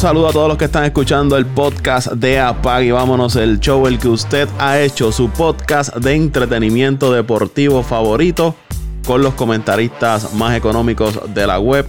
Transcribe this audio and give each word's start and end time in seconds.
Saludo 0.00 0.28
a 0.28 0.32
todos 0.32 0.48
los 0.48 0.56
que 0.56 0.64
están 0.64 0.84
escuchando 0.84 1.36
el 1.36 1.44
podcast 1.44 2.12
de 2.12 2.40
Apag 2.40 2.84
y 2.84 2.90
vámonos 2.90 3.36
el 3.36 3.60
show 3.60 3.86
el 3.86 3.98
que 3.98 4.08
usted 4.08 4.48
ha 4.58 4.80
hecho 4.80 5.12
su 5.12 5.28
podcast 5.28 5.94
de 5.94 6.14
entretenimiento 6.14 7.12
deportivo 7.12 7.82
favorito 7.82 8.54
con 9.06 9.20
los 9.22 9.34
comentaristas 9.34 10.32
más 10.32 10.56
económicos 10.56 11.20
de 11.34 11.46
la 11.46 11.60
web. 11.60 11.86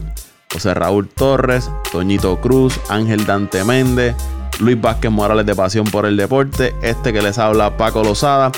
José 0.51 0.73
Raúl 0.73 1.07
Torres, 1.07 1.71
Toñito 1.89 2.41
Cruz, 2.41 2.77
Ángel 2.89 3.25
Dante 3.25 3.63
Méndez, 3.63 4.13
Luis 4.59 4.79
Vázquez 4.79 5.09
Morales 5.09 5.45
de 5.45 5.55
Pasión 5.55 5.85
por 5.85 6.05
el 6.05 6.17
Deporte, 6.17 6.75
este 6.81 7.13
que 7.13 7.21
les 7.21 7.37
habla 7.37 7.77
Paco 7.77 8.03
Lozada. 8.03 8.51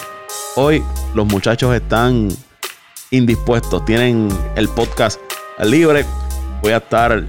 Hoy 0.55 0.83
los 1.13 1.27
muchachos 1.27 1.75
están 1.75 2.29
indispuestos, 3.11 3.85
tienen 3.85 4.29
el 4.55 4.67
podcast 4.67 5.21
libre. 5.59 6.07
Voy 6.63 6.71
a 6.71 6.77
estar 6.77 7.23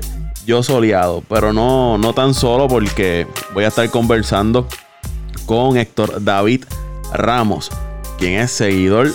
yo 0.46 0.62
soleado, 0.62 1.22
pero 1.28 1.52
no, 1.52 1.98
no 1.98 2.12
tan 2.12 2.34
solo 2.34 2.68
porque 2.68 3.26
voy 3.54 3.64
a 3.64 3.68
estar 3.68 3.88
conversando 3.90 4.66
con 5.46 5.76
Héctor 5.76 6.22
David 6.22 6.64
Ramos, 7.12 7.70
quien 8.18 8.40
es 8.40 8.50
seguidor 8.50 9.08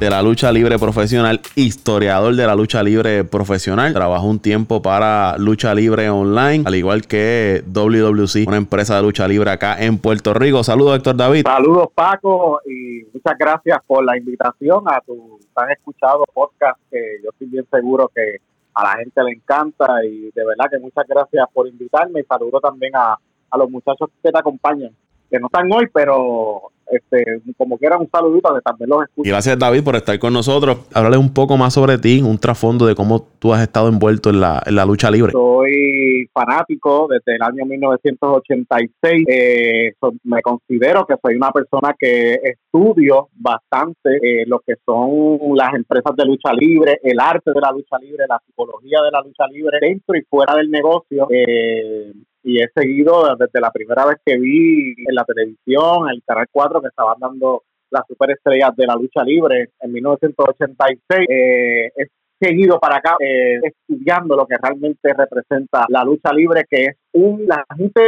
de 0.00 0.08
la 0.08 0.22
lucha 0.22 0.50
libre 0.50 0.78
profesional, 0.78 1.42
historiador 1.56 2.34
de 2.34 2.46
la 2.46 2.54
lucha 2.54 2.82
libre 2.82 3.22
profesional. 3.22 3.92
Trabajó 3.92 4.26
un 4.26 4.40
tiempo 4.40 4.80
para 4.80 5.36
Lucha 5.36 5.74
Libre 5.74 6.08
Online, 6.08 6.64
al 6.66 6.74
igual 6.74 7.02
que 7.02 7.62
WWC, 7.66 8.48
una 8.48 8.56
empresa 8.56 8.96
de 8.96 9.02
lucha 9.02 9.28
libre 9.28 9.50
acá 9.50 9.76
en 9.78 9.98
Puerto 9.98 10.32
Rico. 10.32 10.64
Saludos, 10.64 10.96
Héctor 10.96 11.16
David. 11.16 11.42
Saludos, 11.44 11.88
Paco, 11.94 12.60
y 12.64 13.04
muchas 13.12 13.36
gracias 13.38 13.78
por 13.86 14.02
la 14.02 14.16
invitación 14.16 14.84
a 14.86 15.02
tu 15.02 15.38
tan 15.54 15.70
escuchado 15.70 16.24
podcast, 16.32 16.80
que 16.90 16.98
yo 17.22 17.28
estoy 17.28 17.48
bien 17.48 17.66
seguro 17.70 18.10
que 18.14 18.40
a 18.74 18.84
la 18.84 18.96
gente 18.98 19.22
le 19.22 19.32
encanta 19.32 20.04
y 20.04 20.30
de 20.30 20.44
verdad 20.44 20.66
que 20.70 20.78
muchas 20.78 21.06
gracias 21.06 21.46
por 21.52 21.66
invitarme 21.66 22.20
y 22.20 22.24
saludo 22.24 22.60
también 22.60 22.94
a, 22.94 23.18
a 23.50 23.58
los 23.58 23.70
muchachos 23.70 24.10
que 24.22 24.30
te 24.30 24.38
acompañan, 24.38 24.94
que 25.28 25.38
no 25.38 25.46
están 25.46 25.70
hoy, 25.72 25.88
pero 25.92 26.70
este, 26.90 27.40
como 27.56 27.78
quiera 27.78 27.98
un 27.98 28.08
saludito 28.10 28.54
que 28.54 28.60
también 28.60 28.90
los 28.90 29.02
escucho. 29.02 29.28
Gracias 29.28 29.58
David 29.58 29.84
por 29.84 29.96
estar 29.96 30.18
con 30.18 30.32
nosotros. 30.32 30.78
Háblale 30.94 31.16
un 31.16 31.32
poco 31.32 31.56
más 31.56 31.74
sobre 31.74 31.98
ti, 31.98 32.22
un 32.22 32.38
trasfondo 32.38 32.86
de 32.86 32.94
cómo 32.94 33.26
tú 33.38 33.52
has 33.52 33.62
estado 33.62 33.88
envuelto 33.88 34.30
en 34.30 34.40
la, 34.40 34.62
en 34.66 34.74
la 34.74 34.84
lucha 34.84 35.10
libre. 35.10 35.32
Soy 35.32 36.28
fanático 36.32 37.08
desde 37.08 37.36
el 37.36 37.42
año 37.42 37.64
1986. 37.64 39.24
Eh, 39.28 39.92
me 40.24 40.42
considero 40.42 41.06
que 41.06 41.14
soy 41.22 41.34
una 41.36 41.50
persona 41.50 41.94
que 41.98 42.34
estudio 42.42 43.28
bastante 43.34 44.16
eh, 44.22 44.44
lo 44.46 44.60
que 44.60 44.74
son 44.84 45.38
las 45.56 45.74
empresas 45.74 46.14
de 46.16 46.24
lucha 46.24 46.52
libre, 46.52 46.98
el 47.02 47.18
arte 47.18 47.52
de 47.52 47.60
la 47.60 47.72
lucha 47.72 47.98
libre, 47.98 48.24
la 48.28 48.40
psicología 48.44 49.00
de 49.02 49.10
la 49.10 49.20
lucha 49.22 49.46
libre 49.50 49.78
dentro 49.80 50.16
y 50.16 50.22
fuera 50.22 50.54
del 50.56 50.70
negocio. 50.70 51.28
Eh, 51.30 52.12
y 52.42 52.62
he 52.62 52.68
seguido 52.74 53.36
desde 53.36 53.60
la 53.60 53.70
primera 53.70 54.06
vez 54.06 54.16
que 54.24 54.38
vi 54.38 54.94
en 54.96 55.14
la 55.14 55.24
televisión, 55.24 56.08
el 56.10 56.22
Canal 56.24 56.46
4, 56.50 56.80
que 56.80 56.88
estaban 56.88 57.18
dando 57.18 57.64
las 57.90 58.06
superestrellas 58.06 58.74
de 58.76 58.86
la 58.86 58.94
lucha 58.94 59.22
libre 59.24 59.70
en 59.80 59.92
1986. 59.92 61.26
Eh, 61.28 61.92
he 61.96 62.06
seguido 62.40 62.78
para 62.78 62.96
acá 62.96 63.16
eh, 63.20 63.60
estudiando 63.62 64.36
lo 64.36 64.46
que 64.46 64.56
realmente 64.56 65.12
representa 65.12 65.86
la 65.88 66.04
lucha 66.04 66.32
libre, 66.32 66.64
que 66.68 66.84
es 66.84 66.96
un... 67.12 67.46
La 67.46 67.64
gente 67.76 68.00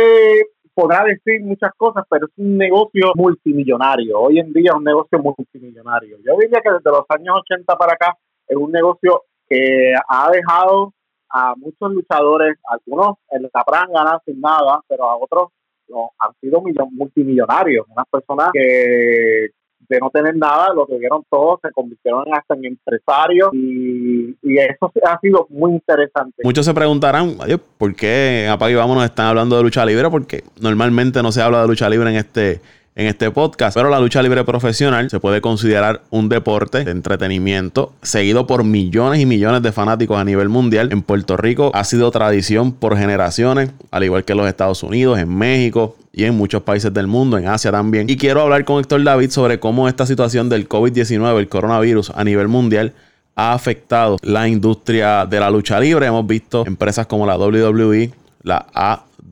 podrá 0.75 1.05
decir 1.05 1.43
muchas 1.43 1.73
cosas, 1.77 2.05
pero 2.09 2.27
es 2.27 2.33
un 2.39 2.57
negocio 2.57 3.13
multimillonario. 3.15 4.19
Hoy 4.19 4.39
en 4.39 4.53
día 4.53 4.71
es 4.71 4.77
un 4.77 4.85
negocio 4.85 5.19
multimillonario. 5.19 6.19
Yo 6.25 6.37
diría 6.39 6.61
que 6.63 6.71
desde 6.71 6.91
los 6.91 7.05
años 7.11 7.41
80 7.51 7.77
para 7.77 7.93
acá 7.93 8.17
es 8.49 8.57
un 8.57 8.73
negocio 8.73 9.25
que 9.49 9.93
ha 10.09 10.31
dejado 10.31 10.95
a 11.33 11.55
muchos 11.57 11.93
luchadores, 11.93 12.59
algunos 12.69 13.17
en 13.31 13.43
la 13.43 13.87
ganar 13.93 14.21
sin 14.25 14.41
nada, 14.41 14.81
pero 14.89 15.09
a 15.09 15.17
otros 15.17 15.49
han 16.19 16.33
sido 16.41 16.63
multimillonarios, 16.91 17.87
unas 17.89 18.07
personas 18.09 18.51
que 18.53 19.51
de 19.89 19.99
no 19.99 20.11
tener 20.11 20.37
nada, 20.37 20.73
lo 20.75 20.87
tuvieron 20.87 21.23
todo, 21.29 21.59
se 21.63 21.71
convirtieron 21.73 22.25
hasta 22.33 22.55
en 22.55 22.65
empresarios 22.67 23.51
y, 23.53 24.35
eso 24.43 24.93
ha 25.05 25.19
sido 25.21 25.47
muy 25.51 25.73
interesante. 25.73 26.43
Muchos 26.45 26.65
se 26.65 26.73
preguntarán, 26.73 27.37
¿por 27.79 27.95
qué 27.95 28.49
Apague 28.51 28.73
y 28.73 28.77
Vámonos 28.77 29.05
están 29.05 29.27
hablando 29.27 29.57
de 29.57 29.63
lucha 29.63 29.85
libre? 29.85 30.09
Porque 30.11 30.45
normalmente 30.61 31.23
no 31.23 31.33
se 31.33 31.43
habla 31.43 31.63
de 31.63 31.69
lucha 31.69 31.89
libre 31.89 32.11
en 32.11 32.17
este 32.17 32.61
en 32.95 33.07
este 33.07 33.31
podcast. 33.31 33.77
Pero 33.77 33.91
la 33.91 34.01
lucha 34.01 34.23
libre 34.23 34.45
profesional 34.45 35.11
se 35.11 35.21
puede 35.21 35.41
considerar 35.41 36.03
un 36.11 36.29
deporte 36.29 36.85
de 36.85 36.91
entretenimiento 36.91 37.93
seguido 38.03 38.47
por 38.47 38.65
millones 38.65 39.21
y 39.21 39.27
millones 39.27 39.63
de 39.63 39.73
fanáticos 39.73 40.19
a 40.19 40.25
nivel 40.25 40.49
mundial. 40.49 40.93
En 40.93 41.03
Puerto 41.03 41.37
Rico 41.37 41.71
ha 41.75 41.85
sido 41.85 42.11
tradición 42.11 42.73
por 42.73 42.97
generaciones, 42.97 43.71
al 43.91 44.05
igual 44.05 44.25
que 44.25 44.33
en 44.33 44.39
los 44.39 44.49
Estados 44.49 44.83
Unidos, 44.83 45.19
en 45.19 45.35
México 45.35 45.97
y 46.13 46.25
en 46.25 46.35
muchos 46.35 46.63
países 46.63 46.93
del 46.93 47.07
mundo, 47.07 47.39
en 47.39 47.49
Asia 47.49 47.71
también. 47.71 48.09
Y 48.11 48.17
quiero 48.17 48.43
hablar 48.43 48.65
con 48.65 48.81
Héctor 48.81 49.03
David 49.03 49.31
sobre 49.31 49.59
cómo 49.59 49.89
esta 49.89 50.07
situación 50.07 50.49
del 50.49 50.69
COVID-19, 50.69 51.39
el 51.39 51.49
coronavirus 51.49 52.11
a 52.15 52.25
nivel 52.25 52.49
mundial, 52.49 52.93
ha 53.35 53.55
afectado 53.55 54.19
la 54.23 54.47
industria 54.47 55.25
de 55.25 55.41
la 55.41 55.51
lucha 55.51 55.81
libre. 55.81 56.07
Hemos 56.07 56.27
visto 56.27 56.67
empresas 56.67 57.07
como 57.07 57.27
la 57.27 57.39
WWE, 57.39 58.13
la 58.43 58.67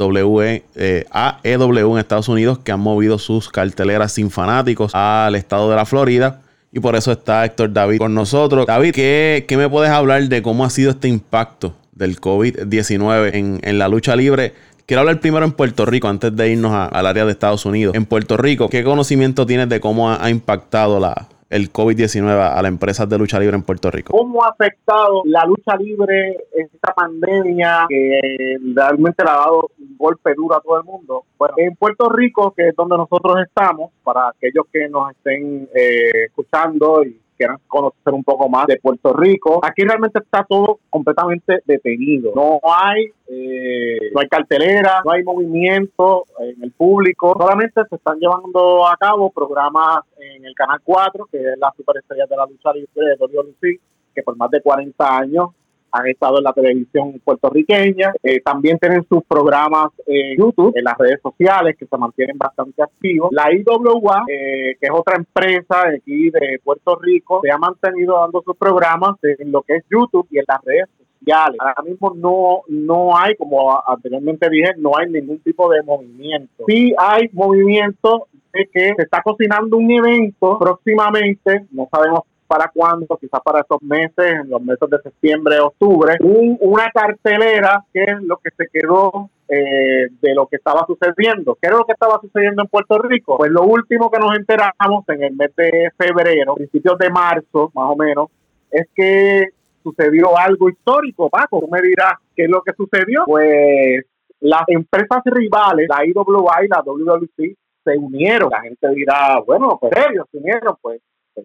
W, 0.00 0.64
eh, 0.74 1.04
AEW 1.10 1.92
en 1.92 1.98
Estados 1.98 2.28
Unidos 2.28 2.58
que 2.58 2.72
han 2.72 2.80
movido 2.80 3.18
sus 3.18 3.50
carteleras 3.50 4.12
sin 4.12 4.30
fanáticos 4.30 4.94
al 4.94 5.34
estado 5.34 5.68
de 5.68 5.76
la 5.76 5.84
Florida. 5.84 6.40
Y 6.72 6.80
por 6.80 6.96
eso 6.96 7.12
está 7.12 7.44
Héctor 7.44 7.72
David 7.72 7.98
con 7.98 8.14
nosotros. 8.14 8.66
David, 8.66 8.92
¿qué, 8.94 9.44
me 9.56 9.68
puedes 9.68 9.90
hablar 9.90 10.22
de 10.28 10.40
cómo 10.40 10.64
ha 10.64 10.70
sido 10.70 10.92
este 10.92 11.08
impacto 11.08 11.74
del 11.92 12.20
COVID-19 12.20 13.34
en, 13.34 13.60
en, 13.62 13.78
la 13.78 13.88
lucha 13.88 14.16
libre? 14.16 14.54
Quiero 14.86 15.00
hablar 15.00 15.20
primero 15.20 15.44
en 15.44 15.52
Puerto 15.52 15.84
Rico, 15.84 16.08
antes 16.08 16.34
de 16.34 16.50
irnos 16.50 16.72
al 16.72 17.06
área 17.06 17.24
de 17.24 17.32
Estados 17.32 17.66
Unidos. 17.66 17.94
En 17.94 18.06
Puerto 18.06 18.36
Rico, 18.36 18.68
¿qué 18.68 18.82
conocimiento 18.84 19.46
tienes 19.46 19.68
de 19.68 19.80
cómo 19.80 20.10
ha 20.10 20.30
impactado 20.30 20.98
la, 21.00 21.28
el 21.50 21.72
COVID-19 21.72 22.28
a 22.28 22.62
las 22.62 22.68
empresas 22.68 23.08
de 23.08 23.18
lucha 23.18 23.38
libre 23.40 23.56
en 23.56 23.62
Puerto 23.62 23.90
Rico? 23.90 24.16
¿Cómo 24.16 24.44
ha 24.44 24.48
afectado 24.48 25.22
la 25.24 25.44
lucha 25.44 25.76
libre 25.76 26.36
esta 26.52 26.94
pandemia 26.94 27.86
que 27.88 28.56
realmente 28.72 29.24
le 29.24 29.30
ha 29.30 29.34
dado 29.34 29.70
un 29.78 29.96
golpe 29.98 30.32
duro 30.34 30.56
a 30.56 30.60
todo 30.60 30.78
el 30.78 30.84
mundo? 30.84 31.24
Bueno, 31.36 31.54
en 31.58 31.74
Puerto 31.74 32.08
Rico, 32.08 32.54
que 32.56 32.68
es 32.68 32.76
donde 32.76 32.96
nosotros 32.96 33.36
estamos, 33.44 33.90
para 34.04 34.28
aquellos 34.28 34.66
que 34.72 34.88
nos 34.88 35.10
estén 35.10 35.68
eh, 35.74 36.26
escuchando 36.26 37.02
y 37.04 37.20
quieran 37.40 37.56
conocer 37.66 38.12
un 38.12 38.22
poco 38.22 38.50
más 38.50 38.66
de 38.66 38.76
Puerto 38.76 39.14
Rico. 39.14 39.60
Aquí 39.64 39.82
realmente 39.82 40.18
está 40.18 40.44
todo 40.46 40.80
completamente 40.90 41.62
detenido. 41.64 42.32
No 42.34 42.60
hay, 42.70 43.06
eh, 43.28 44.10
no 44.12 44.20
hay 44.20 44.28
cartelera, 44.28 45.00
no 45.02 45.12
hay 45.12 45.22
movimiento 45.22 46.26
en 46.38 46.62
el 46.62 46.70
público. 46.72 47.34
Solamente 47.38 47.80
se 47.88 47.96
están 47.96 48.18
llevando 48.18 48.86
a 48.86 48.94
cabo 48.98 49.30
programas 49.30 50.00
en 50.18 50.44
el 50.44 50.54
Canal 50.54 50.80
4, 50.84 51.28
que 51.32 51.38
es 51.38 51.58
la 51.58 51.72
superestrella 51.74 52.26
de 52.26 52.36
la 52.36 52.44
lucha 52.44 52.74
libre 52.74 52.90
de 52.94 53.16
WLC, 53.16 53.80
que 54.14 54.22
por 54.22 54.36
más 54.36 54.50
de 54.50 54.60
40 54.60 55.16
años 55.16 55.48
han 55.92 56.06
estado 56.06 56.38
en 56.38 56.44
la 56.44 56.52
televisión 56.52 57.20
puertorriqueña, 57.24 58.12
eh, 58.22 58.40
también 58.40 58.78
tienen 58.78 59.04
sus 59.08 59.22
programas 59.24 59.88
en 60.06 60.38
YouTube, 60.38 60.72
en 60.76 60.84
las 60.84 60.96
redes 60.98 61.20
sociales 61.22 61.76
que 61.78 61.86
se 61.86 61.96
mantienen 61.96 62.38
bastante 62.38 62.82
activos. 62.82 63.30
La 63.32 63.52
IWA, 63.52 64.24
eh, 64.28 64.76
que 64.80 64.86
es 64.86 64.92
otra 64.92 65.16
empresa 65.16 65.88
aquí 65.88 66.30
de 66.30 66.60
Puerto 66.62 66.96
Rico, 67.00 67.40
se 67.42 67.50
ha 67.50 67.58
mantenido 67.58 68.18
dando 68.18 68.42
sus 68.42 68.56
programas 68.56 69.16
en 69.22 69.52
lo 69.52 69.62
que 69.62 69.76
es 69.76 69.84
YouTube 69.90 70.26
y 70.30 70.38
en 70.38 70.44
las 70.46 70.62
redes 70.64 70.88
sociales. 71.18 71.56
Ahora 71.60 71.82
mismo 71.84 72.14
no, 72.16 72.62
no 72.68 73.16
hay, 73.16 73.34
como 73.36 73.80
anteriormente 73.86 74.48
dije, 74.50 74.72
no 74.78 74.92
hay 74.96 75.10
ningún 75.10 75.38
tipo 75.40 75.70
de 75.70 75.82
movimiento. 75.82 76.64
Sí 76.66 76.94
hay 76.96 77.28
movimiento 77.32 78.28
de 78.52 78.68
que 78.72 78.94
se 78.96 79.02
está 79.02 79.22
cocinando 79.22 79.76
un 79.76 79.90
evento 79.90 80.58
próximamente, 80.58 81.66
no 81.70 81.88
sabemos 81.92 82.20
para 82.50 82.68
cuándo, 82.74 83.16
quizás 83.16 83.40
para 83.44 83.60
estos 83.60 83.80
meses, 83.80 84.40
en 84.42 84.50
los 84.50 84.60
meses 84.60 84.90
de 84.90 84.98
septiembre, 85.02 85.60
octubre, 85.60 86.16
una 86.18 86.90
cartelera 86.90 87.84
que 87.92 88.02
es 88.02 88.20
lo 88.22 88.38
que 88.38 88.50
se 88.56 88.66
quedó 88.72 89.30
eh, 89.46 90.08
de 90.20 90.34
lo 90.34 90.48
que 90.48 90.56
estaba 90.56 90.84
sucediendo. 90.84 91.56
¿Qué 91.62 91.68
era 91.68 91.76
lo 91.76 91.84
que 91.84 91.92
estaba 91.92 92.18
sucediendo 92.20 92.62
en 92.62 92.68
Puerto 92.68 92.98
Rico? 92.98 93.36
Pues 93.38 93.52
lo 93.52 93.62
último 93.62 94.10
que 94.10 94.18
nos 94.18 94.36
enteramos 94.36 95.08
en 95.10 95.22
el 95.22 95.36
mes 95.36 95.54
de 95.54 95.92
febrero, 95.96 96.56
principios 96.56 96.98
de 96.98 97.10
marzo, 97.10 97.70
más 97.72 97.88
o 97.88 97.94
menos, 97.94 98.30
es 98.68 98.88
que 98.96 99.50
sucedió 99.84 100.36
algo 100.36 100.68
histórico, 100.68 101.30
Paco. 101.30 101.60
Tú 101.60 101.68
me 101.68 101.80
dirás 101.80 102.14
qué 102.34 102.46
es 102.46 102.50
lo 102.50 102.62
que 102.62 102.72
sucedió. 102.72 103.22
Pues 103.26 104.04
las 104.40 104.62
empresas 104.66 105.22
rivales, 105.24 105.88
la 105.88 106.04
IWA 106.04 106.64
y 106.64 106.68
la 106.68 106.82
WWC, 106.84 107.56
se 107.84 107.96
unieron. 107.96 108.50
La 108.50 108.62
gente 108.62 108.88
dirá, 108.88 109.38
bueno, 109.46 109.78
pues 109.80 109.92
ellos 110.10 110.26
se 110.32 110.38
unieron, 110.38 110.74
pues 110.82 111.00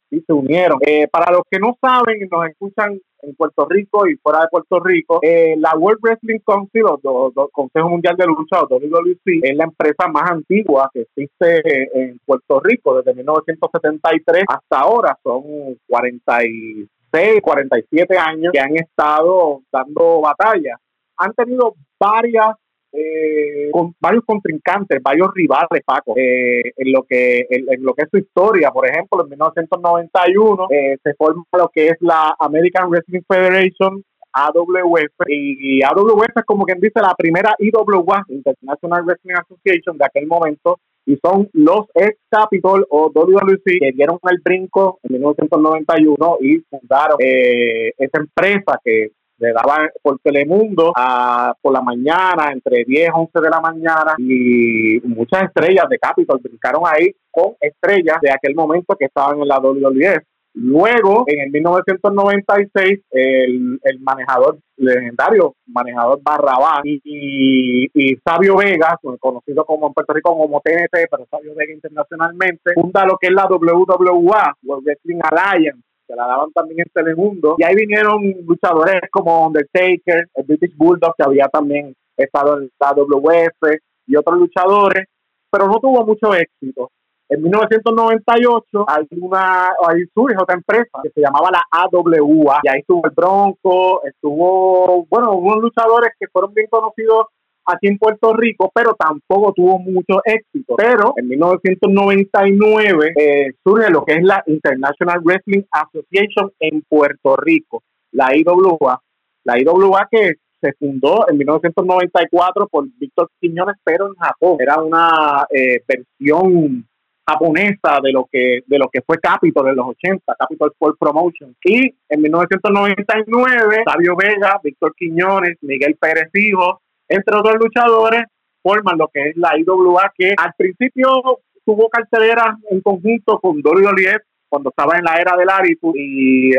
sí 0.09 0.23
se 0.25 0.33
unieron. 0.33 0.79
Eh, 0.85 1.07
para 1.07 1.31
los 1.31 1.41
que 1.49 1.59
no 1.59 1.77
saben 1.79 2.21
y 2.21 2.27
nos 2.27 2.47
escuchan 2.47 2.99
en 3.21 3.35
Puerto 3.35 3.67
Rico 3.67 4.07
y 4.07 4.15
fuera 4.17 4.41
de 4.41 4.47
Puerto 4.49 4.79
Rico, 4.79 5.19
eh, 5.21 5.55
la 5.57 5.75
World 5.75 5.99
Wrestling 6.01 6.39
Council, 6.45 6.83
o, 6.85 7.49
Consejo 7.51 7.89
Mundial 7.89 8.15
de 8.15 8.25
Lucha, 8.25 8.61
o 8.61 8.67
WWC, 8.67 9.39
es 9.43 9.55
la 9.55 9.65
empresa 9.65 10.07
más 10.07 10.29
antigua 10.29 10.89
que 10.93 11.01
existe 11.01 11.89
en 11.93 12.19
Puerto 12.25 12.59
Rico 12.59 12.97
desde 12.97 13.13
1973 13.13 14.43
hasta 14.47 14.79
ahora. 14.79 15.17
Son 15.23 15.43
46, 15.87 17.41
47 17.41 18.17
años 18.17 18.51
que 18.53 18.59
han 18.59 18.75
estado 18.75 19.61
dando 19.71 20.21
batalla. 20.21 20.77
Han 21.17 21.33
tenido 21.33 21.73
varias 21.99 22.55
eh, 22.95 23.69
con 23.71 23.93
varios 23.99 24.23
contrincantes, 24.25 25.01
varios 25.01 25.33
rivales, 25.33 25.83
Paco, 25.85 26.13
eh, 26.15 26.71
en 26.75 26.91
lo 26.91 27.03
que 27.03 27.45
en, 27.49 27.83
lo 27.83 27.93
que 27.93 28.03
es 28.03 28.09
su 28.09 28.17
historia. 28.17 28.71
Por 28.71 28.87
ejemplo, 28.87 29.23
en 29.23 29.29
1991 29.29 30.67
eh, 30.71 30.97
se 31.03 31.13
forma 31.15 31.43
lo 31.53 31.69
que 31.73 31.87
es 31.87 31.97
la 31.99 32.35
American 32.39 32.89
Wrestling 32.89 33.21
Federation 33.27 34.03
AWF 34.35 35.29
y 35.29 35.81
AWF 35.81 36.35
es 36.35 36.43
como 36.45 36.65
quien 36.65 36.79
dice 36.81 36.99
la 37.01 37.15
primera 37.15 37.55
IWA, 37.57 38.25
International 38.27 39.03
Wrestling 39.05 39.35
Association 39.35 39.97
de 39.97 40.05
aquel 40.05 40.27
momento 40.27 40.79
y 41.05 41.17
son 41.23 41.49
los 41.53 41.85
ex 41.93 42.17
Capitol 42.29 42.85
o 42.89 43.11
WWC 43.13 43.63
que 43.63 43.91
dieron 43.93 44.19
el 44.29 44.39
brinco 44.43 44.99
en 45.03 45.13
1991 45.13 46.37
y 46.41 46.57
fundaron 46.69 47.17
eh, 47.19 47.93
esa 47.97 48.19
empresa 48.19 48.79
que 48.83 49.11
le 49.37 49.51
daban 49.51 49.89
por 50.01 50.19
Telemundo 50.19 50.91
a, 50.95 51.53
por 51.61 51.73
la 51.73 51.81
mañana, 51.81 52.51
entre 52.51 52.83
10 52.85 53.07
y 53.07 53.11
11 53.13 53.41
de 53.41 53.49
la 53.49 53.61
mañana, 53.61 54.15
y 54.17 54.99
muchas 55.03 55.43
estrellas 55.43 55.85
de 55.89 55.99
Capitol 55.99 56.39
brincaron 56.41 56.83
ahí 56.85 57.11
con 57.31 57.55
estrellas 57.59 58.17
de 58.21 58.31
aquel 58.31 58.55
momento 58.55 58.95
que 58.97 59.05
estaban 59.05 59.39
en 59.39 59.47
la 59.47 59.59
WWF. 59.59 60.23
Luego, 60.57 61.25
en 61.27 61.41
el 61.41 61.51
1996, 61.51 63.01
el, 63.11 63.77
el 63.83 63.99
manejador 63.99 64.57
legendario, 64.77 65.53
manejador 65.65 66.19
Barrabás 66.23 66.79
y, 66.85 67.89
y, 67.93 68.15
Sabio 68.25 68.55
Vega, 68.55 68.97
conocido 69.19 69.65
como 69.65 69.87
en 69.87 69.93
Puerto 69.93 70.13
Rico 70.13 70.37
como 70.37 70.61
TNT, 70.61 71.09
pero 71.11 71.27
Sabio 71.29 71.53
Vega 71.55 71.73
internacionalmente, 71.73 72.73
funda 72.73 73.05
lo 73.05 73.17
que 73.17 73.27
es 73.27 73.33
la 73.33 73.47
WWA, 73.47 74.55
World 74.63 74.85
Wrestling 74.85 75.19
Alliance, 75.23 75.81
que 76.07 76.15
la 76.15 76.27
daban 76.27 76.51
también 76.51 76.81
en 76.81 76.91
Telemundo. 76.93 77.55
Y 77.57 77.63
ahí 77.63 77.75
vinieron 77.75 78.21
luchadores 78.45 79.01
como 79.11 79.47
Undertaker, 79.47 80.27
el 80.33 80.45
British 80.45 80.75
Bulldog, 80.75 81.15
que 81.15 81.23
había 81.23 81.47
también 81.47 81.93
estado 82.17 82.59
en 82.59 82.69
la 82.79 82.93
WF, 82.93 83.77
y 84.07 84.15
otros 84.15 84.37
luchadores, 84.37 85.05
pero 85.49 85.67
no 85.67 85.79
tuvo 85.79 86.05
mucho 86.05 86.33
éxito. 86.33 86.91
En 87.27 87.41
1998 87.41 88.85
hay 88.87 89.07
una, 89.19 89.69
ahí 89.87 90.03
surge 90.13 90.35
otra 90.39 90.55
empresa 90.55 90.99
que 91.01 91.09
se 91.09 91.21
llamaba 91.21 91.49
la 91.51 91.63
AWA 91.71 92.59
y 92.61 92.69
ahí 92.69 92.79
estuvo 92.81 93.01
el 93.03 93.11
Bronco, 93.15 94.03
estuvo, 94.03 95.07
bueno, 95.09 95.33
unos 95.33 95.57
luchadores 95.57 96.11
que 96.19 96.27
fueron 96.27 96.53
bien 96.53 96.67
conocidos 96.69 97.27
aquí 97.65 97.87
en 97.87 97.97
Puerto 97.97 98.33
Rico, 98.33 98.71
pero 98.73 98.95
tampoco 98.95 99.53
tuvo 99.53 99.79
mucho 99.79 100.21
éxito. 100.23 100.75
Pero 100.75 101.13
en 101.17 101.27
1999 101.27 103.13
eh, 103.17 103.53
surge 103.63 103.89
lo 103.89 104.03
que 104.05 104.13
es 104.13 104.23
la 104.23 104.43
International 104.47 105.19
Wrestling 105.23 105.63
Association 105.71 106.51
en 106.59 106.81
Puerto 106.87 107.35
Rico, 107.35 107.83
la 108.11 108.35
IWA. 108.35 108.99
La 109.43 109.59
IWA 109.59 110.07
que 110.09 110.35
se 110.61 110.73
fundó 110.73 111.25
en 111.29 111.37
1994 111.37 112.67
por 112.67 112.87
Víctor 112.97 113.29
Quiñones, 113.39 113.75
pero 113.83 114.07
en 114.07 114.15
Japón. 114.15 114.57
Era 114.59 114.81
una 114.81 115.45
eh, 115.51 115.81
versión 115.87 116.85
japonesa 117.27 117.99
de 118.03 118.11
lo 118.11 118.27
que 118.31 118.59
de 118.67 118.77
lo 118.77 118.87
que 118.87 119.01
fue 119.01 119.17
Capitol 119.19 119.69
en 119.69 119.75
los 119.75 119.87
80, 119.87 120.35
Capitol 120.37 120.71
Sport 120.71 120.97
Promotion. 120.99 121.55
Y 121.63 121.93
en 122.09 122.21
1999, 122.21 123.83
Sabio 123.85 124.15
Vega, 124.15 124.59
Víctor 124.63 124.93
Quiñones, 124.95 125.57
Miguel 125.61 125.95
Pérez 125.99 126.29
Hijo, 126.33 126.81
entre 127.07 127.37
otros 127.37 127.55
luchadores, 127.59 128.23
forman 128.61 128.97
lo 128.97 129.07
que 129.07 129.29
es 129.29 129.37
la 129.37 129.57
IWA, 129.57 130.11
que 130.17 130.33
al 130.35 130.53
principio 130.57 131.39
tuvo 131.65 131.89
cartelera 131.89 132.57
en 132.69 132.81
conjunto 132.81 133.39
con 133.39 133.61
Oliet 133.65 134.21
cuando 134.49 134.69
estaba 134.69 134.97
en 134.97 135.03
la 135.03 135.15
era 135.15 135.35
del 135.35 135.49
Aritu 135.49 135.91
y, 135.95 136.51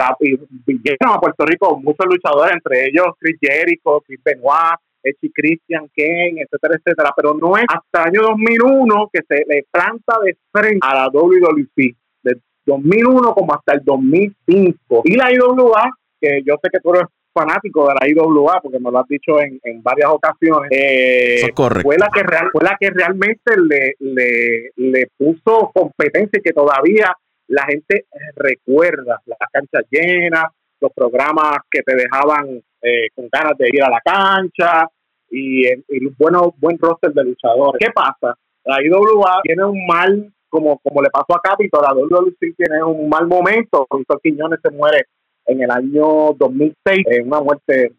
vinieron 0.66 1.14
a 1.14 1.20
Puerto 1.20 1.46
Rico 1.46 1.80
muchos 1.80 2.06
luchadores, 2.06 2.54
entre 2.54 2.88
ellos 2.88 3.06
Chris 3.18 3.38
Jericho, 3.40 4.02
Chris 4.06 4.20
Benoit, 4.22 4.78
Echi 5.02 5.30
Christian 5.32 5.88
Ken, 5.94 6.38
etcétera, 6.38 6.74
etcétera, 6.76 7.12
pero 7.16 7.34
no 7.34 7.56
es 7.56 7.64
hasta 7.68 8.02
el 8.02 8.08
año 8.08 8.28
2001 8.28 9.10
que 9.12 9.20
se 9.26 9.44
le 9.48 9.64
planta 9.70 10.18
de 10.24 10.36
frente 10.52 10.78
a 10.82 10.94
la 10.94 11.08
WWC, 11.08 11.96
de 12.22 12.40
2001 12.66 13.34
como 13.34 13.54
hasta 13.54 13.74
el 13.74 13.84
2005. 13.84 15.02
Y 15.04 15.16
la 15.16 15.32
IWA, 15.32 15.90
que 16.20 16.42
yo 16.44 16.56
sé 16.62 16.68
que 16.72 16.80
tú 16.80 16.92
eres 16.92 17.06
fanático 17.36 17.88
de 17.88 17.94
la 18.00 18.08
IWA, 18.08 18.60
porque 18.62 18.78
me 18.78 18.90
lo 18.90 18.98
has 18.98 19.08
dicho 19.08 19.40
en, 19.40 19.82
varias 19.82 20.10
ocasiones, 20.10 20.70
eh, 20.72 21.52
fue, 21.54 21.98
la 21.98 22.08
que 22.12 22.22
real, 22.22 22.48
fue 22.50 22.64
la 22.64 22.76
que 22.80 22.90
realmente 22.90 23.52
le, 23.56 23.94
le, 24.00 24.70
le 24.76 25.08
puso 25.16 25.70
competencia 25.74 26.38
y 26.38 26.42
que 26.42 26.52
todavía 26.52 27.14
la 27.48 27.64
gente 27.64 28.06
recuerda 28.34 29.20
las 29.26 29.38
canchas 29.52 29.84
llenas, 29.90 30.44
los 30.80 30.92
programas 30.92 31.58
que 31.70 31.82
te 31.82 31.94
dejaban 31.94 32.60
eh, 32.82 33.08
con 33.14 33.28
ganas 33.30 33.56
de 33.58 33.68
ir 33.68 33.82
a 33.82 33.90
la 33.90 34.00
cancha, 34.00 34.88
y, 35.30 35.66
y 35.66 36.06
bueno, 36.18 36.54
buen 36.58 36.78
roster 36.78 37.12
de 37.12 37.24
luchadores. 37.24 37.78
¿Qué 37.78 37.92
pasa? 37.92 38.36
La 38.64 38.82
IWA 38.82 39.40
tiene 39.42 39.64
un 39.64 39.86
mal, 39.86 40.32
como, 40.48 40.78
como 40.78 41.02
le 41.02 41.10
pasó 41.10 41.36
a 41.36 41.40
Capitol, 41.40 41.82
la 41.82 41.94
WWC 41.94 42.56
tiene 42.56 42.82
un 42.82 43.08
mal 43.08 43.26
momento. 43.26 43.86
Víctor 43.90 44.20
Quiñones 44.22 44.60
se 44.62 44.70
muere 44.70 45.06
en 45.46 45.62
el 45.62 45.70
año 45.70 46.32
2006, 46.38 47.06
en 47.10 47.26
una 47.26 47.40
muerte, 47.40 47.92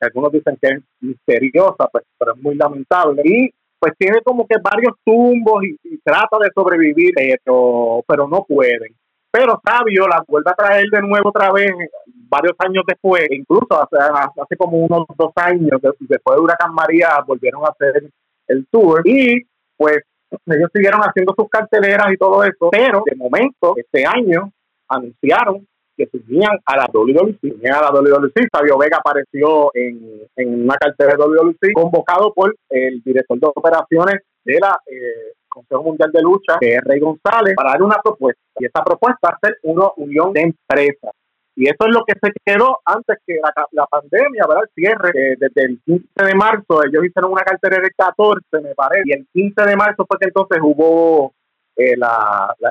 algunos 0.00 0.32
dicen 0.32 0.58
que 0.60 0.68
es 0.68 0.82
misteriosa, 1.00 1.88
pues, 1.90 2.04
pero 2.18 2.34
es 2.34 2.42
muy 2.42 2.54
lamentable. 2.54 3.22
Y 3.24 3.50
pues 3.78 3.94
tiene 3.98 4.20
como 4.22 4.46
que 4.46 4.56
varios 4.62 4.94
tumbos 5.04 5.64
y, 5.64 5.98
trata 5.98 6.38
de 6.38 6.50
sobrevivir, 6.54 7.12
pero, 7.44 8.02
pero 8.06 8.28
no 8.28 8.44
pueden. 8.44 8.94
Pero 9.30 9.60
Sabio 9.64 10.06
la 10.06 10.22
vuelve 10.26 10.50
a 10.50 10.54
traer 10.54 10.84
de 10.90 11.02
nuevo 11.02 11.30
otra 11.30 11.50
vez 11.52 11.72
varios 12.06 12.54
años 12.58 12.84
después, 12.86 13.26
incluso 13.30 13.66
hace, 13.72 13.96
hace 13.96 14.56
como 14.56 14.78
unos 14.78 15.06
dos 15.16 15.32
años, 15.36 15.80
después 15.98 16.36
de 16.36 16.42
Huracán 16.42 16.72
María, 16.72 17.08
volvieron 17.26 17.64
a 17.64 17.68
hacer 17.70 18.10
el 18.46 18.66
tour 18.70 19.02
y 19.04 19.42
pues 19.76 19.98
ellos 20.46 20.70
siguieron 20.72 21.00
haciendo 21.00 21.34
sus 21.36 21.48
carteleras 21.48 22.12
y 22.12 22.16
todo 22.16 22.44
eso, 22.44 22.70
pero 22.70 23.02
de 23.04 23.16
momento, 23.16 23.74
este 23.76 24.04
año, 24.06 24.50
anunciaron 24.88 25.66
que 25.96 26.06
se 26.06 26.18
unían 26.28 26.58
a 26.64 26.76
la 26.76 26.86
WWC, 26.92 27.66
a 27.70 27.82
la 27.82 27.90
WWC. 27.90 28.48
Sabio 28.52 28.78
Vega 28.78 28.98
apareció 28.98 29.70
en, 29.74 30.22
en 30.36 30.64
una 30.64 30.76
cartera 30.76 31.12
de 31.12 31.18
WWC, 31.18 31.72
convocado 31.74 32.32
por 32.32 32.54
el 32.70 33.02
director 33.02 33.38
de 33.38 33.46
operaciones 33.54 34.22
de 34.44 34.58
la 34.60 34.78
eh, 34.86 35.32
Consejo 35.48 35.84
Mundial 35.84 36.10
de 36.12 36.22
Lucha, 36.22 36.56
que 36.60 36.74
es 36.74 36.80
Rey 36.82 37.00
González, 37.00 37.54
para 37.54 37.70
dar 37.70 37.82
una 37.82 38.00
propuesta. 38.02 38.42
Y 38.58 38.66
esta 38.66 38.82
propuesta 38.82 39.28
es 39.28 39.34
hacer 39.36 39.58
una 39.62 39.88
unión 39.96 40.32
de 40.32 40.42
empresas. 40.42 41.12
Y 41.56 41.66
eso 41.66 41.86
es 41.86 41.94
lo 41.94 42.04
que 42.04 42.14
se 42.20 42.32
quedó 42.44 42.78
antes 42.84 43.16
que 43.24 43.38
la, 43.70 43.86
pandemia, 43.86 44.44
¿verdad? 44.48 44.64
El 44.64 44.70
cierre, 44.74 45.36
desde 45.38 45.64
el 45.64 45.80
15 45.84 46.04
de 46.16 46.34
marzo, 46.34 46.82
ellos 46.84 47.04
hicieron 47.04 47.30
una 47.30 47.42
cartera 47.42 47.80
del 47.80 47.92
14, 47.96 48.40
me 48.60 48.74
parece, 48.74 49.02
y 49.04 49.12
el 49.12 49.26
15 49.32 49.62
de 49.62 49.76
marzo 49.76 50.04
fue 50.08 50.18
que 50.18 50.26
entonces 50.26 50.58
hubo 50.60 51.32
eh, 51.76 51.94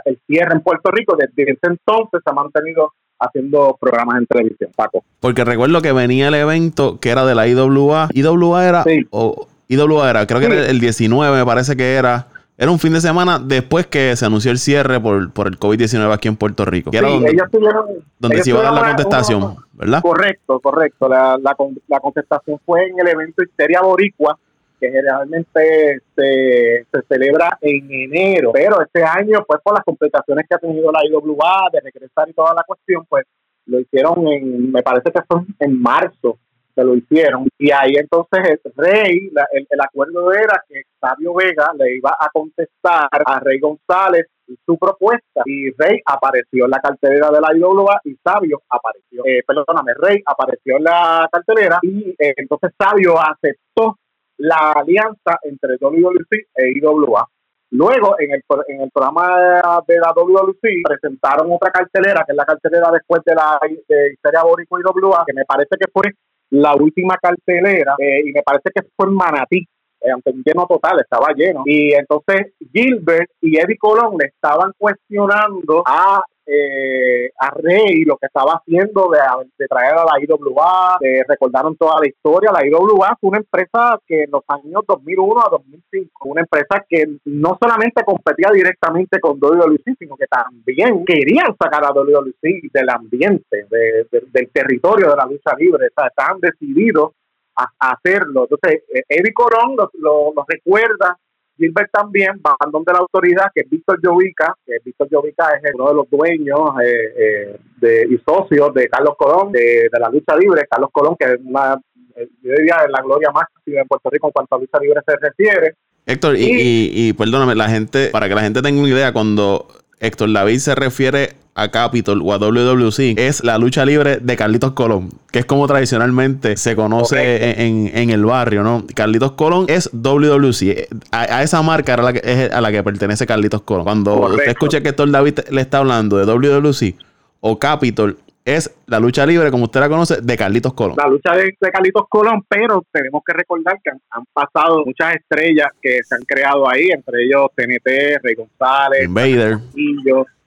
el 0.06 0.20
cierre 0.28 0.54
en 0.54 0.62
Puerto 0.62 0.92
Rico. 0.92 1.16
Desde 1.18 1.52
ese 1.52 1.68
entonces 1.68 2.22
se 2.24 2.30
ha 2.30 2.34
mantenido 2.34 2.94
haciendo 3.20 3.78
programas 3.80 4.18
en 4.18 4.28
televisión, 4.28 4.72
Paco. 4.76 5.04
Porque 5.20 5.44
recuerdo 5.44 5.82
que 5.82 5.92
venía 5.92 6.28
el 6.28 6.36
evento 6.36 7.00
que 7.00 7.10
era 7.10 7.26
de 7.26 7.36
la 7.36 7.48
IWA. 7.48 8.10
IWA 8.14 8.68
era, 8.68 8.84
o 9.12 9.48
IWA 9.68 10.10
era, 10.10 10.28
creo 10.28 10.40
que 10.40 10.46
era 10.48 10.68
el 10.68 10.80
19, 10.80 11.38
me 11.38 11.46
parece 11.46 11.76
que 11.76 11.96
era. 11.96 12.28
Era 12.56 12.70
un 12.70 12.78
fin 12.78 12.94
de 12.94 13.02
semana 13.02 13.40
después 13.40 13.88
que 13.88 14.16
se 14.16 14.28
anunció 14.28 14.52
el 14.52 14.60
cierre 14.60 15.00
por, 15.00 15.34
por 15.34 15.48
el 15.48 15.58
COVID-19 15.58 16.14
aquí 16.14 16.28
en 16.28 16.36
Puerto 16.36 16.66
Rico. 16.66 16.92
Que 16.92 16.98
era 16.98 17.10
donde, 17.10 17.32
ellos 17.32 17.48
tuvieron, 17.52 17.86
donde 18.20 18.44
se 18.44 18.52
iba 18.52 18.60
a 18.60 18.64
dar 18.64 18.74
la 18.74 18.88
contestación, 18.90 19.56
¿verdad? 19.74 20.02
Correcto, 20.04 20.60
correcto. 20.60 21.10
La, 21.10 21.40
la, 21.42 21.56
la, 21.88 22.00
contestación 22.00 22.60
fue 22.64 22.86
en 22.86 23.00
el 23.00 23.08
evento 23.08 23.44
Histeria 23.44 23.82
Boricua, 23.82 24.38
que 24.84 24.92
generalmente 24.92 26.02
se, 26.14 26.86
celebra 27.08 27.58
en 27.62 27.90
enero. 27.90 28.52
Pero 28.54 28.82
este 28.82 29.04
año, 29.04 29.46
pues 29.48 29.62
por 29.64 29.74
las 29.74 29.84
complicaciones 29.84 30.46
que 30.48 30.56
ha 30.56 30.60
tenido 30.60 30.92
la 30.92 31.06
IWA 31.06 31.70
de 31.72 31.80
regresar 31.80 32.28
y 32.28 32.34
toda 32.34 32.54
la 32.54 32.64
cuestión, 32.64 33.06
pues 33.08 33.26
lo 33.66 33.80
hicieron 33.80 34.28
en, 34.28 34.72
me 34.72 34.84
parece 34.84 35.10
que 35.12 35.22
fue 35.26 35.42
en 35.60 35.82
marzo 35.82 36.38
se 36.76 36.84
lo 36.84 36.96
hicieron. 36.96 37.48
Y 37.60 37.72
ahí 37.72 37.94
entonces 37.96 38.60
Rey, 38.76 39.32
el, 39.52 39.82
acuerdo 39.82 40.34
era 40.34 40.62
que 40.68 40.82
Sabio 41.00 41.36
Vega 41.36 41.72
le 41.78 41.98
iba 41.98 42.16
a 42.20 42.30
contestar 42.34 43.08
a 43.12 43.40
Rey 43.40 43.60
González 43.60 44.26
su 44.66 44.78
propuesta 44.78 45.44
y 45.46 45.72
Rey 45.72 46.02
apareció 46.06 46.66
en 46.66 46.72
la 46.72 46.80
cartelera 46.80 47.30
de 47.30 47.40
la 47.40 47.56
IWA 47.56 48.02
y 48.04 48.16
Sabio 48.24 48.62
apareció, 48.68 49.24
eh, 49.26 49.44
perdóname, 49.46 49.94
Rey 49.96 50.22
apareció 50.26 50.78
en 50.78 50.84
la 50.84 51.30
cartelera 51.32 51.80
y 51.84 52.10
eh, 52.20 52.34
entonces 52.38 52.72
Sabio 52.78 53.16
aceptó 53.20 53.98
la 54.38 54.72
alianza 54.74 55.40
entre 55.44 55.78
WWC 55.80 56.32
e 56.56 56.72
IWA. 56.78 57.28
Luego, 57.72 58.16
en 58.20 58.32
el, 58.32 58.44
en 58.68 58.82
el 58.82 58.92
programa 58.92 59.82
de 59.88 60.00
la 60.00 60.14
WWC, 60.16 60.84
presentaron 60.84 61.52
otra 61.52 61.72
cartelera, 61.72 62.24
que 62.26 62.34
es 62.34 62.38
la 62.38 62.46
cartelera 62.46 62.92
después 62.92 63.22
de 63.26 63.34
la 63.34 63.60
de 63.88 64.14
Historia 64.14 64.44
Bórico 64.44 64.80
y 64.80 64.84
WA, 64.84 65.24
que 65.26 65.34
me 65.34 65.44
parece 65.46 65.76
que 65.80 65.90
fue 65.92 66.04
la 66.52 66.76
última 66.76 67.16
cartelera, 67.20 67.96
eh, 67.98 68.22
y 68.26 68.32
me 68.32 68.44
parece 68.44 68.70
que 68.74 68.84
fue 68.96 69.08
en 69.08 69.16
Manatí, 69.16 69.68
eh, 70.04 70.12
ante 70.12 70.32
un 70.32 70.44
lleno 70.44 70.66
total, 70.68 71.00
estaba 71.00 71.34
lleno. 71.34 71.64
Y 71.66 71.94
entonces 71.94 72.54
Gilbert 72.72 73.30
y 73.42 73.58
Eddie 73.58 73.78
Colón 73.78 74.18
le 74.20 74.28
estaban 74.28 74.72
cuestionando 74.78 75.84
a 75.86 76.24
eh, 76.46 77.32
a 77.40 77.52
Rey 77.52 78.04
lo 78.04 78.18
que 78.18 78.26
estaba 78.26 78.56
haciendo 78.56 79.10
de, 79.10 79.20
de, 79.58 79.68
traer 79.68 79.94
a 79.94 80.04
la 80.04 80.20
IWA, 80.20 80.98
recordaron 81.28 81.78
toda 81.78 82.02
la 82.02 82.08
historia. 82.08 82.52
La 82.52 82.66
IWA 82.68 83.18
fue 83.20 83.30
una 83.30 83.38
empresa 83.38 83.98
que 84.06 84.24
en 84.24 84.32
los 84.32 84.44
años 84.50 84.84
2001 84.86 85.40
a 85.40 85.50
2005, 85.50 86.30
una 86.30 86.42
empresa 86.42 86.86
que 86.88 87.06
no 87.26 87.58
solamente 87.62 88.04
competía 88.04 88.50
directamente 88.54 89.20
con 89.22 89.40
WWE, 89.42 89.96
sino 89.98 90.18
que 90.18 90.26
también 90.28 91.06
querían 91.06 91.56
sacar 91.58 91.86
a 91.86 91.94
WWE 91.94 92.70
del 92.74 92.90
ambiente, 92.90 93.66
del 93.70 94.52
territorio 94.52 95.12
de 95.12 95.16
la 95.16 95.26
lucha 95.26 95.56
libre. 95.58 95.88
O 95.88 95.94
sea, 95.96 96.08
estaban 96.08 96.40
decididos 96.42 97.14
a, 97.56 97.92
hacerlo. 97.92 98.48
Entonces, 98.50 98.84
eh, 98.94 99.04
Eddie 99.08 99.34
Corón 99.34 99.76
lo, 100.00 100.34
recuerda 100.48 101.18
Gilbert 101.58 101.92
también, 101.92 102.42
bajando 102.42 102.82
de 102.86 102.94
la 102.94 103.00
autoridad, 103.00 103.52
que 103.54 103.62
es 103.62 103.70
Víctor 103.70 104.00
Llovica, 104.02 104.56
que 104.66 104.78
Víctor 104.84 105.08
Llovica 105.10 105.50
es 105.62 105.74
uno 105.76 105.90
de 105.90 105.94
los 105.94 106.10
dueños 106.10 106.72
eh, 106.84 107.14
eh, 107.16 107.58
de, 107.78 108.08
y 108.10 108.18
socios 108.20 108.74
de 108.74 108.90
Carlos 108.90 109.16
Colón, 109.18 109.52
de, 109.52 109.88
la 109.92 110.10
lucha 110.10 110.36
libre. 110.36 110.68
Carlos 110.70 110.90
Colón, 110.92 111.16
que 111.18 111.26
es 111.26 111.40
una, 111.44 111.80
yo 112.16 112.52
diría, 112.58 112.78
la 112.90 113.02
gloria 113.02 113.30
máxima 113.32 113.82
en 113.82 113.88
Puerto 113.88 114.10
Rico 114.10 114.28
en 114.28 114.34
cuanto 114.34 114.56
a 114.56 114.60
lucha 114.60 114.80
libre 114.80 115.02
se 115.06 115.16
refiere. 115.16 115.76
Héctor, 116.06 116.36
y, 116.36 116.44
y, 116.44 116.92
y, 117.10 117.14
perdóname, 117.14 117.56
la 117.56 117.70
gente, 117.70 118.10
para 118.10 118.28
que 118.28 118.36
la 118.36 118.42
gente 118.42 118.62
tenga 118.62 118.82
una 118.82 118.90
idea, 118.90 119.14
cuando 119.14 119.68
Héctor 120.04 120.32
David 120.34 120.60
se 120.60 120.76
refiere 120.76 121.38
a 121.56 121.70
Capitol 121.70 122.22
o 122.24 122.34
a 122.34 122.38
WWC 122.38 123.18
es 123.18 123.44
la 123.44 123.58
lucha 123.58 123.86
libre 123.86 124.18
de 124.18 124.36
Carlitos 124.36 124.74
Colón, 124.74 125.10
que 125.32 125.40
es 125.40 125.46
como 125.46 125.66
tradicionalmente 125.68 126.58
se 126.58 126.76
conoce 126.76 127.64
en, 127.64 128.10
el 128.10 128.26
barrio, 128.26 128.64
¿no? 128.64 128.86
Carlitos 128.94 129.34
Colón 129.34 129.66
es 129.70 129.90
WWC. 129.94 130.88
A, 131.12 131.44
esa 131.44 131.62
marca 131.62 131.94
era 131.94 132.04
la 132.04 132.14
que, 132.14 132.22
es 132.24 132.52
a 132.52 132.60
la 132.60 132.72
que 132.72 132.84
pertenece 132.84 133.26
Carlitos 133.26 133.62
Colón. 133.62 133.86
Cuando 133.86 134.16
usted 134.28 134.50
escucha 134.50 134.82
que 134.82 134.90
Héctor 134.90 135.12
David 135.12 135.40
le 135.52 135.62
está 135.62 135.78
hablando 135.78 136.18
de 136.18 136.26
WWC 136.26 136.96
o 137.40 137.60
Capitol, 137.60 138.18
es 138.46 138.76
la 138.88 139.00
lucha 139.00 139.26
libre, 139.26 139.52
como 139.52 139.66
usted 139.66 139.80
la 139.80 139.90
conoce, 139.90 140.22
de 140.22 140.38
Carlitos 140.38 140.74
Colón. 140.74 140.96
La 140.98 141.08
lucha 141.08 141.34
de, 141.36 141.56
Carlitos 141.72 142.08
Colón, 142.10 142.44
pero 142.48 142.84
tenemos 142.92 143.24
que 143.26 143.34
recordar 143.34 143.80
que 143.84 143.92
han, 143.92 144.26
pasado 144.34 144.84
muchas 144.86 145.16
estrellas 145.16 145.68
que 145.82 146.04
se 146.04 146.16
han 146.16 146.24
creado 146.24 146.70
ahí, 146.70 146.90
entre 146.90 147.24
ellos 147.24 147.48
TNT, 147.56 148.22
Rey 148.22 148.36
González, 148.36 149.06
Invader, 149.06 149.58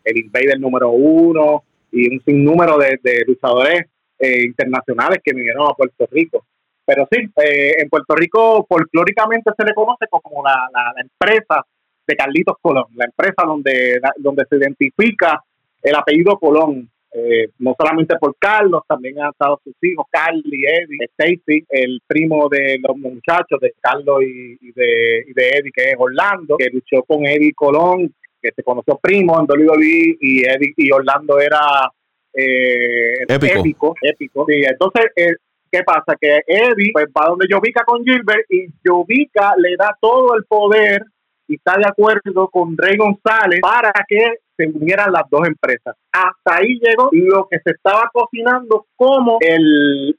el 0.05 0.19
Invader 0.19 0.61
número 0.61 0.91
uno 0.91 1.65
y 1.91 2.13
un 2.13 2.21
sinnúmero 2.25 2.77
de, 2.79 3.25
luchadores 3.27 3.87
eh, 4.19 4.45
internacionales 4.45 5.21
que 5.25 5.35
vinieron 5.35 5.69
a 5.71 5.75
Puerto 5.75 6.07
Rico. 6.11 6.45
Pero 6.85 7.09
sí, 7.11 7.19
eh, 7.43 7.77
en 7.79 7.89
Puerto 7.89 8.15
Rico 8.15 8.65
folclóricamente 8.69 9.51
se 9.57 9.65
le 9.65 9.75
conoce 9.75 10.07
como 10.09 10.45
la, 10.45 10.69
empresa 11.01 11.65
de 12.07 12.17
Carlitos 12.17 12.57
Colón, 12.61 12.85
la 12.95 13.07
empresa 13.07 13.43
donde, 13.45 14.01
donde 14.19 14.45
se 14.49 14.57
identifica 14.57 15.43
el 15.83 15.95
apellido 15.95 16.39
Colón, 16.39 16.89
eh, 17.13 17.49
no 17.59 17.75
solamente 17.79 18.17
por 18.19 18.37
Carlos, 18.39 18.83
también 18.87 19.21
han 19.21 19.31
estado 19.31 19.61
sus 19.65 19.75
hijos, 19.83 20.07
Carly, 20.11 20.65
Eddie, 20.67 21.07
Stacy, 21.13 21.65
el 21.71 22.01
primo 22.07 22.49
de 22.49 22.79
los 22.87 22.97
muchachos 22.97 23.59
de 23.61 23.73
Carlos 23.81 24.23
y, 24.23 24.73
de, 24.73 25.25
y 25.27 25.33
de 25.33 25.49
Eddie, 25.49 25.73
que 25.73 25.91
es 25.91 25.97
Orlando, 25.99 26.57
que 26.59 26.69
luchó 26.71 27.03
con 27.05 27.25
Eddie 27.27 27.55
Colón, 27.55 28.15
que 28.43 28.51
se 28.55 28.63
conoció 28.63 28.99
primo 28.99 29.39
en 29.41 29.47
WWE 29.47 30.17
y 30.21 30.41
Eddie 30.41 30.75
y 30.77 30.93
Orlando 30.93 31.39
era 31.41 31.91
eh, 32.35 33.23
épico. 33.29 33.95
épico. 34.03 34.45
Sí, 34.47 34.63
entonces, 34.69 35.07
eh, 35.17 35.37
¿qué 35.71 35.83
pasa? 35.85 36.17
Que 36.21 36.41
Eddie 36.47 36.93
pues, 36.93 37.07
va 37.07 37.29
donde 37.29 37.47
Jovica 37.51 37.83
con 37.85 38.05
Gilbert 38.05 38.45
y 38.51 38.67
Jovica 38.85 39.55
le 39.57 39.77
da 39.77 39.97
todo 40.01 40.37
el 40.37 40.45
poder 40.45 41.03
y 41.49 41.55
está 41.55 41.77
de 41.79 41.87
acuerdo 41.87 42.49
con 42.49 42.77
Rey 42.77 42.97
González 42.97 43.61
para 43.61 43.93
que 44.07 44.41
se 44.57 44.67
unieran 44.67 45.13
las 45.13 45.25
dos 45.31 45.47
empresas. 45.47 45.97
Hasta 46.13 46.59
ahí 46.59 46.79
llegó 46.81 47.11
lo 47.13 47.47
que 47.51 47.59
se 47.65 47.71
estaba 47.73 48.11
cocinando 48.13 48.87
como 48.97 49.39
el, 49.41 50.15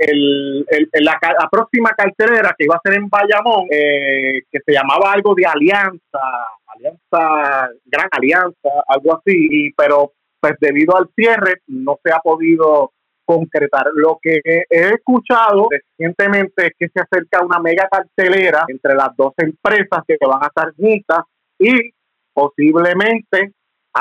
la, 1.01 1.19
próxima 1.51 1.91
cartelera 1.91 2.53
que 2.57 2.65
iba 2.65 2.75
a 2.75 2.81
ser 2.83 2.93
en 2.93 3.09
Bayamón, 3.09 3.67
eh, 3.71 4.41
que 4.51 4.59
se 4.65 4.73
llamaba 4.73 5.13
algo 5.13 5.33
de 5.35 5.45
alianza, 5.45 6.19
alianza, 6.67 7.71
gran 7.85 8.07
alianza, 8.11 8.69
algo 8.87 9.17
así, 9.17 9.47
y, 9.49 9.73
pero 9.73 10.13
pues 10.39 10.53
debido 10.59 10.95
al 10.95 11.09
cierre 11.15 11.61
no 11.67 11.97
se 12.03 12.11
ha 12.11 12.19
podido 12.19 12.91
concretar. 13.25 13.87
Lo 13.93 14.19
que 14.21 14.39
he 14.45 14.89
escuchado 14.89 15.67
recientemente 15.69 16.67
es 16.67 16.71
que 16.79 16.87
se 16.87 17.01
acerca 17.01 17.43
una 17.43 17.59
mega 17.59 17.87
cartelera 17.89 18.63
entre 18.67 18.95
las 18.95 19.15
dos 19.17 19.33
empresas 19.37 20.03
que 20.07 20.17
van 20.25 20.43
a 20.43 20.47
estar 20.47 20.73
juntas 20.75 21.23
y 21.59 21.91
posiblemente 22.33 23.51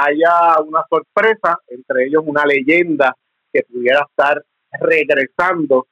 haya 0.04 0.60
una 0.64 0.84
sorpresa, 0.88 1.58
entre 1.68 2.06
ellos 2.06 2.22
una 2.26 2.44
leyenda 2.44 3.14
que 3.52 3.62
pudiera 3.62 4.06
estar 4.08 4.42
regresando 4.80 5.86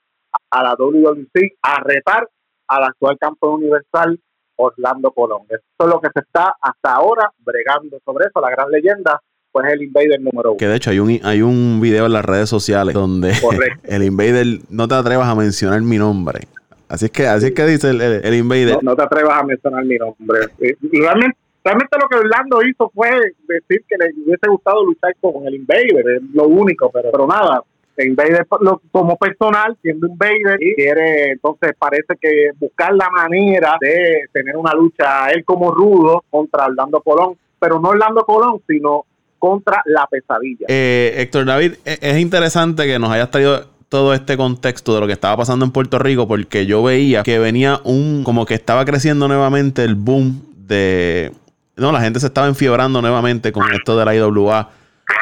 a 0.50 0.62
la 0.62 0.74
WWC 0.74 1.56
a 1.62 1.80
retar 1.82 2.28
al 2.68 2.84
actual 2.84 3.16
campeón 3.18 3.54
universal 3.54 4.18
Orlando 4.56 5.10
Colón. 5.12 5.42
Eso 5.48 5.62
es 5.80 5.86
lo 5.86 6.00
que 6.00 6.08
se 6.12 6.20
está 6.20 6.54
hasta 6.60 6.94
ahora 6.94 7.32
bregando 7.38 7.98
sobre 8.04 8.26
eso, 8.26 8.40
la 8.40 8.50
gran 8.50 8.70
leyenda 8.70 9.20
pues 9.54 9.72
el 9.72 9.82
Invader 9.82 10.20
número 10.20 10.50
uno. 10.50 10.58
Que 10.58 10.66
de 10.66 10.74
hecho 10.74 10.90
hay 10.90 10.98
un, 10.98 11.20
hay 11.22 11.40
un 11.40 11.80
video 11.80 12.06
en 12.06 12.12
las 12.12 12.24
redes 12.24 12.48
sociales 12.48 12.92
donde 12.92 13.32
el 13.84 14.02
Invader 14.02 14.58
no 14.68 14.88
te 14.88 14.96
atrevas 14.96 15.28
a 15.28 15.36
mencionar 15.36 15.80
mi 15.80 15.96
nombre. 15.96 16.40
Así 16.88 17.06
es 17.06 17.12
que, 17.12 17.26
así 17.28 17.46
es 17.46 17.52
que 17.52 17.64
dice 17.64 17.90
el, 17.90 18.34
Invader. 18.34 18.82
No, 18.82 18.96
te 18.96 19.02
atrevas 19.02 19.40
a 19.40 19.44
mencionar 19.44 19.84
mi 19.84 19.96
nombre. 19.96 20.40
Eh, 20.58 20.76
realmente, 20.80 21.38
realmente 21.64 21.98
lo 21.98 22.08
que 22.08 22.16
Orlando 22.16 22.62
hizo 22.62 22.90
fue 22.94 23.10
decir 23.48 23.84
que 23.88 23.96
le 23.98 24.10
hubiese 24.24 24.48
gustado 24.48 24.84
luchar 24.84 25.14
con 25.20 25.46
el 25.46 25.54
Invader, 25.54 26.16
es 26.16 26.22
lo 26.32 26.44
único, 26.44 26.90
pero, 26.90 27.10
pero 27.10 27.26
nada. 27.26 27.62
El 27.96 28.08
Invader 28.08 28.46
como 28.90 29.16
personal, 29.16 29.76
siendo 29.80 30.06
Invader, 30.06 30.60
y 30.60 30.74
quiere, 30.74 31.32
entonces 31.32 31.72
parece 31.78 32.14
que 32.20 32.50
buscar 32.58 32.92
la 32.94 33.08
manera 33.08 33.76
de 33.80 34.22
tener 34.32 34.56
una 34.56 34.72
lucha 34.74 35.30
él 35.30 35.44
como 35.44 35.72
rudo 35.72 36.24
contra 36.28 36.66
Orlando 36.66 37.00
Colón, 37.00 37.36
pero 37.58 37.80
no 37.80 37.90
Orlando 37.90 38.24
Colón, 38.24 38.60
sino 38.66 39.04
contra 39.38 39.82
la 39.86 40.06
pesadilla. 40.10 40.66
Eh, 40.68 41.14
Héctor 41.18 41.46
David, 41.46 41.74
e, 41.84 41.98
es 42.00 42.18
interesante 42.18 42.86
que 42.86 42.98
nos 42.98 43.10
hayas 43.10 43.30
traído 43.30 43.66
todo 43.88 44.12
este 44.12 44.36
contexto 44.36 44.94
de 44.94 45.00
lo 45.00 45.06
que 45.06 45.12
estaba 45.12 45.36
pasando 45.36 45.64
en 45.64 45.70
Puerto 45.70 45.98
Rico 45.98 46.26
porque 46.26 46.66
yo 46.66 46.82
veía 46.82 47.22
que 47.22 47.38
venía 47.38 47.80
un 47.84 48.24
como 48.24 48.44
que 48.44 48.54
estaba 48.54 48.84
creciendo 48.84 49.28
nuevamente 49.28 49.84
el 49.84 49.94
boom 49.94 50.42
de 50.56 51.30
no 51.76 51.92
la 51.92 52.00
gente 52.00 52.20
se 52.20 52.26
estaba 52.26 52.46
enfiebrando 52.46 53.00
nuevamente 53.00 53.52
con 53.52 53.70
esto 53.72 53.96
de 53.98 54.04
la 54.04 54.14
IWA 54.14 54.70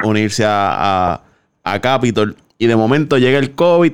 unirse 0.04 0.44
a, 0.46 1.20
a, 1.64 1.80
Capitol 1.80 2.36
y 2.58 2.66
de 2.66 2.76
momento 2.76 3.18
llega 3.18 3.38
el 3.38 3.54
COVID 3.54 3.92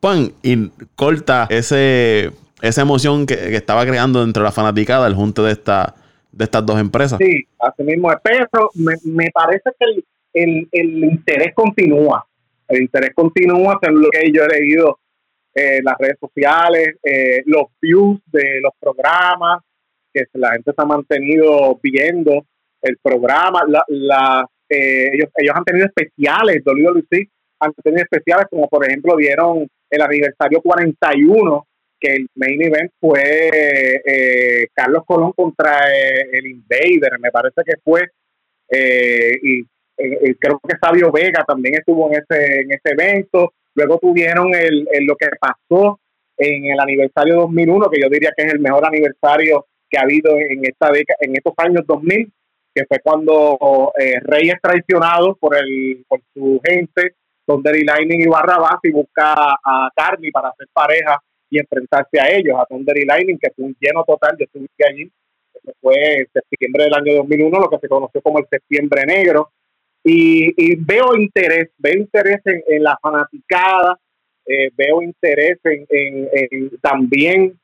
¡pum! 0.00 0.30
y 0.42 0.68
corta 0.96 1.46
ese 1.50 2.30
esa 2.60 2.82
emoción 2.82 3.26
que, 3.26 3.36
que 3.36 3.56
estaba 3.56 3.84
creando 3.84 4.20
dentro 4.20 4.42
de 4.42 4.48
la 4.48 4.52
fanaticada 4.52 5.06
el 5.06 5.14
junte 5.14 5.42
de 5.42 5.52
esta 5.52 5.94
de 6.32 6.44
estas 6.44 6.64
dos 6.64 6.80
empresas. 6.80 7.18
Sí, 7.18 7.46
así 7.58 7.82
mismo 7.82 8.10
pero 8.22 8.70
me, 8.74 8.94
me 9.04 9.30
parece 9.32 9.70
que 9.78 9.84
el, 9.84 10.04
el, 10.32 10.68
el, 10.72 11.04
interés 11.04 11.54
continúa. 11.54 12.26
El 12.68 12.82
interés 12.82 13.12
continúa, 13.14 13.78
según 13.82 14.02
lo 14.02 14.08
que 14.08 14.32
yo 14.32 14.44
he 14.44 14.48
leído 14.48 14.98
en 15.54 15.80
eh, 15.80 15.82
las 15.84 15.94
redes 15.98 16.16
sociales, 16.18 16.96
eh, 17.02 17.42
los 17.44 17.66
views 17.80 18.18
de 18.32 18.60
los 18.62 18.72
programas, 18.80 19.62
que 20.12 20.24
la 20.34 20.52
gente 20.52 20.72
se 20.74 20.82
ha 20.82 20.84
mantenido 20.84 21.78
viendo 21.82 22.46
el 22.82 22.96
programa. 23.02 23.62
La, 23.66 23.84
la 23.88 24.46
eh, 24.68 25.10
ellos, 25.12 25.30
ellos 25.36 25.54
han 25.54 25.64
tenido 25.64 25.86
especiales, 25.86 26.62
WWE 26.64 27.28
han 27.60 27.72
tenido 27.74 28.02
especiales, 28.02 28.46
como 28.50 28.68
por 28.68 28.84
ejemplo 28.84 29.16
dieron 29.16 29.68
el 29.88 30.02
aniversario 30.02 30.60
41 30.60 31.66
que 32.00 32.14
el 32.14 32.26
main 32.34 32.60
event 32.60 32.90
fue 32.98 33.22
eh, 34.04 34.66
Carlos 34.74 35.04
Colón 35.06 35.32
contra 35.32 35.88
eh, 35.88 36.28
el 36.32 36.46
Invader, 36.46 37.18
me 37.20 37.30
parece 37.30 37.62
que 37.64 37.74
fue, 37.84 38.08
eh, 38.68 39.38
y 39.40 39.64
creo 40.34 40.60
que 40.66 40.76
Sabio 40.82 41.12
Vega 41.12 41.44
también 41.46 41.76
estuvo 41.76 42.10
en 42.10 42.14
ese, 42.14 42.62
en 42.62 42.72
ese 42.72 42.90
evento. 42.90 43.52
Luego 43.74 43.98
tuvieron 43.98 44.52
el, 44.52 44.88
lo 45.06 45.14
que 45.14 45.28
pasó 45.38 46.00
en 46.36 46.64
el 46.64 46.80
aniversario 46.80 47.36
2001, 47.36 47.90
que 47.90 48.00
yo 48.00 48.08
diría 48.08 48.32
que 48.36 48.44
es 48.44 48.52
el 48.52 48.58
mejor 48.58 48.84
aniversario 48.84 49.66
que 49.92 49.98
ha 49.98 50.02
habido 50.02 50.34
en 50.38 50.64
esta 50.64 50.90
década, 50.90 51.18
en 51.20 51.36
estos 51.36 51.52
años 51.58 51.82
2000, 51.86 52.32
que 52.74 52.86
fue 52.86 53.00
cuando 53.00 53.92
Rey 54.22 54.48
es 54.48 54.60
traicionado 54.62 55.36
por 55.36 55.54
el 55.54 56.06
por 56.08 56.20
su 56.32 56.58
gente, 56.64 57.16
donde 57.46 57.84
Lightning 57.84 58.22
y 58.22 58.26
Barrabás 58.26 58.78
y 58.82 58.90
busca 58.90 59.34
a 59.34 59.90
Carly 59.94 60.30
para 60.30 60.48
hacer 60.48 60.68
pareja 60.72 61.20
y 61.50 61.58
enfrentarse 61.58 62.18
a 62.18 62.30
ellos, 62.30 62.58
a 62.58 62.64
Thunder 62.64 62.96
y 62.96 63.04
Lightning, 63.04 63.38
que 63.38 63.50
fue 63.50 63.66
un 63.66 63.76
lleno 63.78 64.04
total, 64.04 64.36
yo 64.38 64.44
estuve 64.44 64.66
allí, 64.88 65.10
fue 65.80 65.94
en 66.20 66.26
septiembre 66.32 66.84
del 66.84 66.94
año 66.94 67.14
2001, 67.16 67.60
lo 67.60 67.68
que 67.68 67.78
se 67.78 67.88
conoció 67.88 68.22
como 68.22 68.38
el 68.38 68.46
septiembre 68.48 69.04
negro, 69.06 69.50
y, 70.04 70.76
veo 70.76 71.14
interés, 71.14 71.70
veo 71.78 71.94
interés 71.94 72.40
en, 72.44 72.82
la 72.82 72.98
fanaticada, 73.00 73.98
eh, 74.46 74.70
veo 74.74 75.02
interés 75.02 75.58
en, 75.64 76.70
también 76.80 77.58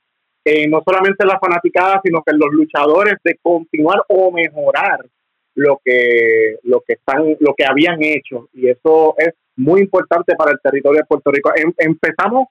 eh, 0.50 0.66
no 0.66 0.82
solamente 0.82 1.26
la 1.26 1.38
fanaticada, 1.38 2.00
sino 2.02 2.22
que 2.22 2.32
los 2.32 2.50
luchadores 2.52 3.16
de 3.22 3.38
continuar 3.42 4.02
o 4.08 4.32
mejorar 4.32 5.04
lo 5.54 5.80
que 5.84 6.56
lo 6.62 6.80
que 6.80 6.94
están 6.94 7.36
lo 7.40 7.54
que 7.54 7.66
habían 7.66 8.02
hecho. 8.02 8.48
Y 8.54 8.68
eso 8.68 9.14
es 9.18 9.34
muy 9.56 9.82
importante 9.82 10.34
para 10.36 10.52
el 10.52 10.60
territorio 10.62 11.00
de 11.00 11.06
Puerto 11.06 11.30
Rico. 11.30 11.50
Em, 11.54 11.72
empezamos, 11.76 12.48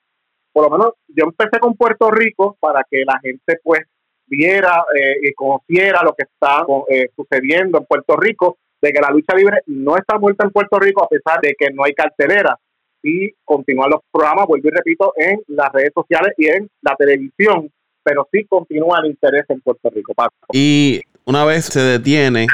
por 0.54 0.66
lo 0.66 0.78
menos 0.78 0.94
yo 1.08 1.26
empecé 1.26 1.60
con 1.60 1.74
Puerto 1.76 2.12
Rico 2.12 2.56
para 2.60 2.84
que 2.90 3.04
la 3.04 3.20
gente 3.20 3.60
pues 3.64 3.82
viera 4.28 4.84
eh, 4.94 5.16
y 5.24 5.34
conociera 5.34 6.04
lo 6.04 6.14
que 6.14 6.24
está 6.24 6.66
eh, 6.90 7.10
sucediendo 7.16 7.80
en 7.80 7.86
Puerto 7.86 8.16
Rico, 8.16 8.58
de 8.80 8.92
que 8.92 9.02
la 9.02 9.10
lucha 9.10 9.36
libre 9.36 9.62
no 9.66 9.98
está 9.98 10.20
muerta 10.20 10.46
en 10.46 10.52
Puerto 10.52 10.78
Rico 10.78 11.04
a 11.04 11.08
pesar 11.08 11.40
de 11.42 11.56
que 11.58 11.72
no 11.72 11.84
hay 11.84 11.94
cartelera. 11.94 12.60
Y 13.02 13.32
continúan 13.44 13.90
los 13.90 14.02
programas, 14.12 14.46
vuelvo 14.48 14.68
y 14.68 14.72
repito, 14.72 15.14
en 15.16 15.42
las 15.48 15.72
redes 15.72 15.94
sociales 15.96 16.34
y 16.38 16.48
en 16.48 16.70
la 16.82 16.96
televisión, 16.96 17.72
pero 18.08 18.26
sí 18.32 18.46
continúa 18.46 19.00
el 19.04 19.10
interés 19.10 19.44
en 19.50 19.60
Puerto 19.60 19.90
Rico. 19.90 20.14
Y 20.54 21.02
una 21.26 21.44
vez 21.44 21.66
se 21.66 21.82
detiene 21.82 22.48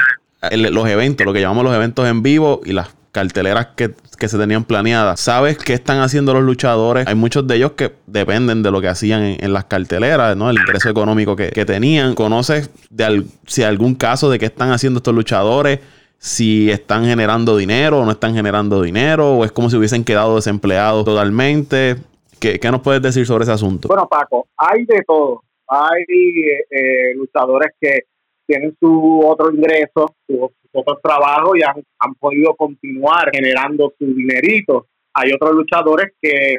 los 0.50 0.88
eventos, 0.88 1.24
lo 1.24 1.32
que 1.32 1.40
llamamos 1.40 1.62
los 1.62 1.74
eventos 1.74 2.08
en 2.08 2.24
vivo 2.24 2.60
y 2.64 2.72
las 2.72 2.92
carteleras 3.12 3.68
que, 3.76 3.94
se 4.26 4.38
tenían 4.38 4.64
planeadas. 4.64 5.20
¿Sabes 5.20 5.58
qué 5.58 5.74
están 5.74 6.00
haciendo 6.00 6.32
los 6.32 6.42
luchadores? 6.42 7.06
Hay 7.06 7.14
muchos 7.14 7.46
de 7.46 7.56
ellos 7.56 7.72
que 7.72 7.92
dependen 8.06 8.62
de 8.62 8.70
lo 8.70 8.80
que 8.80 8.88
hacían 8.88 9.36
en, 9.38 9.52
las 9.52 9.66
carteleras, 9.66 10.34
¿no? 10.34 10.48
El 10.50 10.56
ingreso 10.56 10.88
económico 10.88 11.36
que, 11.36 11.64
tenían. 11.64 12.14
¿Conoces 12.14 12.70
de 12.90 13.22
si 13.46 13.62
algún 13.62 13.94
caso 13.94 14.30
de 14.30 14.38
qué 14.38 14.46
están 14.46 14.72
haciendo 14.72 14.98
estos 14.98 15.14
luchadores? 15.14 15.80
Si 16.18 16.70
están 16.70 17.04
generando 17.04 17.56
dinero 17.56 18.00
o 18.00 18.04
no 18.04 18.12
están 18.12 18.34
generando 18.34 18.80
dinero, 18.80 19.34
o 19.34 19.44
es 19.44 19.52
como 19.52 19.68
si 19.68 19.76
hubiesen 19.76 20.02
quedado 20.04 20.34
desempleados 20.36 21.04
totalmente. 21.04 21.96
¿Qué, 22.40 22.70
nos 22.70 22.80
puedes 22.80 23.00
decir 23.00 23.26
sobre 23.26 23.44
ese 23.44 23.52
asunto? 23.52 23.88
Bueno, 23.88 24.06
Paco, 24.06 24.48
hay 24.56 24.84
de 24.84 25.02
todo. 25.06 25.43
Hay 25.68 26.02
eh, 26.02 26.64
eh, 26.70 27.14
luchadores 27.14 27.72
que 27.80 28.04
tienen 28.46 28.76
su 28.78 29.20
otro 29.24 29.50
ingreso, 29.52 30.14
su, 30.26 30.50
otro 30.72 30.98
trabajo 31.02 31.56
y 31.56 31.62
han, 31.62 32.14
podido 32.18 32.54
continuar 32.54 33.30
generando 33.32 33.92
su 33.98 34.06
dinerito. 34.06 34.86
Hay 35.14 35.32
otros 35.32 35.52
luchadores 35.52 36.12
que, 36.20 36.56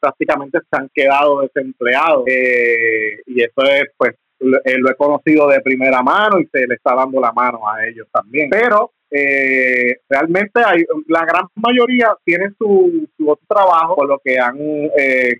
prácticamente 0.00 0.58
se 0.58 0.80
han 0.80 0.90
quedado 0.92 1.42
desempleados 1.42 2.24
eh, 2.26 3.20
y 3.24 3.40
eso 3.40 3.62
es 3.62 3.84
pues 3.96 4.16
eh, 4.40 4.76
lo, 4.78 4.90
he 4.90 4.96
conocido 4.96 5.46
de 5.46 5.60
primera 5.60 6.02
mano 6.02 6.40
y 6.40 6.46
se 6.46 6.66
le 6.66 6.74
está 6.74 6.96
dando 6.96 7.20
la 7.20 7.30
mano 7.30 7.60
a 7.68 7.86
ellos 7.86 8.08
también. 8.12 8.50
Pero 8.50 8.90
eh, 9.08 9.98
realmente 10.08 10.60
hay, 10.64 10.84
la 11.06 11.24
gran 11.24 11.46
mayoría 11.54 12.16
tienen 12.24 12.52
su, 12.58 13.08
su 13.16 13.30
otro 13.30 13.46
trabajo 13.46 13.94
por 13.94 14.08
lo 14.08 14.18
que 14.24 14.40
han 14.40 14.58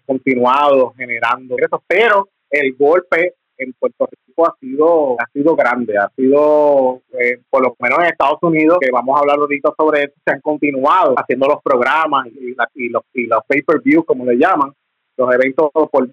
continuado 0.06 0.94
generando 0.96 1.54
ingresos, 1.54 1.80
pero 1.88 2.28
el 2.52 2.74
golpe 2.74 3.34
en 3.58 3.72
Puerto 3.74 4.08
Rico 4.10 4.46
ha 4.46 4.54
sido 4.60 5.16
ha 5.18 5.26
sido 5.32 5.56
grande, 5.56 5.96
ha 5.96 6.10
sido, 6.16 7.02
eh, 7.18 7.40
por 7.48 7.62
lo 7.62 7.76
menos 7.80 7.98
en 8.00 8.06
Estados 8.06 8.38
Unidos, 8.42 8.78
que 8.80 8.90
vamos 8.90 9.16
a 9.16 9.20
hablar 9.20 9.38
ahorita 9.38 9.72
sobre 9.76 10.04
eso, 10.04 10.14
se 10.24 10.32
han 10.32 10.40
continuado 10.40 11.14
haciendo 11.16 11.46
los 11.46 11.62
programas 11.62 12.28
y, 12.28 12.88
los, 12.88 13.02
y 13.14 13.26
los 13.26 13.40
pay-per-view, 13.46 14.04
como 14.04 14.24
le 14.24 14.36
llaman, 14.36 14.72
los 15.16 15.34
eventos 15.34 15.70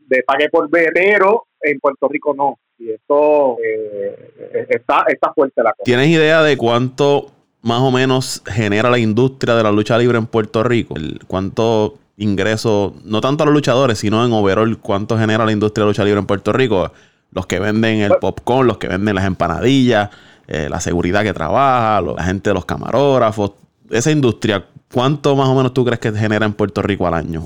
de 0.08 0.24
pague 0.24 0.50
por 0.50 0.70
ver, 0.70 0.92
pero 0.94 1.48
en 1.62 1.80
Puerto 1.80 2.08
Rico 2.08 2.34
no. 2.34 2.60
Y 2.78 2.92
eso 2.92 3.58
eh, 3.64 4.68
está, 4.70 5.04
está 5.08 5.34
fuerte 5.34 5.62
la 5.62 5.74
cosa. 5.74 5.84
¿Tienes 5.84 6.08
idea 6.08 6.42
de 6.44 6.56
cuánto 6.58 7.32
más 7.62 7.82
o 7.82 7.92
menos 7.92 8.42
genera 8.46 8.90
la 8.90 9.00
industria 9.00 9.56
de 9.56 9.64
la 9.64 9.72
lucha 9.72 9.98
libre 9.98 10.18
en 10.18 10.28
Puerto 10.28 10.64
Rico? 10.64 10.96
¿Cuánto 11.28 11.96
ingreso, 12.20 12.94
no 13.04 13.22
tanto 13.22 13.44
a 13.44 13.46
los 13.48 13.56
luchadores, 13.56 13.98
sino 13.98 14.24
en 14.24 14.32
overall, 14.32 14.78
cuánto 14.78 15.18
genera 15.18 15.46
la 15.46 15.52
industria 15.52 15.86
de 15.86 15.90
lucha 15.90 16.04
libre 16.04 16.20
en 16.20 16.28
Puerto 16.28 16.54
Rico? 16.54 16.92
los 17.32 17.46
que 17.46 17.60
venden 17.60 18.00
el 18.00 18.14
popcorn, 18.20 18.68
los 18.68 18.78
que 18.78 18.88
venden 18.88 19.16
las 19.16 19.26
empanadillas, 19.26 20.10
eh, 20.48 20.68
la 20.70 20.80
seguridad 20.80 21.24
que 21.24 21.34
trabaja, 21.34 22.02
la 22.02 22.24
gente 22.24 22.50
de 22.50 22.54
los 22.54 22.66
camarógrafos, 22.66 23.54
esa 23.90 24.12
industria, 24.12 24.66
¿cuánto 24.92 25.36
más 25.36 25.48
o 25.48 25.56
menos 25.56 25.74
tú 25.74 25.86
crees 25.86 26.00
que 26.00 26.12
genera 26.12 26.46
en 26.46 26.54
Puerto 26.54 26.82
Rico 26.82 27.08
al 27.08 27.14
año? 27.14 27.46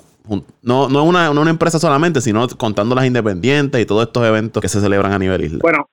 No, 0.61 0.87
no, 0.87 1.03
una, 1.03 1.29
una 1.29 1.49
empresa 1.49 1.79
solamente, 1.79 2.21
sino 2.21 2.47
contando 2.57 2.95
las 2.95 3.05
independientes 3.05 3.81
y 3.81 3.85
todos 3.85 4.07
estos 4.07 4.25
eventos 4.25 4.61
que 4.61 4.69
se 4.69 4.79
celebran 4.79 5.11
a 5.11 5.19
nivel 5.19 5.43
isla. 5.43 5.59
Bueno, 5.61 5.89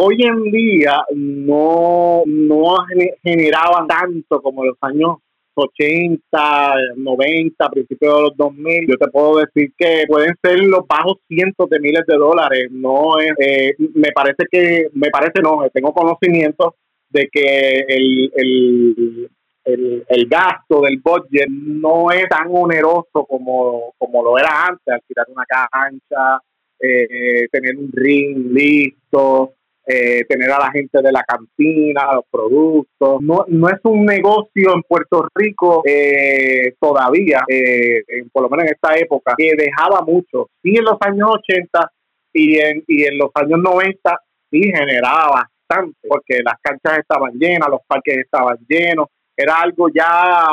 hoy 0.00 0.22
en 0.22 0.50
día 0.50 1.02
no, 1.14 2.22
no 2.24 2.76
generaba 3.22 3.86
tanto 3.86 4.40
como 4.40 4.64
los 4.64 4.78
años 4.80 5.18
80, 5.56 6.74
90, 6.96 7.68
principios 7.70 8.14
de 8.14 8.22
los 8.22 8.36
2000, 8.36 8.86
yo 8.88 8.96
te 8.96 9.10
puedo 9.10 9.38
decir 9.38 9.72
que 9.76 10.04
pueden 10.06 10.34
ser 10.42 10.60
los 10.60 10.86
bajos 10.86 11.18
cientos 11.26 11.68
de 11.70 11.80
miles 11.80 12.02
de 12.06 12.16
dólares. 12.16 12.68
No 12.70 13.18
es, 13.18 13.32
eh, 13.38 13.74
me 13.94 14.12
parece 14.12 14.46
que, 14.50 14.88
me 14.92 15.10
parece 15.10 15.40
no, 15.42 15.66
tengo 15.72 15.92
conocimiento 15.92 16.76
de 17.08 17.28
que 17.32 17.84
el, 17.88 18.32
el, 18.34 19.30
el, 20.08 20.28
gasto 20.28 20.82
del 20.82 20.98
budget 20.98 21.48
no 21.48 22.10
es 22.12 22.28
tan 22.28 22.48
oneroso 22.50 23.24
como, 23.28 23.94
como 23.98 24.22
lo 24.22 24.38
era 24.38 24.66
antes, 24.66 24.86
al 24.86 25.00
tirar 25.06 25.26
una 25.28 25.44
cancha, 25.44 26.40
eh, 26.78 27.48
tener 27.50 27.76
un 27.76 27.90
ring 27.92 28.52
listo, 28.52 29.54
eh, 29.88 30.24
tener 30.24 30.50
a 30.50 30.58
la 30.58 30.70
gente 30.72 31.00
de 31.00 31.12
la 31.12 31.22
cantina, 31.22 32.14
los 32.14 32.24
productos. 32.28 33.22
No, 33.22 33.44
no 33.46 33.68
es 33.68 33.78
un 33.84 34.04
negocio 34.04 34.74
en 34.74 34.82
Puerto 34.82 35.28
Rico 35.32 35.82
eh, 35.86 36.74
todavía, 36.80 37.44
eh, 37.48 38.02
por 38.32 38.42
lo 38.42 38.48
menos 38.48 38.66
en 38.66 38.72
esta 38.72 38.94
época, 38.96 39.34
que 39.38 39.52
dejaba 39.56 40.02
mucho. 40.02 40.50
Sí 40.60 40.74
en 40.76 40.84
los 40.84 40.96
años 41.00 41.28
80 41.48 41.92
y 42.32 42.58
en, 42.58 42.82
y 42.88 43.04
en 43.04 43.16
los 43.16 43.30
años 43.34 43.60
90 43.62 44.20
sí 44.50 44.60
generaba 44.62 45.46
bastante, 45.68 46.08
porque 46.08 46.42
las 46.42 46.56
canchas 46.60 46.98
estaban 46.98 47.34
llenas, 47.34 47.68
los 47.70 47.82
parques 47.86 48.18
estaban 48.18 48.58
llenos, 48.68 49.06
era 49.36 49.60
algo 49.60 49.88
ya 49.88 50.46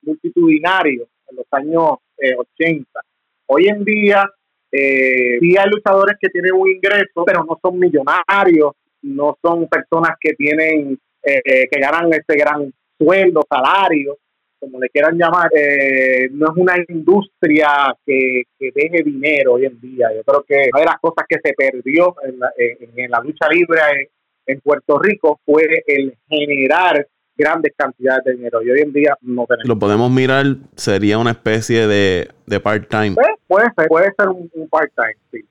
multitudinario 0.00 1.08
en 1.28 1.36
los 1.36 1.46
años 1.50 1.98
80. 2.16 3.00
Hoy 3.46 3.68
en 3.68 3.84
día 3.84 4.30
eh, 4.72 5.38
sí 5.40 5.56
hay 5.56 5.70
luchadores 5.70 6.16
que 6.20 6.28
tienen 6.28 6.54
un 6.54 6.68
ingreso, 6.70 7.24
pero 7.24 7.44
no 7.44 7.58
son 7.60 7.78
millonarios, 7.78 8.72
no 9.02 9.36
son 9.42 9.68
personas 9.68 10.16
que 10.20 10.34
tienen, 10.34 10.98
eh, 11.22 11.68
que 11.70 11.80
ganan 11.80 12.12
este 12.12 12.36
gran 12.36 12.72
sueldo, 12.98 13.42
salario, 13.48 14.18
como 14.60 14.78
le 14.78 14.88
quieran 14.90 15.16
llamar. 15.16 15.50
Eh, 15.56 16.28
no 16.32 16.46
es 16.46 16.56
una 16.56 16.74
industria 16.88 17.94
que, 18.06 18.42
deje 18.58 19.02
dinero 19.02 19.54
hoy 19.54 19.64
en 19.64 19.80
día. 19.80 20.08
Yo 20.14 20.22
creo 20.22 20.44
que 20.46 20.70
una 20.72 20.80
de 20.80 20.86
las 20.86 21.00
cosas 21.00 21.24
que 21.28 21.38
se 21.42 21.54
perdió 21.54 22.14
en 22.24 22.38
la, 22.38 22.52
en, 22.56 23.10
la 23.10 23.20
lucha 23.20 23.48
libre 23.48 24.10
en 24.46 24.60
Puerto 24.60 24.98
Rico 24.98 25.40
fue 25.44 25.62
el 25.86 26.14
generar 26.28 27.06
grandes 27.40 27.72
cantidades 27.76 28.24
de 28.24 28.34
dinero 28.34 28.62
y 28.62 28.70
hoy 28.70 28.80
en 28.80 28.92
día 28.92 29.16
no 29.22 29.46
tenemos. 29.46 29.68
Lo 29.68 29.78
podemos 29.78 30.10
mirar, 30.10 30.44
sería 30.76 31.18
una 31.18 31.32
especie 31.32 31.86
de, 31.86 32.28
de 32.46 32.60
part-time. 32.60 33.16
Puede 33.46 33.66
ser, 33.76 33.88
puede 33.88 34.12
ser 34.16 34.28
un, 34.28 34.68
part-time, 34.68 35.16
sí. 35.32 35.44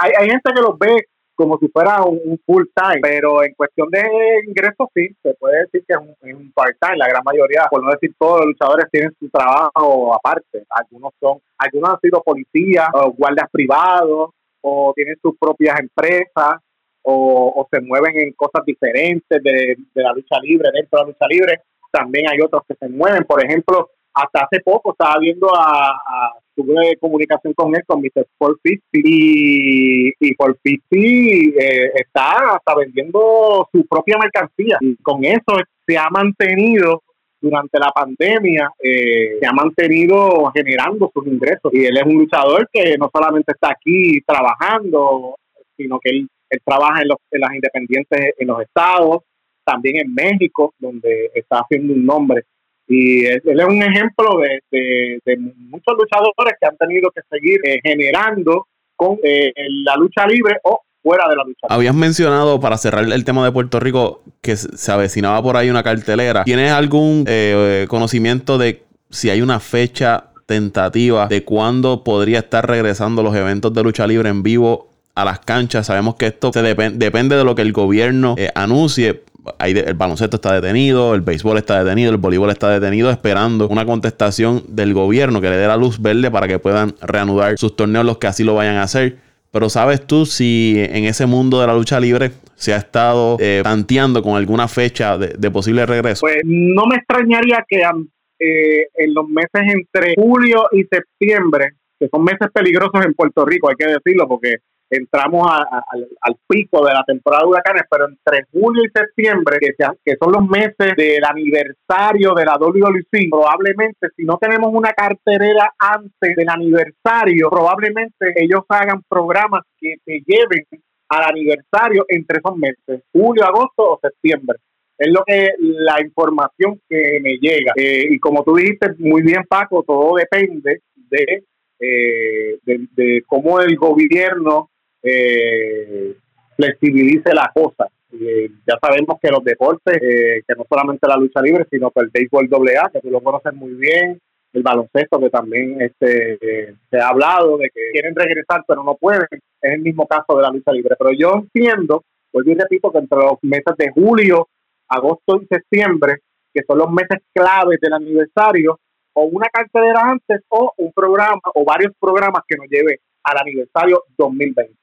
hay, 0.00 0.12
hay, 0.18 0.30
gente 0.30 0.50
que 0.54 0.62
los 0.62 0.78
ve 0.78 1.06
como 1.34 1.58
si 1.58 1.68
fuera 1.68 2.02
un, 2.04 2.40
full-time, 2.46 3.00
pero 3.02 3.42
en 3.42 3.54
cuestión 3.54 3.88
de 3.90 4.00
ingresos 4.46 4.88
sí, 4.94 5.08
se 5.22 5.34
puede 5.34 5.62
decir 5.62 5.84
que 5.86 5.94
es 5.94 6.34
un, 6.34 6.52
part-time. 6.52 6.96
La 6.96 7.08
gran 7.08 7.22
mayoría, 7.24 7.66
por 7.70 7.82
no 7.82 7.90
decir 7.90 8.14
todos 8.18 8.38
los 8.40 8.46
luchadores, 8.48 8.86
tienen 8.90 9.12
su 9.18 9.28
trabajo 9.28 10.14
aparte. 10.14 10.64
Algunos 10.70 11.12
son, 11.18 11.38
algunos 11.58 11.90
han 11.90 12.00
sido 12.00 12.22
policías, 12.22 12.88
o 12.94 13.12
guardias 13.12 13.48
privados, 13.50 14.30
o 14.60 14.92
tienen 14.94 15.16
sus 15.20 15.36
propias 15.38 15.80
empresas 15.80 16.60
o, 17.02 17.66
se 17.70 17.80
mueven 17.80 18.18
en 18.18 18.32
cosas 18.32 18.64
diferentes 18.64 19.42
de, 19.42 19.76
la 19.94 20.12
lucha 20.12 20.36
libre, 20.42 20.70
dentro 20.72 20.98
de 20.98 21.04
la 21.04 21.08
lucha 21.08 21.26
libre. 21.28 21.60
También 21.90 22.28
hay 22.28 22.40
otros 22.40 22.62
que 22.66 22.74
se 22.74 22.88
mueven. 22.88 23.24
Por 23.24 23.44
ejemplo, 23.44 23.90
hasta 24.14 24.44
hace 24.44 24.60
poco 24.60 24.92
estaba 24.92 25.18
viendo 25.18 25.48
a, 25.54 25.90
a 25.90 26.32
tuve 26.54 26.96
comunicación 27.00 27.54
con 27.54 27.74
él, 27.74 27.82
con 27.86 28.00
Mr. 28.00 28.26
Paul 28.38 28.58
y, 28.64 30.12
y 30.18 30.34
Paul 30.34 30.58
eh, 30.64 31.90
está 31.94 32.56
hasta 32.56 32.74
vendiendo 32.76 33.68
su 33.72 33.86
propia 33.86 34.18
mercancía. 34.18 34.78
Y 34.80 34.96
con 34.96 35.24
eso 35.24 35.58
se 35.86 35.96
ha 35.96 36.08
mantenido 36.10 37.02
durante 37.40 37.78
la 37.78 37.88
pandemia, 37.88 38.70
eh, 38.78 39.38
se 39.40 39.46
ha 39.46 39.52
mantenido 39.52 40.50
generando 40.54 41.10
sus 41.12 41.26
ingresos. 41.26 41.72
Y 41.72 41.84
él 41.84 41.96
es 41.96 42.04
un 42.04 42.18
luchador 42.18 42.68
que 42.72 42.96
no 42.98 43.10
solamente 43.12 43.52
está 43.52 43.70
aquí 43.70 44.20
trabajando, 44.22 45.36
sino 45.76 45.98
que 45.98 46.10
él 46.10 46.28
él 46.52 46.60
trabaja 46.64 47.02
en, 47.02 47.08
los, 47.08 47.18
en 47.30 47.40
las 47.40 47.54
independientes 47.54 48.34
en 48.38 48.46
los 48.46 48.60
estados, 48.60 49.22
también 49.64 49.96
en 49.96 50.14
México, 50.14 50.74
donde 50.78 51.30
está 51.34 51.60
haciendo 51.60 51.94
un 51.94 52.04
nombre. 52.04 52.44
Y 52.86 53.24
él, 53.24 53.42
es 53.44 53.64
un 53.64 53.82
ejemplo 53.82 54.38
de, 54.38 55.36
muchos 55.56 55.94
luchadores 55.98 56.54
que 56.60 56.66
han 56.66 56.76
tenido 56.76 57.10
que 57.10 57.22
seguir 57.30 57.60
eh, 57.64 57.80
generando 57.82 58.66
con 58.94 59.18
eh, 59.22 59.52
la 59.84 59.96
lucha 59.96 60.26
libre 60.26 60.56
o 60.64 60.80
fuera 61.02 61.26
de 61.28 61.36
la 61.36 61.44
lucha. 61.44 61.66
Habías 61.70 61.94
mencionado, 61.94 62.60
para 62.60 62.76
cerrar 62.76 63.04
el 63.04 63.24
tema 63.24 63.44
de 63.44 63.52
Puerto 63.52 63.80
Rico, 63.80 64.22
que 64.42 64.56
se 64.56 64.92
avecinaba 64.92 65.42
por 65.42 65.56
ahí 65.56 65.70
una 65.70 65.82
cartelera. 65.82 66.44
¿Tienes 66.44 66.70
algún 66.70 67.24
eh, 67.26 67.86
conocimiento 67.88 68.58
de 68.58 68.82
si 69.08 69.30
hay 69.30 69.40
una 69.40 69.58
fecha 69.58 70.28
tentativa 70.46 71.28
de 71.28 71.44
cuándo 71.44 72.04
podría 72.04 72.40
estar 72.40 72.68
regresando 72.68 73.22
los 73.22 73.34
eventos 73.34 73.72
de 73.72 73.82
lucha 73.82 74.06
libre 74.06 74.28
en 74.28 74.42
vivo 74.42 74.91
a 75.14 75.24
las 75.24 75.40
canchas. 75.40 75.86
Sabemos 75.86 76.16
que 76.16 76.26
esto 76.26 76.52
se 76.52 76.62
depende 76.62 77.36
de 77.36 77.44
lo 77.44 77.54
que 77.54 77.62
el 77.62 77.72
gobierno 77.72 78.34
eh, 78.38 78.50
anuncie. 78.54 79.22
el 79.58 79.94
baloncesto 79.94 80.36
está 80.36 80.54
detenido, 80.54 81.14
el 81.14 81.20
béisbol 81.20 81.58
está 81.58 81.82
detenido, 81.82 82.10
el 82.10 82.16
voleibol 82.18 82.50
está 82.50 82.70
detenido, 82.70 83.10
esperando 83.10 83.68
una 83.68 83.84
contestación 83.84 84.64
del 84.68 84.94
gobierno 84.94 85.40
que 85.40 85.50
le 85.50 85.56
dé 85.56 85.66
la 85.66 85.76
luz 85.76 86.00
verde 86.00 86.30
para 86.30 86.48
que 86.48 86.58
puedan 86.58 86.94
reanudar 87.00 87.58
sus 87.58 87.76
torneos 87.76 88.04
los 88.04 88.18
que 88.18 88.28
así 88.28 88.44
lo 88.44 88.54
vayan 88.54 88.76
a 88.76 88.84
hacer. 88.84 89.16
Pero 89.50 89.68
¿sabes 89.68 90.06
tú 90.06 90.24
si 90.24 90.76
en 90.78 91.04
ese 91.04 91.26
mundo 91.26 91.60
de 91.60 91.66
la 91.66 91.74
lucha 91.74 92.00
libre 92.00 92.30
se 92.54 92.72
ha 92.72 92.78
estado 92.78 93.36
eh, 93.38 93.60
tanteando 93.62 94.22
con 94.22 94.36
alguna 94.36 94.66
fecha 94.66 95.18
de, 95.18 95.50
posible 95.50 95.84
regreso? 95.84 96.22
Pues 96.22 96.38
no 96.44 96.86
me 96.86 96.96
extrañaría 96.96 97.62
que 97.68 97.82
eh, 97.82 98.86
en 98.94 99.12
los 99.12 99.28
meses 99.28 99.62
entre 99.74 100.14
julio 100.14 100.68
y 100.72 100.84
septiembre, 100.84 101.72
que 102.00 102.08
son 102.08 102.24
meses 102.24 102.48
peligrosos 102.54 103.04
en 103.04 103.12
Puerto 103.12 103.44
Rico, 103.44 103.68
hay 103.68 103.76
que 103.76 103.92
decirlo, 103.92 104.26
porque 104.26 104.56
entramos 104.92 105.48
al 105.48 106.36
pico 106.46 106.84
de 106.84 106.92
la 106.92 107.02
temporada 107.04 107.44
de 107.44 107.48
huracanes, 107.48 107.82
pero 107.90 108.08
entre 108.08 108.44
julio 108.52 108.82
y 108.84 108.90
septiembre, 108.90 109.56
que, 109.58 109.72
que 110.04 110.16
son 110.22 110.32
los 110.32 110.46
meses 110.46 110.94
del 110.96 111.24
aniversario 111.24 112.34
de 112.34 112.44
la 112.44 112.58
WWC, 112.58 113.30
probablemente 113.30 114.08
si 114.14 114.24
no 114.24 114.36
tenemos 114.36 114.70
una 114.72 114.92
carterera 114.92 115.72
antes 115.78 116.36
del 116.36 116.48
aniversario, 116.48 117.48
probablemente 117.48 118.34
ellos 118.36 118.64
hagan 118.68 119.02
programas 119.08 119.62
que 119.80 119.94
te 120.04 120.22
lleven 120.26 120.66
al 121.08 121.24
aniversario 121.24 122.04
entre 122.08 122.38
esos 122.38 122.56
meses, 122.56 123.02
julio, 123.12 123.44
agosto 123.44 123.92
o 123.92 124.00
septiembre. 124.00 124.58
Es 124.98 125.10
lo 125.10 125.24
que 125.26 125.54
la 125.58 126.02
información 126.02 126.80
que 126.86 127.18
me 127.22 127.38
llega. 127.38 127.72
Eh, 127.76 128.08
y 128.10 128.18
como 128.18 128.44
tú 128.44 128.56
dijiste 128.56 128.94
muy 128.98 129.22
bien, 129.22 129.42
Paco, 129.48 129.82
todo 129.86 130.16
depende 130.16 130.82
de, 130.94 131.44
eh, 131.80 132.58
de 132.64 133.22
cómo 133.26 133.58
el 133.60 133.74
gobierno 133.76 134.68
eh, 135.02 136.16
flexibilice 136.56 137.34
la 137.34 137.50
cosa. 137.54 137.88
Eh, 138.12 138.50
ya 138.66 138.78
sabemos 138.80 139.18
que 139.20 139.30
los 139.30 139.42
deportes, 139.42 139.96
eh, 139.96 140.42
que 140.46 140.54
no 140.56 140.66
solamente 140.68 141.08
la 141.08 141.16
lucha 141.16 141.40
libre, 141.40 141.66
sino 141.70 141.90
que 141.90 142.00
el 142.00 142.10
béisbol 142.10 142.48
AA, 142.52 142.90
que 142.90 143.00
tú 143.00 143.10
lo 143.10 143.20
conoces 143.20 143.54
muy 143.54 143.72
bien, 143.72 144.20
el 144.52 144.62
baloncesto, 144.62 145.18
que 145.18 145.30
también 145.30 145.80
este, 145.80 146.34
eh, 146.34 146.74
se 146.90 146.98
ha 146.98 147.08
hablado 147.08 147.56
de 147.56 147.70
que 147.70 147.80
quieren 147.92 148.14
regresar, 148.14 148.64
pero 148.68 148.82
no 148.82 148.96
pueden, 148.96 149.26
es 149.32 149.72
el 149.72 149.80
mismo 149.80 150.06
caso 150.06 150.36
de 150.36 150.42
la 150.42 150.50
lucha 150.50 150.72
libre. 150.72 150.94
Pero 150.98 151.12
yo 151.12 151.32
entiendo, 151.36 152.04
vuelvo 152.32 152.50
y 152.50 152.54
repito, 152.54 152.92
que 152.92 152.98
entre 152.98 153.18
los 153.18 153.38
meses 153.42 153.74
de 153.78 153.90
julio, 153.90 154.48
agosto 154.88 155.40
y 155.40 155.46
septiembre, 155.46 156.18
que 156.52 156.62
son 156.66 156.78
los 156.78 156.90
meses 156.90 157.18
claves 157.32 157.80
del 157.80 157.94
aniversario, 157.94 158.78
o 159.14 159.24
una 159.24 159.46
cartelera 159.48 160.10
antes, 160.10 160.42
o 160.48 160.72
un 160.76 160.92
programa, 160.92 161.40
o 161.54 161.64
varios 161.64 161.92
programas 161.98 162.42
que 162.46 162.56
nos 162.56 162.66
lleve 162.68 163.00
al 163.24 163.38
aniversario 163.38 164.04
2020. 164.16 164.74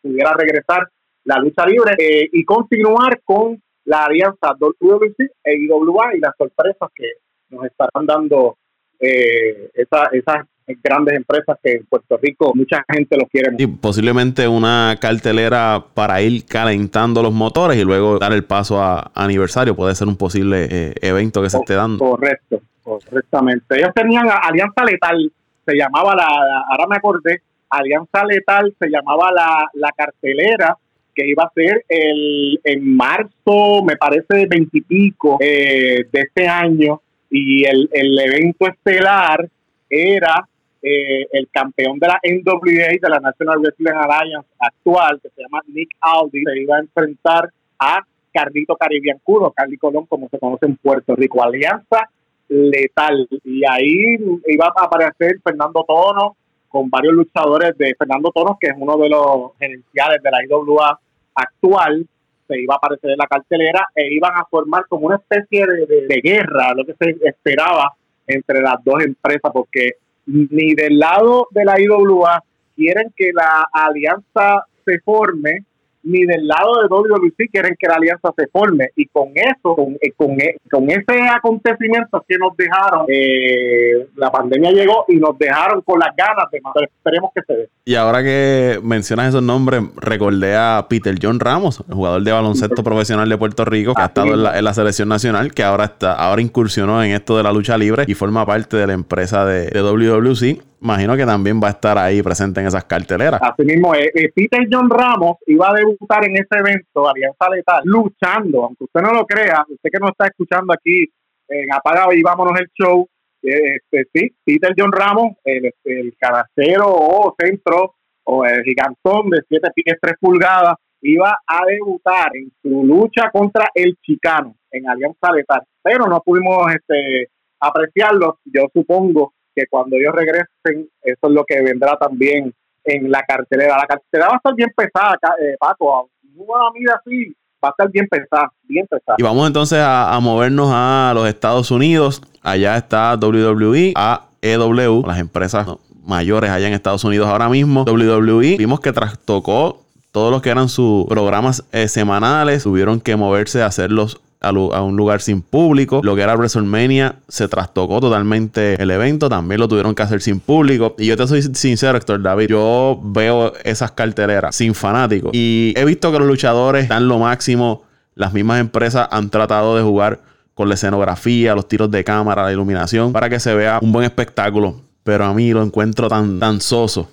Pudiera 0.00 0.32
regresar 0.34 0.88
la 1.24 1.38
lucha 1.38 1.64
libre 1.66 1.94
eh, 1.98 2.28
y 2.32 2.44
continuar 2.44 3.20
con 3.24 3.62
la 3.84 4.04
alianza 4.04 4.54
WWC 4.58 5.30
e 5.44 5.56
IWA 5.56 6.16
y 6.16 6.20
las 6.20 6.32
sorpresas 6.36 6.88
que 6.94 7.12
nos 7.50 7.64
estarán 7.64 8.06
dando 8.06 8.56
eh, 8.98 9.70
esas 9.74 10.46
grandes 10.82 11.16
empresas 11.16 11.58
que 11.62 11.72
en 11.72 11.86
Puerto 11.86 12.16
Rico 12.22 12.52
mucha 12.54 12.84
gente 12.88 13.16
los 13.16 13.28
quiere. 13.28 13.54
Y 13.58 13.66
posiblemente 13.66 14.46
una 14.46 14.96
cartelera 15.00 15.84
para 15.94 16.22
ir 16.22 16.44
calentando 16.46 17.22
los 17.22 17.32
motores 17.32 17.76
y 17.76 17.84
luego 17.84 18.18
dar 18.18 18.32
el 18.32 18.44
paso 18.44 18.80
a 18.80 19.10
aniversario 19.14 19.74
puede 19.74 19.94
ser 19.94 20.08
un 20.08 20.16
posible 20.16 20.68
eh, 20.70 20.94
evento 21.02 21.42
que 21.42 21.50
se 21.50 21.58
esté 21.58 21.74
dando. 21.74 21.98
Correcto, 21.98 22.62
correctamente. 22.82 23.76
Ellos 23.76 23.90
tenían 23.94 24.28
Alianza 24.30 24.84
Letal, 24.84 25.32
se 25.66 25.76
llamaba 25.76 26.14
la, 26.14 26.26
ahora 26.70 26.86
me 26.88 26.96
acordé, 26.96 27.42
Alianza 27.72 28.24
Letal 28.24 28.74
se 28.78 28.88
llamaba 28.88 29.32
la, 29.32 29.68
la 29.74 29.90
cartelera 29.96 30.76
que 31.14 31.26
iba 31.26 31.44
a 31.44 31.52
ser 31.54 31.84
el, 31.88 32.60
en 32.64 32.96
marzo, 32.96 33.82
me 33.84 33.96
parece, 33.96 34.46
veintipico 34.46 35.36
eh, 35.40 36.06
de 36.10 36.20
este 36.20 36.48
año, 36.48 37.00
y 37.30 37.64
el, 37.64 37.88
el 37.92 38.18
evento 38.18 38.66
estelar 38.66 39.48
era 39.88 40.48
eh, 40.82 41.26
el 41.32 41.48
campeón 41.50 41.98
de 41.98 42.08
la 42.08 42.20
NWA, 42.22 42.88
de 43.00 43.08
la 43.08 43.20
National 43.20 43.58
Wrestling 43.60 43.92
Alliance 43.94 44.48
actual, 44.58 45.20
que 45.22 45.28
se 45.30 45.42
llama 45.42 45.60
Nick 45.68 45.90
Aldi, 46.00 46.42
se 46.44 46.60
iba 46.60 46.76
a 46.76 46.80
enfrentar 46.80 47.50
a 47.78 48.04
Carlito 48.32 48.76
Caribbean 48.76 49.18
Cudo, 49.22 49.52
Carly 49.52 49.76
Colón, 49.76 50.06
como 50.06 50.28
se 50.28 50.38
conoce 50.38 50.66
en 50.66 50.76
Puerto 50.76 51.14
Rico, 51.14 51.42
Alianza 51.42 52.08
Letal. 52.48 53.28
Y 53.44 53.62
ahí 53.68 54.16
iba 54.46 54.66
a 54.74 54.84
aparecer 54.84 55.38
Fernando 55.44 55.84
Tono, 55.86 56.36
con 56.72 56.88
varios 56.88 57.12
luchadores 57.12 57.76
de 57.76 57.94
Fernando 57.96 58.32
Toros, 58.34 58.56
que 58.58 58.68
es 58.68 58.74
uno 58.76 58.96
de 58.96 59.10
los 59.10 59.52
gerenciales 59.58 60.22
de 60.22 60.30
la 60.30 60.42
IWA 60.42 60.98
actual, 61.34 62.06
se 62.48 62.60
iba 62.60 62.74
a 62.74 62.78
aparecer 62.78 63.10
en 63.10 63.18
la 63.18 63.26
cartelera 63.26 63.88
e 63.94 64.12
iban 64.12 64.32
a 64.34 64.46
formar 64.46 64.86
como 64.88 65.06
una 65.06 65.16
especie 65.16 65.66
de, 65.66 66.20
guerra, 66.22 66.72
lo 66.74 66.84
que 66.84 66.94
se 66.94 67.16
esperaba 67.28 67.92
entre 68.26 68.62
las 68.62 68.82
dos 68.82 69.04
empresas, 69.04 69.52
porque 69.52 69.96
ni 70.26 70.74
del 70.74 70.98
lado 70.98 71.48
de 71.50 71.64
la 71.64 71.78
IWA 71.78 72.42
quieren 72.74 73.12
que 73.14 73.32
la 73.34 73.68
alianza 73.70 74.64
se 74.84 74.98
forme, 75.00 75.64
ni 76.02 76.24
del 76.24 76.46
lado 76.46 76.82
de 76.82 76.88
WWC 76.88 77.50
quieren 77.50 77.76
que 77.78 77.86
la 77.86 77.94
alianza 77.94 78.32
se 78.36 78.46
forme. 78.48 78.90
Y 78.96 79.06
con 79.06 79.28
eso, 79.34 79.74
con, 79.74 79.96
eh, 80.00 80.12
con, 80.16 80.40
eh, 80.40 80.56
con 80.70 80.90
ese 80.90 81.28
acontecimiento 81.28 82.24
que 82.26 82.36
nos 82.38 82.56
dejaron, 82.56 83.06
eh, 83.08 84.08
la 84.16 84.30
pandemia 84.30 84.70
llegó 84.72 85.04
y 85.08 85.16
nos 85.16 85.38
dejaron 85.38 85.82
con 85.82 86.00
las 86.00 86.14
ganas 86.16 86.50
de 86.50 86.60
más. 86.60 86.74
esperemos 86.82 87.30
que 87.34 87.42
se 87.46 87.52
dé. 87.54 87.68
Y 87.84 87.94
ahora 87.94 88.22
que 88.22 88.80
mencionas 88.82 89.28
esos 89.28 89.42
nombres, 89.42 89.82
recordé 89.96 90.56
a 90.56 90.86
Peter 90.88 91.14
John 91.20 91.40
Ramos, 91.40 91.82
el 91.88 91.94
jugador 91.94 92.22
de 92.22 92.32
baloncesto 92.32 92.82
profesional 92.82 93.28
de 93.28 93.38
Puerto 93.38 93.64
Rico, 93.64 93.94
que 93.94 94.02
ha 94.02 94.06
estado 94.06 94.34
en 94.34 94.42
la, 94.42 94.58
en 94.58 94.64
la, 94.64 94.74
selección 94.74 95.08
nacional, 95.08 95.52
que 95.52 95.62
ahora 95.62 95.84
está, 95.84 96.14
ahora 96.14 96.42
incursionó 96.42 97.02
en 97.02 97.12
esto 97.12 97.36
de 97.36 97.42
la 97.42 97.52
lucha 97.52 97.76
libre 97.76 98.04
y 98.06 98.14
forma 98.14 98.46
parte 98.46 98.76
de 98.76 98.86
la 98.86 98.92
empresa 98.92 99.44
de, 99.44 99.66
de 99.66 99.82
WWC 99.82 100.71
imagino 100.82 101.16
que 101.16 101.24
también 101.24 101.60
va 101.62 101.68
a 101.68 101.70
estar 101.70 101.96
ahí 101.96 102.22
presente 102.22 102.60
en 102.60 102.66
esas 102.66 102.84
carteleras. 102.84 103.40
Así 103.42 103.64
mismo, 103.64 103.94
eh, 103.94 104.10
eh, 104.14 104.32
Peter 104.34 104.66
John 104.70 104.90
Ramos 104.90 105.36
iba 105.46 105.70
a 105.70 105.74
debutar 105.74 106.24
en 106.24 106.34
ese 106.34 106.58
evento, 106.58 107.08
Alianza 107.08 107.48
Letal, 107.50 107.82
luchando, 107.84 108.64
aunque 108.64 108.84
usted 108.84 109.00
no 109.00 109.12
lo 109.12 109.24
crea, 109.24 109.64
usted 109.68 109.90
que 109.90 109.98
no 110.00 110.08
está 110.08 110.26
escuchando 110.26 110.72
aquí 110.72 111.08
en 111.48 111.72
Apaga 111.72 112.12
y 112.14 112.22
Vámonos 112.22 112.58
el 112.60 112.68
Show, 112.74 113.08
eh, 113.42 113.76
este, 113.90 114.08
sí, 114.12 114.34
Peter 114.44 114.74
John 114.76 114.92
Ramos, 114.92 115.36
el, 115.44 115.72
el 115.84 116.14
caracero 116.18 116.86
o 116.88 117.34
centro 117.38 117.94
o 118.24 118.44
el 118.44 118.62
gigantón 118.62 119.30
de 119.30 119.42
7 119.48 119.68
pies 119.74 119.96
3 120.00 120.14
pulgadas, 120.20 120.76
iba 121.00 121.36
a 121.46 121.66
debutar 121.66 122.36
en 122.36 122.52
su 122.62 122.84
lucha 122.84 123.30
contra 123.32 123.68
el 123.74 123.96
chicano 124.00 124.54
en 124.70 124.88
Alianza 124.88 125.32
Letal, 125.32 125.62
pero 125.82 126.06
no 126.06 126.20
pudimos 126.20 126.72
este, 126.72 127.28
apreciarlo, 127.60 128.38
yo 128.44 128.66
supongo 128.72 129.34
que 129.54 129.64
cuando 129.68 129.96
ellos 129.96 130.14
regresen, 130.14 130.88
eso 131.02 131.20
es 131.22 131.30
lo 131.30 131.44
que 131.44 131.60
vendrá 131.62 131.96
también 131.98 132.52
en 132.84 133.10
la 133.10 133.22
cartelera. 133.22 133.76
La 133.76 133.86
cartelera 133.86 134.28
va 134.28 134.34
a 134.34 134.36
estar 134.36 134.54
bien 134.54 134.70
pesada, 134.76 135.16
eh, 135.40 135.56
Paco, 135.58 136.10
una 136.36 136.70
vida 136.74 137.00
así, 137.00 137.34
va 137.62 137.68
a 137.68 137.70
estar 137.70 137.90
bien 137.90 138.08
pesada, 138.08 138.52
bien 138.64 138.86
pesada. 138.86 139.16
Y 139.18 139.22
vamos 139.22 139.46
entonces 139.46 139.78
a, 139.82 140.18
movernos 140.20 140.70
a 140.72 141.12
los 141.14 141.28
Estados 141.28 141.70
Unidos. 141.70 142.22
Allá 142.42 142.76
está 142.76 143.14
WWE, 143.14 143.94
AEW, 143.94 145.06
las 145.06 145.18
empresas 145.18 145.66
mayores 146.04 146.50
allá 146.50 146.66
en 146.66 146.74
Estados 146.74 147.04
Unidos 147.04 147.28
ahora 147.28 147.48
mismo. 147.48 147.84
WWE, 147.84 148.56
vimos 148.56 148.80
que 148.80 148.92
trastocó 148.92 149.82
todos 150.10 150.30
los 150.30 150.42
que 150.42 150.50
eran 150.50 150.68
sus 150.68 151.06
programas 151.06 151.64
eh, 151.72 151.88
semanales, 151.88 152.64
tuvieron 152.64 153.00
que 153.00 153.16
moverse 153.16 153.62
a 153.62 153.66
hacerlos 153.66 154.20
a, 154.42 154.82
un 154.82 154.96
lugar 154.96 155.20
sin 155.20 155.40
público. 155.40 156.00
Lo 156.02 156.14
que 156.16 156.22
era 156.22 156.34
WrestleMania 156.34 157.16
se 157.28 157.48
trastocó 157.48 158.00
totalmente 158.00 158.80
el 158.82 158.90
evento. 158.90 159.28
También 159.28 159.60
lo 159.60 159.68
tuvieron 159.68 159.94
que 159.94 160.02
hacer 160.02 160.20
sin 160.20 160.40
público. 160.40 160.94
Y 160.98 161.06
yo 161.06 161.16
te 161.16 161.26
soy 161.26 161.42
sincero, 161.42 161.96
Héctor 161.96 162.22
David. 162.22 162.48
Yo 162.48 163.00
veo 163.02 163.52
esas 163.64 163.92
carteleras 163.92 164.56
sin 164.56 164.74
fanáticos. 164.74 165.30
Y 165.32 165.72
he 165.76 165.84
visto 165.84 166.10
que 166.12 166.18
los 166.18 166.28
luchadores 166.28 166.88
dan 166.88 167.08
lo 167.08 167.18
máximo. 167.18 167.84
Las 168.14 168.32
mismas 168.32 168.60
empresas 168.60 169.08
han 169.10 169.30
tratado 169.30 169.76
de 169.76 169.82
jugar 169.82 170.20
con 170.54 170.68
la 170.68 170.74
escenografía, 170.74 171.54
los 171.54 171.66
tiros 171.66 171.90
de 171.90 172.04
cámara, 172.04 172.44
la 172.44 172.52
iluminación, 172.52 173.12
para 173.12 173.30
que 173.30 173.40
se 173.40 173.54
vea 173.54 173.78
un 173.80 173.92
buen 173.92 174.04
espectáculo. 174.04 174.82
Pero 175.02 175.24
a 175.24 175.32
mí 175.32 175.52
lo 175.52 175.62
encuentro 175.62 176.08
tan, 176.08 176.38
tan 176.38 176.60
soso 176.60 177.08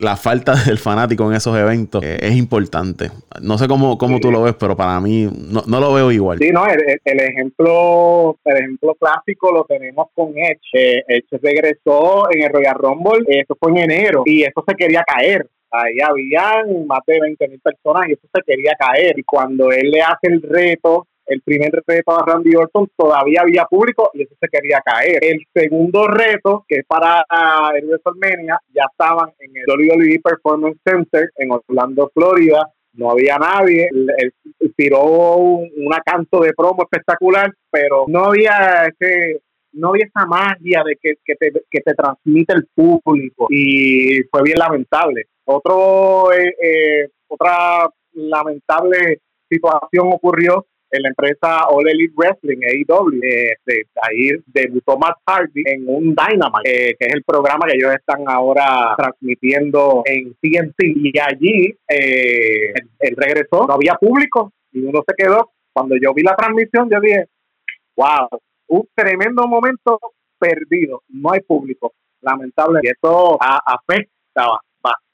la 0.00 0.16
falta 0.16 0.54
del 0.66 0.78
fanático 0.78 1.28
en 1.30 1.36
esos 1.36 1.56
eventos 1.56 2.02
eh, 2.02 2.18
es 2.20 2.36
importante. 2.36 3.10
No 3.40 3.58
sé 3.58 3.68
cómo, 3.68 3.96
cómo 3.98 4.18
tú 4.18 4.30
lo 4.32 4.42
ves, 4.42 4.54
pero 4.58 4.76
para 4.76 5.00
mí 5.00 5.28
no, 5.30 5.62
no 5.66 5.80
lo 5.80 5.92
veo 5.92 6.10
igual. 6.10 6.38
Sí, 6.38 6.50
no, 6.50 6.66
el, 6.66 6.80
ejemplo 7.20 8.36
el 8.44 8.56
ejemplo 8.56 8.94
clásico 8.94 9.52
lo 9.52 9.64
tenemos 9.64 10.08
con 10.14 10.36
Edge. 10.36 10.60
Eh, 10.72 11.04
Edge 11.06 11.38
regresó 11.42 12.30
en 12.30 12.42
el 12.42 12.52
Royal 12.52 12.74
Rumble, 12.74 13.24
eso 13.28 13.56
fue 13.60 13.70
en 13.72 13.78
enero, 13.78 14.22
y 14.26 14.42
eso 14.42 14.64
se 14.66 14.74
quería 14.74 15.04
caer. 15.04 15.46
Ahí 15.72 16.00
habían 16.02 16.86
más 16.86 17.00
de 17.06 17.20
20 17.20 17.48
mil 17.48 17.60
personas 17.60 18.08
y 18.08 18.12
eso 18.12 18.26
se 18.34 18.42
quería 18.42 18.72
caer. 18.76 19.16
Y 19.16 19.22
cuando 19.22 19.70
él 19.70 19.90
le 19.90 20.02
hace 20.02 20.26
el 20.26 20.42
reto 20.42 21.06
el 21.30 21.42
primer 21.42 21.70
reto 21.86 22.10
a 22.10 22.24
Randy 22.26 22.56
Orton 22.56 22.90
todavía 22.96 23.42
había 23.42 23.64
público 23.64 24.10
y 24.14 24.22
eso 24.22 24.34
se 24.40 24.48
quería 24.48 24.80
caer. 24.84 25.18
El 25.22 25.46
segundo 25.54 26.08
reto, 26.08 26.64
que 26.68 26.80
es 26.80 26.86
para 26.86 27.24
el 27.76 27.86
WrestleMania, 27.86 28.58
ya 28.74 28.86
estaban 28.90 29.30
en 29.38 29.52
el 29.56 29.64
WWE 29.66 30.20
Performance 30.22 30.78
Center 30.84 31.30
en 31.36 31.52
Orlando, 31.52 32.10
Florida. 32.12 32.68
No 32.94 33.12
había 33.12 33.38
nadie. 33.38 33.88
Él, 33.92 34.34
tiró 34.76 35.04
una 35.04 36.00
canto 36.04 36.40
de 36.40 36.52
promo 36.52 36.82
espectacular, 36.82 37.52
pero 37.70 38.06
no 38.08 38.24
había 38.26 38.86
ese 38.86 39.40
no 39.72 39.90
había 39.90 40.06
esa 40.06 40.26
magia 40.26 40.82
de 40.84 40.96
que, 41.00 41.14
que, 41.24 41.36
te, 41.36 41.52
que 41.70 41.80
te 41.80 41.94
transmite 41.94 42.54
el 42.54 42.66
público 42.74 43.46
y 43.50 44.20
fue 44.28 44.42
bien 44.42 44.58
lamentable. 44.58 45.26
Otro, 45.44 46.32
eh, 46.32 46.56
eh, 46.60 47.08
otra 47.28 47.88
lamentable 48.14 49.20
situación 49.48 50.08
ocurrió 50.12 50.66
en 50.90 51.02
la 51.02 51.08
empresa 51.08 51.66
All 51.68 51.88
Elite 51.88 52.14
Wrestling, 52.16 52.58
AEW. 52.62 53.20
Eh, 53.22 53.56
de, 53.64 53.86
ahí 54.02 54.30
debutó 54.46 54.98
Matt 54.98 55.18
Hardy 55.26 55.62
en 55.64 55.84
un 55.88 56.14
Dynamite, 56.14 56.64
eh, 56.64 56.96
que 56.98 57.06
es 57.06 57.14
el 57.14 57.22
programa 57.24 57.66
que 57.66 57.76
ellos 57.76 57.94
están 57.94 58.24
ahora 58.26 58.94
transmitiendo 58.96 60.02
en 60.04 60.34
TNT. 60.40 60.78
Y 60.80 61.18
allí 61.18 61.74
eh, 61.88 62.72
él, 62.98 63.16
regresó, 63.16 63.66
no 63.66 63.74
había 63.74 63.94
público 63.94 64.52
y 64.72 64.82
uno 64.82 65.02
se 65.06 65.14
quedó. 65.16 65.52
Cuando 65.72 65.96
yo 65.96 66.12
vi 66.14 66.22
la 66.22 66.34
transmisión, 66.34 66.88
yo 66.90 67.00
dije, 67.00 67.26
wow, 67.96 68.28
un 68.68 68.88
tremendo 68.94 69.46
momento 69.46 69.98
perdido, 70.38 71.02
no 71.08 71.32
hay 71.32 71.40
público, 71.40 71.92
lamentable. 72.20 72.80
Y 72.82 72.88
esto 72.88 73.38
afecta 73.40 74.60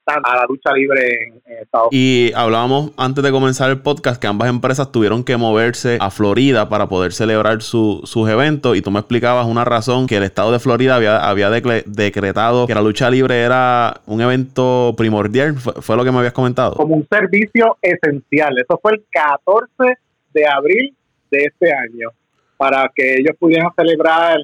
a 0.07 0.37
la 0.37 0.47
lucha 0.49 0.73
libre 0.73 1.25
en, 1.25 1.43
Estados 1.61 1.89
Unidos. 1.91 1.93
Y 1.93 2.33
hablábamos 2.35 2.93
antes 2.97 3.25
de 3.25 3.31
comenzar 3.31 3.71
el 3.71 3.81
podcast 3.81 4.21
que 4.21 4.27
ambas 4.27 4.49
empresas 4.49 4.93
tuvieron 4.93 5.25
que 5.25 5.37
moverse 5.37 5.99
a 6.01 6.11
Florida 6.11 6.69
para 6.69 6.89
poder 6.89 7.13
celebrar 7.13 7.63
sus 7.63 8.29
eventos 8.29 8.77
y 8.77 8.83
tú 8.83 8.91
me 8.91 9.01
explicabas 9.01 9.47
una 9.47 9.65
razón 9.65 10.07
que 10.07 10.17
el 10.17 10.23
estado 10.23 10.53
de 10.53 10.59
Florida 10.59 10.97
había, 10.97 11.29
había 11.29 11.51
decretado 11.51 12.67
que 12.67 12.75
la 12.75 12.83
lucha 12.83 13.11
libre 13.11 13.43
era 13.43 14.01
un 14.07 14.21
evento 14.21 14.95
primordial, 14.97 15.57
¿Fue, 15.57 15.97
lo 15.97 16.05
que 16.05 16.13
me 16.13 16.19
habías 16.19 16.33
comentado. 16.33 16.75
Como 16.75 16.95
un 16.95 17.07
servicio 17.11 17.77
esencial, 17.83 18.57
eso 18.59 18.79
fue 18.81 18.93
el 18.93 19.05
14 19.11 19.99
de 20.33 20.47
abril 20.47 20.95
de 21.31 21.45
este 21.45 21.73
año, 21.73 22.11
para 22.57 22.91
que 22.95 23.17
ellos 23.17 23.37
pudieran 23.39 23.71
celebrar 23.75 24.39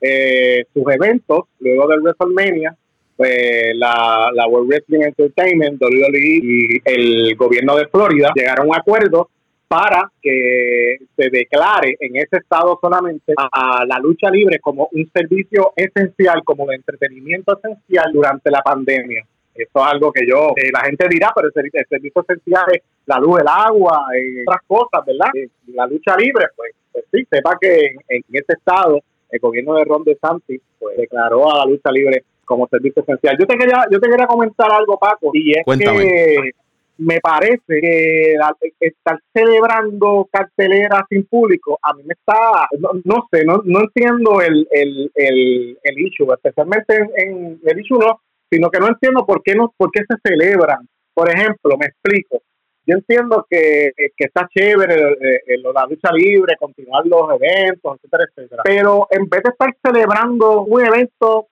eh, 0.00 0.64
sus 0.72 0.84
eventos 0.92 1.44
luego 1.58 1.88
del 1.88 2.00
WrestleMania 2.00 2.76
pues 3.18 3.74
la, 3.74 4.30
la 4.32 4.46
World 4.46 4.68
Wrestling 4.68 5.00
Entertainment, 5.00 5.82
WWE 5.82 6.40
y 6.40 6.80
el 6.84 7.34
gobierno 7.34 7.74
de 7.74 7.88
Florida 7.88 8.30
llegaron 8.32 8.66
a 8.66 8.68
un 8.68 8.76
acuerdo 8.76 9.28
para 9.66 10.08
que 10.22 10.98
se 11.16 11.28
declare 11.28 11.96
en 11.98 12.16
ese 12.16 12.36
estado 12.36 12.78
solamente 12.80 13.34
a, 13.36 13.84
la 13.84 13.98
lucha 13.98 14.30
libre 14.30 14.60
como 14.60 14.88
un 14.92 15.10
servicio 15.12 15.72
esencial, 15.74 16.44
como 16.44 16.66
de 16.66 16.76
entretenimiento 16.76 17.58
esencial 17.58 18.12
durante 18.12 18.52
la 18.52 18.62
pandemia. 18.62 19.26
Eso 19.52 19.70
es 19.74 19.92
algo 19.92 20.12
que 20.12 20.24
yo, 20.24 20.52
eh, 20.54 20.70
la 20.72 20.84
gente 20.84 21.08
dirá, 21.10 21.32
pero 21.34 21.48
el, 21.48 21.72
servicio 21.88 22.22
esencial 22.22 22.66
es 22.72 22.82
la 23.04 23.18
luz, 23.18 23.40
el 23.40 23.48
agua, 23.48 24.06
y 24.14 24.42
otras 24.42 24.62
cosas, 24.64 25.04
¿verdad? 25.04 25.30
Eh, 25.34 25.48
la 25.74 25.88
lucha 25.88 26.16
libre, 26.16 26.46
pues, 26.54 26.72
pues 26.92 27.04
sí, 27.12 27.26
sepa 27.28 27.58
que 27.60 27.86
en, 27.86 27.96
en, 28.08 28.22
ese 28.30 28.52
estado 28.52 29.00
el 29.30 29.40
gobierno 29.40 29.74
de 29.74 29.84
Ron 29.84 30.04
DeSantis 30.04 30.60
pues, 30.78 30.96
declaró 30.96 31.52
a 31.52 31.58
la 31.58 31.64
lucha 31.66 31.90
libre 31.90 32.22
como 32.48 32.66
servicio 32.66 33.02
esencial. 33.02 33.36
Yo 33.38 33.46
te 33.46 33.56
quería, 33.56 33.84
yo 33.90 34.00
te 34.00 34.08
quería 34.08 34.26
comentar 34.26 34.72
algo, 34.72 34.98
Paco, 34.98 35.30
y 35.34 35.52
es 35.52 35.64
que 35.64 36.52
me 36.98 37.20
parece 37.20 37.80
que 37.80 38.34
estar 38.80 39.20
celebrando 39.32 40.28
cartelera 40.32 41.06
sin 41.08 41.24
público, 41.26 41.78
a 41.80 41.94
mí 41.94 42.02
me 42.04 42.14
está, 42.14 42.66
no, 43.04 43.28
sé, 43.30 43.44
no, 43.44 43.62
no 43.64 43.80
entiendo 43.80 44.40
el, 44.40 44.66
el, 44.72 45.10
el, 45.14 45.78
el 45.80 45.98
issue, 45.98 46.32
especialmente 46.32 46.96
en, 47.16 47.60
el 47.64 47.80
issue 47.80 47.98
no, 47.98 48.20
sino 48.50 48.70
que 48.70 48.80
no 48.80 48.88
entiendo 48.88 49.24
por 49.24 49.42
qué, 49.42 49.54
no, 49.54 49.72
por 49.76 49.90
qué 49.92 50.00
se 50.08 50.16
celebran. 50.28 50.88
Por 51.14 51.30
ejemplo, 51.30 51.76
me 51.78 51.86
explico. 51.86 52.42
Yo 52.86 52.94
entiendo 52.96 53.46
que, 53.48 53.92
que 53.96 54.24
está 54.24 54.48
chévere 54.48 54.94
eh, 54.94 55.42
eh, 55.46 55.58
la 55.74 55.84
lucha 55.84 56.10
libre, 56.12 56.56
continuar 56.58 57.06
los 57.06 57.28
eventos, 57.38 57.96
etcétera, 57.96 58.24
etcétera. 58.24 58.62
Pero 58.64 59.06
en 59.10 59.28
vez 59.28 59.42
de 59.42 59.50
estar 59.50 59.76
celebrando 59.84 60.62
un 60.62 60.84
evento 60.84 61.48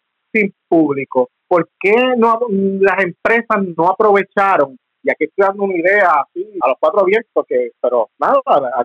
público. 0.68 1.30
¿Por 1.48 1.68
qué 1.78 1.94
no, 2.16 2.40
las 2.80 3.04
empresas 3.04 3.64
no 3.76 3.88
aprovecharon? 3.88 4.76
Y 5.02 5.10
aquí 5.10 5.24
estoy 5.24 5.46
dando 5.46 5.64
una 5.64 5.76
idea 5.76 6.10
así 6.20 6.44
a 6.60 6.68
los 6.68 6.76
cuatro 6.80 7.04
vientos, 7.04 7.44
que, 7.46 7.70
pero 7.80 8.08
nada, 8.18 8.40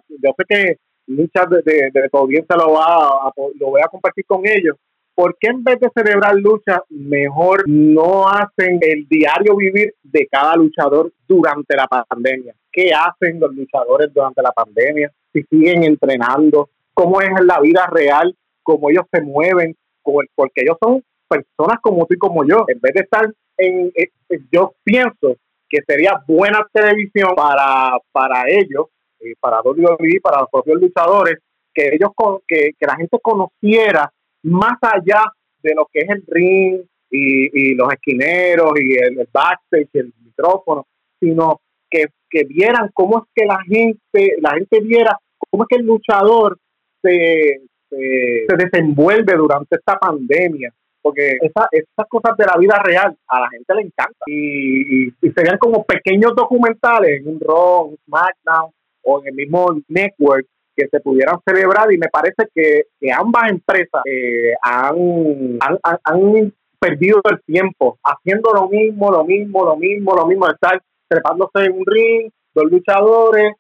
yo 0.10 0.32
sé 0.38 0.46
que 0.48 0.78
muchas 1.08 1.50
de, 1.50 1.90
de, 1.92 2.10
tu 2.10 2.18
audiencia 2.18 2.56
lo 2.56 2.74
va 2.74 2.86
a, 2.86 3.32
lo 3.60 3.68
voy 3.68 3.82
a 3.84 3.88
compartir 3.88 4.26
con 4.26 4.42
ellos. 4.46 4.78
¿Por 5.16 5.36
qué 5.40 5.50
en 5.50 5.64
vez 5.64 5.80
de 5.80 5.90
celebrar 5.94 6.36
lucha, 6.36 6.84
mejor 6.90 7.64
no 7.68 8.28
hacen 8.28 8.80
el 8.82 9.08
diario 9.08 9.56
vivir 9.56 9.94
de 10.04 10.28
cada 10.32 10.56
luchador 10.56 11.12
durante 11.28 11.76
la 11.76 11.88
pandemia? 11.88 12.54
¿Qué 12.72 12.92
hacen 12.94 13.40
los 13.40 13.54
luchadores 13.54 14.14
durante 14.14 14.42
la 14.42 14.52
pandemia? 14.52 15.12
Si 15.34 15.44
siguen 15.44 15.84
entrenando, 15.84 16.70
cómo 16.94 17.20
es 17.22 17.30
la 17.44 17.60
vida 17.60 17.88
real, 17.88 18.36
cómo 18.64 18.90
ellos 18.90 19.06
se 19.12 19.22
mueven, 19.22 19.76
porque 20.04 20.62
ellos 20.62 20.78
son 20.82 21.04
personas 21.32 21.80
como 21.82 22.06
tú 22.06 22.16
y 22.16 22.18
como 22.18 22.46
yo, 22.46 22.66
en 22.68 22.80
vez 22.82 22.94
de 22.94 23.02
estar 23.02 23.34
en, 23.58 23.92
eh, 23.96 24.10
eh, 24.30 24.40
yo 24.52 24.74
pienso 24.84 25.38
que 25.70 25.80
sería 25.88 26.22
buena 26.28 26.68
televisión 26.74 27.34
para, 27.36 27.98
para 28.12 28.44
ellos, 28.50 28.88
eh, 29.22 29.34
para 29.40 29.62
WWE, 29.62 30.20
para 30.22 30.42
los 30.42 30.50
propios 30.52 30.82
luchadores, 30.82 31.38
que 31.74 31.88
ellos 31.94 32.12
que, 32.46 32.72
que 32.78 32.86
la 32.86 32.98
gente 32.98 33.18
conociera 33.22 34.12
más 34.44 34.78
allá 34.82 35.24
de 35.64 35.74
lo 35.74 35.88
que 35.92 36.00
es 36.00 36.10
el 36.10 36.24
ring 36.28 36.82
y, 37.10 37.76
los 37.76 37.92
esquineros 37.94 38.74
y 38.78 38.98
el, 38.98 39.28
backstage 39.32 39.90
y 39.94 40.00
el 40.00 40.14
micrófono, 40.24 40.88
sino 41.20 41.62
que, 41.90 42.08
que, 42.30 42.44
vieran 42.44 42.90
cómo 42.94 43.20
es 43.20 43.24
que 43.34 43.46
la 43.46 43.60
gente, 43.64 44.36
la 44.42 44.52
gente 44.52 44.80
viera 44.82 45.18
cómo 45.50 45.64
es 45.64 45.68
que 45.70 45.76
el 45.78 45.86
luchador 45.86 46.58
se, 47.02 47.62
se 47.90 48.56
desenvuelve 48.58 49.36
durante 49.36 49.76
esta 49.76 49.98
pandemia 49.98 50.74
porque 51.02 51.38
esa, 51.42 51.68
esas 51.72 52.08
cosas 52.08 52.38
de 52.38 52.46
la 52.46 52.58
vida 52.58 52.82
real 52.84 53.16
a 53.28 53.40
la 53.40 53.50
gente 53.50 53.76
le 53.76 53.82
encanta. 53.82 54.26
Y, 54.28 55.12
serían 55.34 55.58
como 55.58 55.84
pequeños 55.84 56.36
documentales 56.36 57.22
en 57.22 57.28
un 57.28 57.40
Raw, 57.40 57.86
un 57.86 57.98
SmackDown 58.06 58.72
o 59.04 59.22
en 59.22 59.28
el 59.28 59.34
mismo 59.34 59.68
network 59.88 60.46
que 60.76 60.88
se 60.88 61.00
pudieran 61.00 61.40
celebrar. 61.46 61.92
Y 61.92 61.98
me 61.98 62.08
parece 62.08 62.48
que, 62.54 62.84
ambas 63.14 63.50
empresas 63.50 64.02
eh, 64.06 64.54
han, 64.62 65.60
han, 66.04 66.54
perdido 66.80 67.22
el 67.30 67.40
tiempo 67.44 68.00
haciendo 68.04 68.52
lo 68.54 68.68
mismo, 68.68 69.12
lo 69.12 69.24
mismo, 69.24 69.64
lo 69.64 69.76
mismo, 69.76 70.16
lo 70.16 70.26
mismo, 70.26 70.50
estar 70.50 70.82
trepándose 71.08 71.66
en 71.66 71.74
un 71.74 71.86
ring, 71.86 72.32
dos 72.56 72.72
luchadores, 72.72 73.54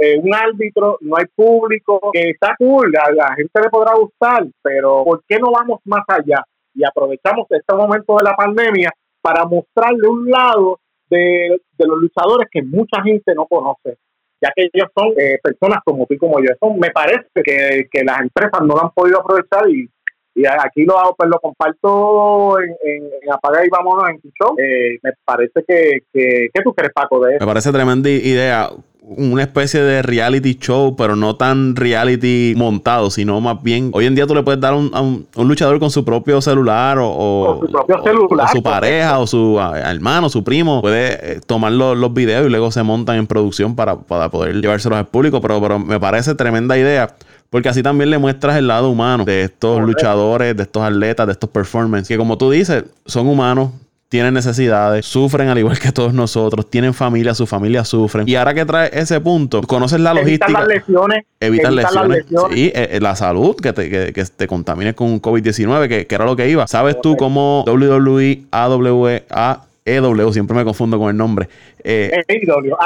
eh, 0.00 0.18
un 0.20 0.34
árbitro, 0.34 0.98
no 1.00 1.16
hay 1.16 1.24
público, 1.34 2.10
que 2.12 2.30
está 2.30 2.54
cool, 2.58 2.92
a 2.96 3.10
la 3.12 3.34
gente 3.34 3.60
le 3.60 3.68
podrá 3.68 3.94
gustar, 3.94 4.46
pero 4.62 5.04
¿por 5.04 5.22
qué 5.26 5.38
no 5.38 5.50
vamos 5.50 5.80
más 5.84 6.04
allá? 6.08 6.44
Y 6.74 6.84
aprovechamos 6.84 7.46
este 7.50 7.74
momento 7.74 8.16
de 8.16 8.24
la 8.24 8.36
pandemia 8.36 8.90
para 9.20 9.44
mostrarle 9.44 10.08
un 10.08 10.30
lado 10.30 10.80
de, 11.10 11.60
los 11.78 11.98
luchadores 11.98 12.48
que 12.50 12.62
mucha 12.62 13.02
gente 13.02 13.34
no 13.34 13.46
conoce, 13.46 13.98
ya 14.40 14.50
que 14.54 14.68
ellos 14.72 14.88
son 14.96 15.12
eh, 15.18 15.38
personas 15.42 15.80
como 15.84 16.06
tú 16.06 16.14
y 16.14 16.18
como 16.18 16.38
yo. 16.40 16.46
Eso 16.52 16.72
me 16.74 16.90
parece 16.90 17.28
que, 17.42 18.04
las 18.04 18.20
empresas 18.20 18.60
no 18.60 18.74
lo 18.74 18.84
han 18.84 18.90
podido 18.90 19.20
aprovechar 19.20 19.68
y, 19.68 19.88
y 20.34 20.46
aquí 20.46 20.84
lo 20.84 20.98
hago, 20.98 21.14
pues 21.16 21.28
lo 21.28 21.40
comparto 21.40 22.60
en, 22.60 22.76
en, 22.84 23.32
Apaga 23.32 23.64
y 23.64 23.68
Vámonos 23.68 24.10
en 24.10 24.20
tu. 24.20 24.28
Eh, 24.58 24.98
me 25.02 25.12
parece 25.24 25.64
que, 25.66 26.00
que, 26.12 26.48
¿qué 26.52 26.62
tú 26.62 26.72
crees, 26.72 26.92
Paco, 26.92 27.24
de 27.24 27.36
eso? 27.36 27.44
Me 27.44 27.50
parece 27.50 27.72
tremenda 27.72 28.08
idea 28.08 28.70
una 29.02 29.42
especie 29.42 29.80
de 29.80 30.02
reality 30.02 30.58
show, 30.60 30.94
pero 30.94 31.16
no 31.16 31.36
tan 31.36 31.76
reality 31.76 32.54
montado, 32.56 33.10
sino 33.10 33.40
más 33.40 33.62
bien, 33.62 33.90
hoy 33.94 34.06
en 34.06 34.14
día 34.14 34.26
tú 34.26 34.34
le 34.34 34.42
puedes 34.42 34.60
dar 34.60 34.74
un, 34.74 34.90
a 34.92 35.00
un, 35.00 35.26
luchador 35.36 35.78
con 35.78 35.90
su 35.90 36.04
propio 36.04 36.40
celular 36.42 36.98
o, 37.00 37.60
su, 37.62 37.72
propio 37.72 38.02
celular, 38.02 38.48
su 38.52 38.62
pareja 38.62 39.18
o 39.18 39.26
su 39.26 39.58
hermano, 39.58 40.28
su 40.28 40.44
primo, 40.44 40.82
puede 40.82 41.36
eh, 41.36 41.40
tomar 41.46 41.72
los, 41.72 41.96
los, 41.96 42.12
videos 42.12 42.46
y 42.46 42.50
luego 42.50 42.70
se 42.70 42.82
montan 42.82 43.16
en 43.16 43.26
producción 43.26 43.74
para, 43.74 43.96
para 43.96 44.28
poder 44.28 44.60
llevárselos 44.60 44.98
al 44.98 45.06
público, 45.06 45.40
pero, 45.40 45.60
pero 45.60 45.78
me 45.78 45.98
parece 45.98 46.34
tremenda 46.34 46.76
idea. 46.76 47.14
Porque 47.50 47.70
así 47.70 47.82
también 47.82 48.10
le 48.10 48.18
muestras 48.18 48.56
el 48.58 48.66
lado 48.66 48.90
humano 48.90 49.24
de 49.24 49.44
estos 49.44 49.80
luchadores, 49.80 50.54
de 50.54 50.64
estos 50.64 50.82
atletas, 50.82 51.26
de 51.26 51.32
estos 51.32 51.48
performers, 51.48 52.06
que 52.06 52.18
como 52.18 52.36
tú 52.36 52.50
dices, 52.50 52.84
son 53.06 53.26
humanos, 53.26 53.70
tienen 54.08 54.32
necesidades, 54.32 55.04
sufren 55.04 55.48
al 55.48 55.58
igual 55.58 55.78
que 55.78 55.92
todos 55.92 56.14
nosotros, 56.14 56.68
tienen 56.70 56.94
familia, 56.94 57.34
su 57.34 57.46
familia 57.46 57.84
sufren. 57.84 58.26
Y 58.28 58.36
ahora 58.36 58.54
que 58.54 58.64
trae 58.64 58.90
ese 58.92 59.20
punto, 59.20 59.62
conoces 59.62 60.00
la 60.00 60.14
logística. 60.14 60.46
Evitar 60.46 60.66
las 60.66 60.68
lesiones. 60.68 61.24
Evitar 61.40 61.72
lesiones. 61.72 62.24
Sí, 62.52 62.72
eh, 62.74 62.88
eh, 62.92 63.00
la 63.00 63.14
salud, 63.16 63.54
que 63.56 63.72
te, 63.72 63.90
que, 63.90 64.12
que 64.12 64.24
te 64.24 64.46
contamines 64.46 64.94
con 64.94 65.20
COVID-19, 65.20 65.88
que, 65.88 66.06
que, 66.06 66.14
era 66.14 66.24
lo 66.24 66.36
que 66.36 66.48
iba. 66.48 66.66
¿Sabes 66.66 67.00
tú 67.02 67.16
cómo 67.16 67.64
WWE, 67.66 68.44
AWA 68.50 69.67
EW, 69.96 70.32
siempre 70.32 70.56
me 70.56 70.64
confundo 70.64 70.98
con 70.98 71.10
el 71.10 71.16
nombre. 71.16 71.48
Eh, 71.82 72.24
EW, 72.28 72.76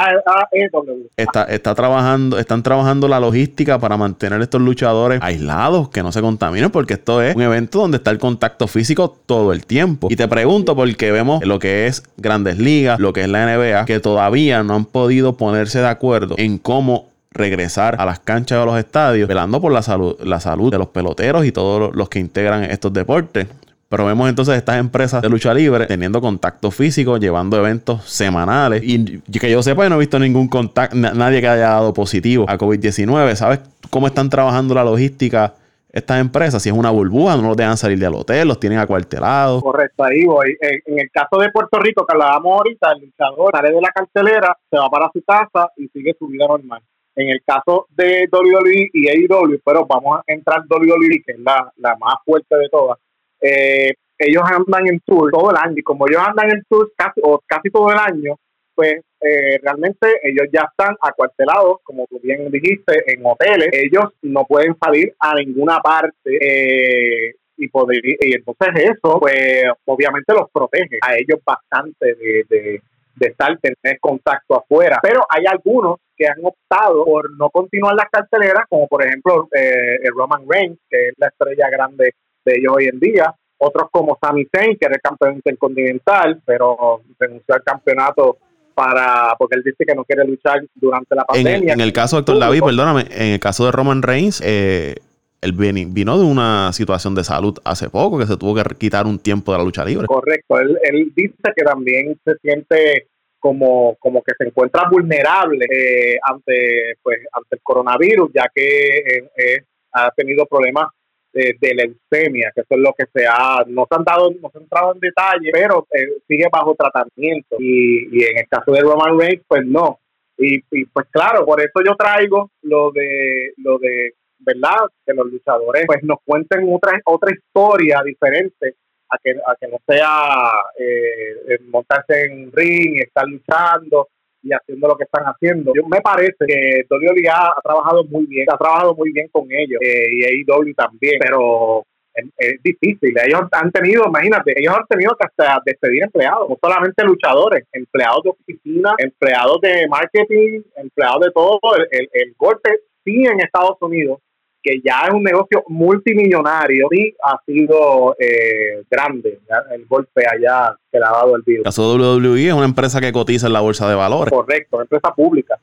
e 1.15 1.23
está, 1.23 1.43
está 1.45 1.75
trabajando, 1.75 2.37
están 2.37 2.63
trabajando 2.63 3.07
la 3.07 3.19
logística 3.19 3.79
para 3.79 3.97
mantener 3.97 4.41
estos 4.41 4.61
luchadores 4.61 5.19
aislados, 5.21 5.89
que 5.89 6.03
no 6.03 6.11
se 6.11 6.21
contaminen, 6.21 6.71
porque 6.71 6.93
esto 6.93 7.21
es 7.21 7.35
un 7.35 7.41
evento 7.41 7.79
donde 7.79 7.97
está 7.97 8.11
el 8.11 8.19
contacto 8.19 8.67
físico 8.67 9.15
todo 9.25 9.53
el 9.53 9.65
tiempo. 9.65 10.07
Y 10.09 10.15
te 10.15 10.27
pregunto 10.27 10.75
porque 10.75 11.11
vemos 11.11 11.43
lo 11.45 11.59
que 11.59 11.87
es 11.87 12.03
Grandes 12.17 12.57
Ligas, 12.57 12.99
lo 12.99 13.13
que 13.13 13.21
es 13.21 13.29
la 13.29 13.45
NBA, 13.45 13.85
que 13.85 13.99
todavía 13.99 14.63
no 14.63 14.75
han 14.75 14.85
podido 14.85 15.37
ponerse 15.37 15.79
de 15.79 15.87
acuerdo 15.87 16.35
en 16.37 16.57
cómo 16.57 17.13
regresar 17.33 17.95
a 17.99 18.05
las 18.05 18.19
canchas 18.19 18.59
o 18.59 18.65
los 18.65 18.77
estadios, 18.77 19.27
velando 19.27 19.59
por 19.59 19.71
la 19.71 19.81
salud, 19.81 20.15
la 20.23 20.39
salud 20.39 20.71
de 20.71 20.77
los 20.77 20.87
peloteros 20.87 21.45
y 21.45 21.51
todos 21.51 21.95
los 21.95 22.09
que 22.09 22.19
integran 22.19 22.63
estos 22.65 22.93
deportes. 22.93 23.47
Pero 23.93 24.07
vemos 24.07 24.27
entonces 24.27 24.55
estas 24.55 24.79
empresas 24.79 25.21
de 25.21 25.29
lucha 25.29 25.53
libre 25.53 25.85
teniendo 25.85 26.19
contacto 26.19 26.71
físico, 26.71 27.17
llevando 27.17 27.57
eventos 27.57 28.03
semanales. 28.09 28.81
Y 28.83 29.19
que 29.39 29.51
yo 29.51 29.61
sepa, 29.61 29.83
yo 29.83 29.89
no 29.89 29.97
he 29.97 29.99
visto 29.99 30.17
ningún 30.17 30.47
contacto, 30.47 30.97
nadie 30.97 31.41
que 31.41 31.47
haya 31.47 31.69
dado 31.69 31.93
positivo 31.93 32.45
a 32.49 32.57
COVID-19. 32.57 33.35
¿Sabes 33.35 33.59
cómo 33.91 34.07
están 34.07 34.31
trabajando 34.31 34.73
la 34.73 34.83
logística 34.83 35.53
estas 35.91 36.19
empresas? 36.19 36.63
Si 36.63 36.69
es 36.69 36.75
una 36.75 36.89
burbuja, 36.89 37.37
no 37.37 37.49
los 37.49 37.55
dejan 37.55 37.77
salir 37.77 37.99
del 37.99 38.15
hotel, 38.15 38.47
los 38.47 38.59
tienen 38.59 38.79
acuartelados. 38.79 39.61
Correcto, 39.61 40.03
ahí 40.05 40.25
voy. 40.25 40.57
En, 40.59 40.97
el 40.97 41.11
caso 41.11 41.39
de 41.39 41.51
Puerto 41.51 41.77
Rico, 41.77 42.03
que 42.03 42.13
hablábamos 42.15 42.51
ahorita, 42.51 42.93
el 42.93 43.01
luchador 43.01 43.51
sale 43.55 43.75
de 43.75 43.79
la 43.79 43.89
cartelera, 43.89 44.57
se 44.71 44.75
va 44.75 44.89
para 44.89 45.11
su 45.13 45.21
casa 45.21 45.69
y 45.77 45.87
sigue 45.89 46.15
su 46.17 46.25
vida 46.25 46.47
normal. 46.47 46.81
En 47.15 47.29
el 47.29 47.43
caso 47.45 47.85
de 47.91 48.27
WWE 48.31 48.89
y 48.91 49.07
AEW, 49.07 49.59
pero 49.63 49.85
vamos 49.85 50.17
a 50.17 50.23
entrar 50.25 50.63
WWE, 50.67 51.21
que 51.23 51.33
es 51.33 51.39
la, 51.41 51.71
la 51.77 51.95
más 51.97 52.15
fuerte 52.25 52.55
de 52.55 52.69
todas, 52.69 52.97
eh, 53.43 53.93
ellos 54.17 54.43
andan 54.45 54.87
en 54.87 54.99
tour 55.05 55.29
todo 55.31 55.51
el 55.51 55.57
año 55.57 55.75
y 55.75 55.83
como 55.83 56.07
ellos 56.07 56.21
andan 56.25 56.51
en 56.51 56.63
tour 56.69 56.91
casi, 56.95 57.19
o 57.23 57.41
casi 57.45 57.69
todo 57.69 57.91
el 57.91 57.97
año, 57.99 58.35
pues 58.73 59.01
eh, 59.21 59.59
realmente 59.61 60.07
ellos 60.23 60.47
ya 60.51 60.67
están 60.69 60.95
acuartelados, 61.01 61.77
como 61.83 62.05
tú 62.07 62.19
bien 62.21 62.49
dijiste, 62.49 63.03
en 63.07 63.25
hoteles. 63.25 63.69
Ellos 63.71 64.05
no 64.21 64.45
pueden 64.45 64.75
salir 64.83 65.13
a 65.19 65.35
ninguna 65.35 65.79
parte 65.79 66.37
eh, 66.41 67.35
y 67.57 67.67
poder 67.67 68.01
y 68.03 68.33
entonces 68.33 68.69
eso, 68.75 69.19
pues 69.19 69.63
obviamente 69.85 70.33
los 70.33 70.49
protege 70.51 70.97
a 71.01 71.15
ellos 71.15 71.39
bastante 71.45 72.15
de, 72.15 72.45
de, 72.49 72.81
estar 73.27 73.57
tener 73.59 73.99
contacto 73.99 74.55
afuera. 74.55 74.99
Pero 75.01 75.21
hay 75.29 75.45
algunos 75.45 75.97
que 76.17 76.27
han 76.27 76.43
optado 76.43 77.05
por 77.05 77.31
no 77.37 77.49
continuar 77.49 77.95
las 77.95 78.09
carteleras, 78.11 78.65
como 78.67 78.87
por 78.87 79.05
ejemplo 79.05 79.47
eh, 79.53 79.99
el 80.01 80.11
Roman 80.15 80.45
Reigns, 80.47 80.79
que 80.89 81.09
es 81.09 81.13
la 81.17 81.27
estrella 81.27 81.69
grande 81.69 82.13
de 82.45 82.55
ellos 82.57 82.73
hoy 82.75 82.85
en 82.85 82.99
día. 82.99 83.33
Otros 83.57 83.89
como 83.91 84.17
Sami 84.21 84.45
Zayn, 84.53 84.77
que 84.77 84.85
era 84.85 84.95
el 84.95 85.01
campeón 85.01 85.35
intercontinental, 85.35 86.41
pero 86.45 87.01
renunció 87.17 87.55
al 87.55 87.63
campeonato 87.63 88.37
para 88.73 89.35
porque 89.37 89.55
él 89.55 89.63
dice 89.63 89.85
que 89.85 89.95
no 89.95 90.03
quiere 90.03 90.25
luchar 90.25 90.61
durante 90.75 91.15
la 91.15 91.23
pandemia. 91.23 91.73
En 91.73 91.79
el, 91.79 91.93
caso 91.93 92.17
de 92.17 92.21
Héctor 92.21 92.39
David, 92.39 92.63
perdóname, 92.63 93.05
en 93.11 93.33
el 93.33 93.39
caso 93.39 93.65
de 93.65 93.71
Roman 93.71 94.01
Reigns, 94.01 94.41
eh, 94.43 94.95
él 95.41 95.53
vino 95.53 96.17
de 96.17 96.25
una 96.25 96.73
situación 96.73 97.15
de 97.15 97.23
salud 97.23 97.57
hace 97.63 97.89
poco, 97.89 98.17
que 98.17 98.25
se 98.25 98.37
tuvo 98.37 98.55
que 98.55 98.63
quitar 98.75 99.05
un 99.05 99.19
tiempo 99.19 99.51
de 99.51 99.57
la 99.59 99.63
lucha 99.63 99.85
libre. 99.85 100.07
Correcto, 100.07 100.59
él, 100.59 100.77
él 100.83 101.11
dice 101.15 101.35
que 101.55 101.63
también 101.63 102.17
se 102.25 102.35
siente 102.41 103.07
como, 103.43 103.97
como 103.99 104.23
que 104.23 104.31
se 104.37 104.45
encuentra 104.47 104.87
vulnerable 104.89 105.65
eh, 105.69 106.17
ante 106.23 106.95
pues 107.03 107.19
ante 107.33 107.57
el 107.57 107.61
coronavirus, 107.61 108.31
ya 108.33 108.49
que 108.53 109.27
eh, 109.35 109.63
ha 109.91 110.11
tenido 110.11 110.45
problemas 110.45 110.87
de, 111.33 111.73
leucemia, 111.73 112.51
que 112.53 112.61
eso 112.61 112.75
es 112.75 112.79
lo 112.79 112.93
que 112.93 113.05
se 113.13 113.25
ha, 113.25 113.63
no 113.67 113.87
se 113.89 113.95
han 113.95 114.03
dado, 114.03 114.31
no 114.41 114.49
se 114.49 114.57
han 114.57 114.63
entrado 114.63 114.93
en 114.93 114.99
detalle, 114.99 115.49
pero 115.51 115.87
eh, 115.91 116.21
sigue 116.27 116.45
bajo 116.51 116.75
tratamiento. 116.75 117.55
Y, 117.59 118.15
y, 118.15 118.23
en 118.23 118.39
el 118.39 118.47
caso 118.47 118.71
de 118.71 118.81
Roman 118.81 119.19
Reigns, 119.19 119.43
pues 119.47 119.65
no. 119.65 119.99
Y, 120.37 120.59
pues 120.85 121.07
claro, 121.11 121.45
por 121.45 121.61
eso 121.61 121.79
yo 121.85 121.95
traigo 121.95 122.51
lo 122.63 122.91
de, 122.91 123.53
lo 123.57 123.77
de, 123.77 124.13
¿verdad? 124.39 124.89
Que 125.05 125.13
los 125.13 125.27
luchadores 125.27 125.85
pues 125.85 126.03
nos 126.03 126.17
cuenten 126.25 126.67
otra, 126.73 126.99
otra 127.05 127.31
historia 127.33 128.01
diferente 128.03 128.75
a 129.09 129.17
que, 129.23 129.31
a 129.31 129.55
que 129.59 129.67
no 129.67 129.77
sea 129.87 130.51
eh, 130.77 131.59
montarse 131.69 132.25
en 132.25 132.51
ring 132.51 132.95
y 132.95 133.01
estar 133.01 133.27
luchando 133.27 134.09
y 134.43 134.51
haciendo 134.51 134.87
lo 134.87 134.97
que 134.97 135.05
están 135.05 135.23
haciendo. 135.23 135.71
Yo, 135.75 135.87
me 135.87 136.01
parece 136.01 136.45
que 136.45 136.85
WWE 136.89 137.29
ha, 137.29 137.55
trabajado 137.63 138.03
muy 138.03 138.25
bien, 138.25 138.45
ha 138.51 138.57
trabajado 138.57 138.93
muy 138.93 139.11
bien 139.11 139.27
con 139.31 139.47
ellos 139.49 139.79
eh, 139.81 140.07
y 140.11 140.23
AEW 140.23 140.73
también, 140.75 141.17
pero 141.19 141.85
es, 142.13 142.61
difícil. 142.61 143.15
Ellos 143.25 143.41
han 143.51 143.71
tenido, 143.71 144.03
imagínate, 144.05 144.53
ellos 144.55 144.75
han 144.77 144.85
tenido 144.87 145.15
que 145.15 145.25
hasta 145.25 145.61
despedir 145.65 146.03
empleados, 146.03 146.49
no 146.49 146.57
solamente 146.61 147.03
luchadores, 147.03 147.65
empleados 147.71 148.23
de 148.23 148.29
oficina, 148.31 148.93
empleados 148.97 149.61
de 149.61 149.87
marketing, 149.87 150.61
empleados 150.75 151.21
de 151.21 151.31
todo. 151.31 151.59
El, 151.89 152.09
el 152.11 152.33
golpe 152.37 152.69
sí 153.03 153.23
en 153.25 153.39
Estados 153.39 153.77
Unidos 153.81 154.19
que 154.63 154.81
ya 154.83 155.07
es 155.07 155.13
un 155.13 155.23
negocio 155.23 155.63
multimillonario 155.67 156.87
y 156.91 157.13
ha 157.23 157.37
sido 157.45 158.15
eh, 158.17 158.83
grande 158.89 159.39
el 159.71 159.85
golpe 159.85 160.23
allá 160.25 160.73
que 160.89 160.99
le 160.99 161.05
ha 161.05 161.11
dado 161.11 161.35
el 161.35 161.41
virus. 161.41 161.59
El 161.59 161.65
caso 161.65 161.95
WWE 161.95 162.47
es 162.47 162.53
una 162.53 162.65
empresa 162.65 163.01
que 163.01 163.11
cotiza 163.11 163.47
en 163.47 163.53
la 163.53 163.59
bolsa 163.59 163.89
de 163.89 163.95
valores. 163.95 164.33
Correcto, 164.33 164.77
una 164.77 164.83
empresa 164.83 165.13
pública. 165.13 165.59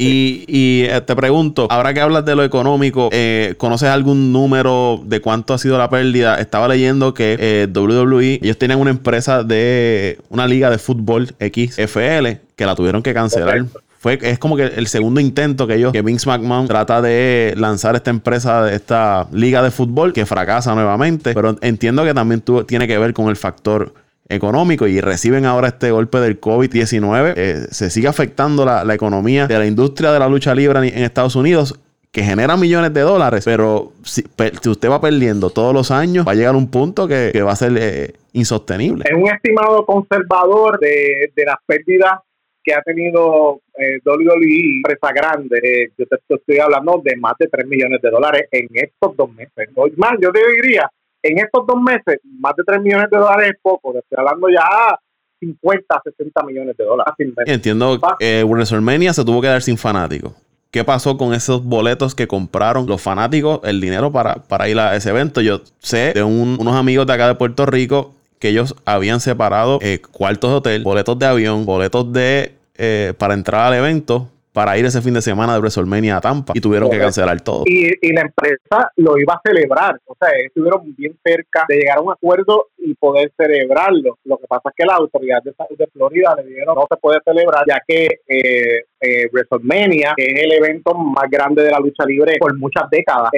Y, 0.00 0.44
y 0.48 0.86
eh, 0.90 1.00
te 1.00 1.14
pregunto, 1.14 1.68
ahora 1.70 1.94
que 1.94 2.00
hablas 2.00 2.24
de 2.24 2.34
lo 2.34 2.42
económico, 2.42 3.08
eh, 3.12 3.54
¿conoces 3.56 3.88
algún 3.88 4.32
número 4.32 5.00
de 5.04 5.20
cuánto 5.20 5.54
ha 5.54 5.58
sido 5.58 5.78
la 5.78 5.88
pérdida? 5.88 6.40
Estaba 6.40 6.66
leyendo 6.66 7.14
que 7.14 7.68
WWE, 7.72 8.40
ellos 8.42 8.58
tienen 8.58 8.80
una 8.80 8.90
empresa 8.90 9.44
de 9.44 10.18
una 10.28 10.48
liga 10.48 10.70
de 10.70 10.78
fútbol 10.78 11.28
XFL 11.38 12.40
que 12.56 12.66
la 12.66 12.74
tuvieron 12.74 13.02
que 13.02 13.14
cancelar 13.14 13.64
es 14.10 14.38
como 14.38 14.56
que 14.56 14.64
el 14.64 14.86
segundo 14.86 15.20
intento 15.20 15.66
que 15.66 15.76
ellos, 15.76 15.92
que 15.92 16.02
Vince 16.02 16.28
McMahon 16.28 16.66
trata 16.66 17.00
de 17.00 17.54
lanzar 17.56 17.94
esta 17.96 18.10
empresa, 18.10 18.72
esta 18.72 19.26
liga 19.32 19.62
de 19.62 19.70
fútbol 19.70 20.12
que 20.12 20.26
fracasa 20.26 20.74
nuevamente. 20.74 21.34
Pero 21.34 21.56
entiendo 21.60 22.04
que 22.04 22.14
también 22.14 22.42
tiene 22.66 22.86
que 22.86 22.98
ver 22.98 23.14
con 23.14 23.28
el 23.28 23.36
factor 23.36 23.94
económico 24.28 24.86
y 24.86 25.00
reciben 25.00 25.44
ahora 25.44 25.68
este 25.68 25.90
golpe 25.90 26.18
del 26.18 26.40
COVID-19. 26.40 27.34
Eh, 27.36 27.66
se 27.70 27.90
sigue 27.90 28.08
afectando 28.08 28.64
la, 28.64 28.94
economía 28.94 29.46
de 29.46 29.58
la 29.58 29.66
industria 29.66 30.12
de 30.12 30.18
la 30.18 30.28
lucha 30.28 30.54
libre 30.54 30.78
en, 30.78 31.02
Estados 31.02 31.36
Unidos 31.36 31.78
que 32.10 32.22
genera 32.22 32.56
millones 32.56 32.94
de 32.94 33.00
dólares, 33.00 33.44
pero 33.44 33.92
si, 34.04 34.24
usted 34.66 34.88
va 34.88 35.00
perdiendo 35.00 35.50
todos 35.50 35.74
los 35.74 35.90
años, 35.90 36.24
va 36.24 36.30
a 36.30 36.34
llegar 36.36 36.54
un 36.54 36.70
punto 36.70 37.08
que, 37.08 37.42
va 37.42 37.50
a 37.50 37.56
ser 37.56 37.72
eh, 37.76 38.14
insostenible. 38.32 39.02
Es 39.04 39.16
un 39.16 39.28
estimado 39.28 39.84
conservador 39.84 40.78
de, 40.78 41.32
de 41.34 41.44
las 41.44 41.56
pérdidas 41.66 42.20
que 42.64 42.74
ha 42.74 42.80
tenido 42.82 43.60
eh, 43.78 43.98
WWE, 44.04 44.76
empresa 44.78 45.12
grande, 45.14 45.60
eh, 45.62 45.92
yo 45.98 46.06
te, 46.06 46.16
estoy 46.28 46.58
hablando 46.58 47.00
de 47.04 47.14
más 47.16 47.34
de 47.38 47.46
3 47.48 47.66
millones 47.66 48.00
de 48.00 48.10
dólares 48.10 48.48
en 48.50 48.68
estos 48.72 49.14
dos 49.16 49.30
meses. 49.34 49.68
Más, 49.96 50.12
yo 50.20 50.32
te 50.32 50.40
diría, 50.62 50.90
en 51.22 51.38
estos 51.38 51.66
dos 51.66 51.80
meses, 51.80 52.20
más 52.38 52.54
de 52.56 52.64
3 52.64 52.80
millones 52.80 53.10
de 53.10 53.18
dólares 53.18 53.50
es 53.50 53.60
poco, 53.60 53.94
estoy 53.96 54.16
hablando 54.18 54.48
ya 54.48 54.98
50, 55.40 56.00
60 56.04 56.42
millones 56.44 56.76
de 56.76 56.84
dólares. 56.84 57.14
Entiendo 57.46 58.00
que 58.18 58.40
eh, 58.40 58.44
WrestleMania 58.44 59.12
se 59.12 59.24
tuvo 59.24 59.42
que 59.42 59.48
dar 59.48 59.60
sin 59.60 59.76
fanáticos. 59.76 60.32
¿Qué 60.70 60.82
pasó 60.82 61.16
con 61.16 61.34
esos 61.34 61.62
boletos 61.62 62.16
que 62.16 62.26
compraron 62.26 62.86
los 62.86 63.00
fanáticos, 63.00 63.60
el 63.62 63.80
dinero 63.80 64.10
para, 64.10 64.34
para 64.34 64.68
ir 64.68 64.76
a 64.78 64.96
ese 64.96 65.10
evento? 65.10 65.40
Yo 65.40 65.60
sé 65.78 66.12
de 66.14 66.24
unos 66.24 66.74
amigos 66.74 67.06
de 67.06 67.12
acá 67.12 67.28
de 67.28 67.36
Puerto 67.36 67.64
Rico 67.64 68.14
que 68.38 68.48
ellos 68.48 68.74
habían 68.84 69.20
separado 69.20 69.78
eh, 69.82 70.00
cuartos 70.00 70.50
de 70.50 70.56
hotel, 70.56 70.82
boletos 70.82 71.18
de 71.18 71.26
avión, 71.26 71.64
boletos 71.64 72.12
de 72.12 72.54
eh, 72.76 73.14
para 73.18 73.34
entrar 73.34 73.66
al 73.66 73.74
evento 73.74 74.28
para 74.54 74.78
ir 74.78 74.86
ese 74.86 75.02
fin 75.02 75.14
de 75.14 75.20
semana 75.20 75.54
de 75.54 75.58
WrestleMania 75.58 76.16
a 76.16 76.20
Tampa 76.20 76.52
y 76.54 76.60
tuvieron 76.60 76.88
que 76.88 76.96
cancelar 76.96 77.40
todo. 77.40 77.64
Y, 77.66 77.90
la 78.12 78.20
empresa 78.20 78.88
lo 78.96 79.18
iba 79.18 79.34
a 79.34 79.40
celebrar, 79.44 80.00
o 80.06 80.16
sea, 80.16 80.28
estuvieron 80.38 80.94
bien 80.94 81.18
cerca 81.24 81.64
de 81.68 81.78
llegar 81.78 81.98
a 81.98 82.00
un 82.00 82.12
acuerdo 82.12 82.68
y 82.78 82.94
poder 82.94 83.32
celebrarlo. 83.36 84.18
Lo 84.24 84.38
que 84.38 84.46
pasa 84.46 84.68
es 84.68 84.74
que 84.76 84.86
la 84.86 84.94
autoridad 84.94 85.42
de 85.42 85.54
salud 85.54 85.76
de 85.76 85.88
Florida 85.88 86.36
le 86.36 86.44
dijeron 86.44 86.76
no 86.76 86.86
se 86.88 86.96
puede 86.98 87.18
celebrar 87.24 87.64
ya 87.66 87.82
que 87.84 88.20
eh, 88.28 88.84
eh, 89.00 89.28
WrestleMania 89.32 90.14
es 90.16 90.44
el 90.44 90.52
evento 90.52 90.94
más 90.94 91.28
grande 91.28 91.64
de 91.64 91.72
la 91.72 91.80
lucha 91.80 92.04
libre 92.06 92.36
por 92.38 92.56
muchas 92.56 92.88
décadas. 92.90 93.30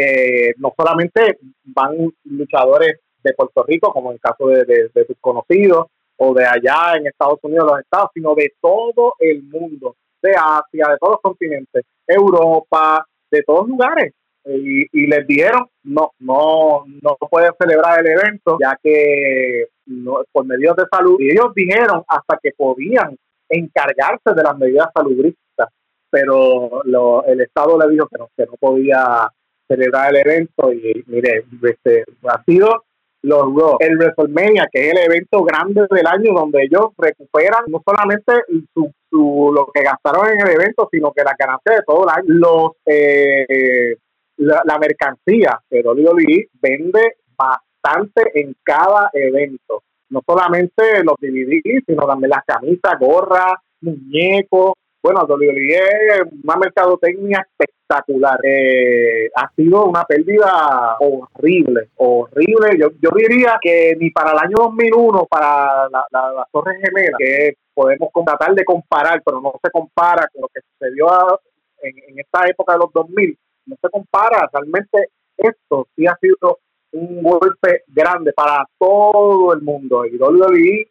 no 0.59 0.75
solamente 0.77 1.39
van 1.65 2.13
luchadores 2.25 3.01
de 3.27 3.35
Puerto 3.35 3.65
Rico, 3.65 3.93
como 3.93 4.11
en 4.11 4.15
el 4.15 4.21
caso 4.21 4.49
de, 4.49 4.65
de, 4.65 5.17
conocidos, 5.21 5.87
o 6.19 6.35
de 6.35 6.47
allá 6.47 6.97
en 6.97 7.07
Estados 7.07 7.39
Unidos, 7.43 7.69
los 7.71 7.81
Estados, 7.81 8.11
sino 8.15 8.35
de 8.35 8.55
todo 8.61 9.15
el 9.19 9.43
mundo, 9.43 9.97
de 10.23 10.31
Asia, 10.31 10.89
de 10.91 10.99
todos 10.99 11.13
los 11.15 11.21
continentes, 11.21 11.85
Europa, 12.07 13.07
de 13.31 13.43
todos 13.43 13.69
lugares. 13.69 14.13
Y, 14.45 15.07
les 15.09 15.27
dijeron, 15.27 15.67
no, 15.83 16.13
no, 16.21 16.85
no 17.03 17.17
pueden 17.29 17.51
celebrar 17.59 17.99
el 17.99 18.07
evento, 18.07 18.57
ya 18.61 18.79
que 18.81 19.67
no, 19.87 20.23
por 20.31 20.47
medidas 20.47 20.77
de 20.77 20.85
salud, 20.91 21.17
y 21.19 21.33
ellos 21.33 21.53
dijeron 21.55 22.05
hasta 22.07 22.39
que 22.41 22.53
podían 22.57 23.17
encargarse 23.49 24.35
de 24.35 24.43
las 24.43 24.57
medidas 24.57 24.89
saludistas, 24.95 25.69
pero 26.11 26.83
lo, 26.85 27.25
el 27.25 27.41
Estado 27.41 27.77
le 27.79 27.93
dijo 27.93 28.07
que 28.07 28.19
no, 28.19 28.29
que 28.37 28.47
no 28.47 28.53
podía 28.59 29.29
celebrar 29.69 30.15
el 30.15 30.27
evento 30.27 30.73
y 30.73 31.05
mire, 31.07 31.45
este, 31.63 32.05
ha 32.29 32.43
sido 32.45 32.85
los 33.27 33.43
Raw, 33.43 33.77
el 33.81 33.99
WrestleMania, 33.99 34.69
que 34.71 34.87
es 34.87 34.93
el 34.93 34.99
evento 34.99 35.43
grande 35.43 35.85
del 35.91 36.07
año 36.07 36.33
donde 36.33 36.63
ellos 36.63 36.93
recuperan 36.97 37.65
no 37.67 37.83
solamente 37.85 38.33
su, 38.73 39.53
lo 39.53 39.67
que 39.75 39.83
gastaron 39.83 40.29
en 40.29 40.47
el 40.47 40.55
evento, 40.55 40.89
sino 40.93 41.13
que 41.13 41.25
la 41.25 41.35
ganancia 41.37 41.73
de 41.73 41.83
todo 41.85 42.05
el 42.05 42.11
año. 42.11 42.25
Los, 42.29 42.71
eh, 42.87 43.97
la, 44.37 44.79
mercancía 44.79 45.61
que 45.69 45.83
WWE 45.83 46.49
vende 46.63 47.17
bastante 47.37 48.31
en 48.41 48.55
cada 48.63 49.11
evento. 49.13 49.83
No 50.11 50.23
solamente 50.25 51.03
los 51.03 51.17
DVD, 51.21 51.83
sino 51.85 52.07
también 52.07 52.31
las 52.31 52.45
camisas, 52.45 52.97
gorras, 53.01 53.55
muñecos, 53.81 54.75
bueno, 55.03 55.25
WWE 55.25 55.77
es 55.77 56.23
una 56.43 56.57
mercadotecnia 56.57 57.47
espectacular. 57.49 58.39
Eh, 58.43 59.31
ha 59.35 59.51
sido 59.55 59.85
una 59.85 60.05
pérdida 60.05 60.97
horrible, 60.99 61.91
horrible. 61.97 62.79
Yo, 62.79 62.89
yo 63.01 63.11
diría 63.15 63.59
que 63.61 63.97
ni 63.99 64.11
para 64.11 64.33
el 64.33 64.39
año 64.39 64.57
2001, 64.59 65.27
para 65.27 65.89
la, 65.89 66.05
la, 66.11 66.33
las 66.33 66.51
Torres 66.51 66.79
Gemelas, 66.83 67.19
que 67.19 67.57
podemos 67.73 68.11
tratar 68.25 68.55
de 68.55 68.65
comparar, 68.65 69.23
pero 69.25 69.41
no 69.41 69.55
se 69.63 69.71
compara 69.71 70.29
con 70.33 70.43
lo 70.43 70.49
que 70.49 70.61
sucedió 70.73 71.41
en, 71.83 71.95
en 72.09 72.19
esta 72.19 72.47
época 72.49 72.73
de 72.73 72.79
los 72.81 72.93
2000, 72.93 73.39
no 73.67 73.77
se 73.81 73.89
compara. 73.91 74.49
Realmente 74.53 75.11
esto 75.37 75.87
sí 75.95 76.07
ha 76.07 76.17
sido 76.21 76.59
un 76.93 77.23
golpe 77.23 77.85
grande 77.89 78.33
para 78.33 78.67
todo 78.79 79.53
el 79.53 79.63
mundo. 79.63 80.05
Y 80.07 80.17
WWE 80.17 80.89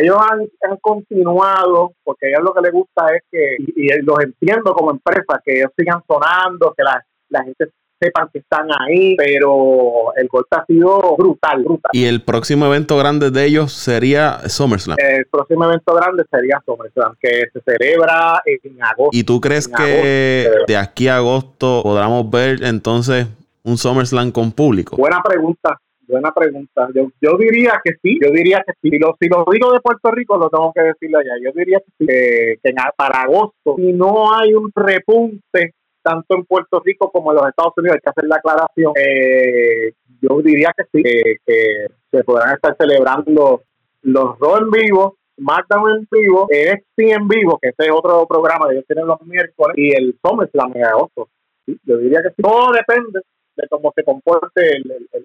ellos 0.00 0.16
han, 0.18 0.40
han, 0.62 0.76
continuado, 0.78 1.92
porque 2.04 2.26
a 2.26 2.28
ellos 2.30 2.42
lo 2.42 2.54
que 2.54 2.60
les 2.62 2.72
gusta 2.72 3.06
es 3.14 3.22
que, 3.30 3.56
y, 3.58 3.88
los 4.02 4.20
entiendo 4.20 4.72
como 4.72 4.90
empresa, 4.90 5.40
que 5.44 5.58
ellos 5.58 5.70
sigan 5.76 6.02
sonando, 6.06 6.74
que 6.76 6.82
la, 6.82 7.04
la 7.28 7.44
gente 7.44 7.66
sepan 8.00 8.28
que 8.32 8.38
están 8.38 8.68
ahí, 8.78 9.16
pero 9.16 10.14
el 10.16 10.28
golpe 10.28 10.56
ha 10.56 10.64
sido 10.66 11.16
brutal, 11.16 11.64
brutal. 11.64 11.90
Y 11.92 12.04
el 12.04 12.22
próximo 12.22 12.66
evento 12.66 12.96
grande 12.96 13.30
de 13.30 13.44
ellos 13.44 13.72
sería 13.72 14.48
SummerSlam. 14.48 14.96
El 15.00 15.26
próximo 15.26 15.64
evento 15.64 15.94
grande 15.94 16.24
sería 16.30 16.62
SummerSlam, 16.64 17.16
que 17.20 17.48
se 17.52 17.60
celebra 17.60 18.40
en 18.44 18.82
agosto. 18.82 19.10
¿Y 19.12 19.24
tú 19.24 19.40
crees 19.40 19.68
que 19.68 20.48
de 20.66 20.76
aquí 20.76 21.08
a 21.08 21.16
agosto 21.16 21.80
podamos 21.82 22.30
ver 22.30 22.62
entonces 22.62 23.26
un 23.64 23.76
SummerSlam 23.76 24.30
con 24.30 24.52
público? 24.52 24.96
Buena 24.96 25.20
pregunta. 25.22 25.80
Buena 26.08 26.32
pregunta. 26.32 26.88
Yo, 26.94 27.10
yo 27.20 27.36
diría 27.36 27.80
que 27.84 27.92
sí, 28.02 28.18
yo 28.22 28.30
diría 28.32 28.64
que 28.66 28.72
sí. 28.80 28.88
Si 28.88 28.98
lo, 28.98 29.14
si 29.20 29.28
lo 29.28 29.44
digo 29.52 29.70
de 29.72 29.80
Puerto 29.80 30.10
Rico, 30.10 30.38
lo 30.38 30.48
tengo 30.48 30.72
que 30.72 30.80
decirle 30.80 31.18
allá. 31.18 31.34
Yo 31.42 31.52
diría 31.54 31.80
que 31.80 31.92
sí, 31.98 32.06
que, 32.06 32.74
para 32.96 33.22
agosto, 33.22 33.76
si 33.76 33.92
no 33.92 34.32
hay 34.34 34.54
un 34.54 34.72
repunte 34.74 35.74
tanto 36.02 36.36
en 36.36 36.46
Puerto 36.46 36.80
Rico 36.82 37.10
como 37.10 37.30
en 37.30 37.36
los 37.36 37.48
Estados 37.48 37.74
Unidos, 37.76 37.96
hay 37.96 38.00
que 38.00 38.10
hacer 38.10 38.24
la 38.24 38.36
aclaración. 38.36 38.92
Eh, 38.96 39.92
yo 40.22 40.40
diría 40.42 40.72
que 40.74 40.84
sí, 40.90 41.02
que, 41.02 41.86
se 42.10 42.24
podrán 42.24 42.54
estar 42.54 42.74
celebrando 42.78 43.62
los 44.00 44.38
dos 44.38 44.60
en 44.62 44.70
vivo, 44.70 45.18
SmackDown 45.38 45.90
en 45.90 46.08
vivo, 46.10 46.48
NXT 46.50 46.98
en 47.00 47.28
vivo, 47.28 47.58
que 47.60 47.68
ese 47.68 47.84
es 47.84 47.90
otro 47.92 48.26
programa 48.26 48.66
que 48.66 48.76
ellos 48.76 48.86
tienen 48.86 49.06
los 49.06 49.20
miércoles, 49.26 49.76
y 49.76 49.90
el 49.92 50.18
SummerSlam 50.24 50.74
en 50.74 50.84
agosto. 50.84 51.28
yo 51.66 51.98
diría 51.98 52.22
que 52.22 52.30
sí. 52.30 52.42
Todo 52.42 52.72
depende 52.72 53.20
de 53.58 53.68
cómo 53.68 53.92
se 53.94 54.04
comporte 54.04 54.80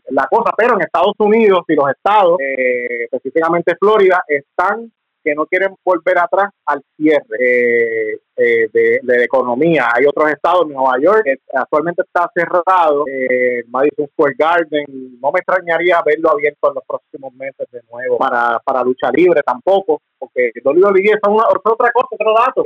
la 0.09 0.27
cosa, 0.27 0.51
pero 0.57 0.73
en 0.73 0.81
Estados 0.81 1.13
Unidos 1.19 1.61
y 1.67 1.75
los 1.75 1.89
estados, 1.89 2.39
eh, 2.39 3.05
específicamente 3.05 3.75
Florida, 3.79 4.23
están 4.27 4.91
que 5.23 5.33
no 5.33 5.45
quieren 5.45 5.73
volver 5.85 6.17
atrás 6.17 6.49
al 6.65 6.83
cierre 6.97 7.23
eh, 7.39 8.19
eh, 8.35 8.67
de, 8.73 8.99
la 9.03 9.23
economía. 9.23 9.87
Hay 9.93 10.05
otros 10.05 10.29
estados, 10.29 10.67
Nueva 10.67 10.99
York, 10.99 11.21
que 11.23 11.37
actualmente 11.53 12.01
está 12.01 12.29
cerrado, 12.35 13.05
Madison 13.67 14.07
Square 14.09 14.35
Garden, 14.37 14.85
no 15.21 15.31
me 15.31 15.39
extrañaría 15.39 16.01
verlo 16.05 16.29
abierto 16.29 16.67
en 16.67 16.75
los 16.75 16.83
próximos 16.85 17.33
meses 17.35 17.65
de 17.71 17.79
nuevo 17.89 18.17
para, 18.17 18.59
para 18.65 18.83
lucha 18.83 19.09
libre 19.13 19.41
tampoco, 19.45 20.01
porque 20.19 20.51
WWE 20.61 20.99
es 21.05 21.19
otra 21.23 21.91
cosa, 21.93 22.07
otro 22.11 22.33
dato. 22.37 22.63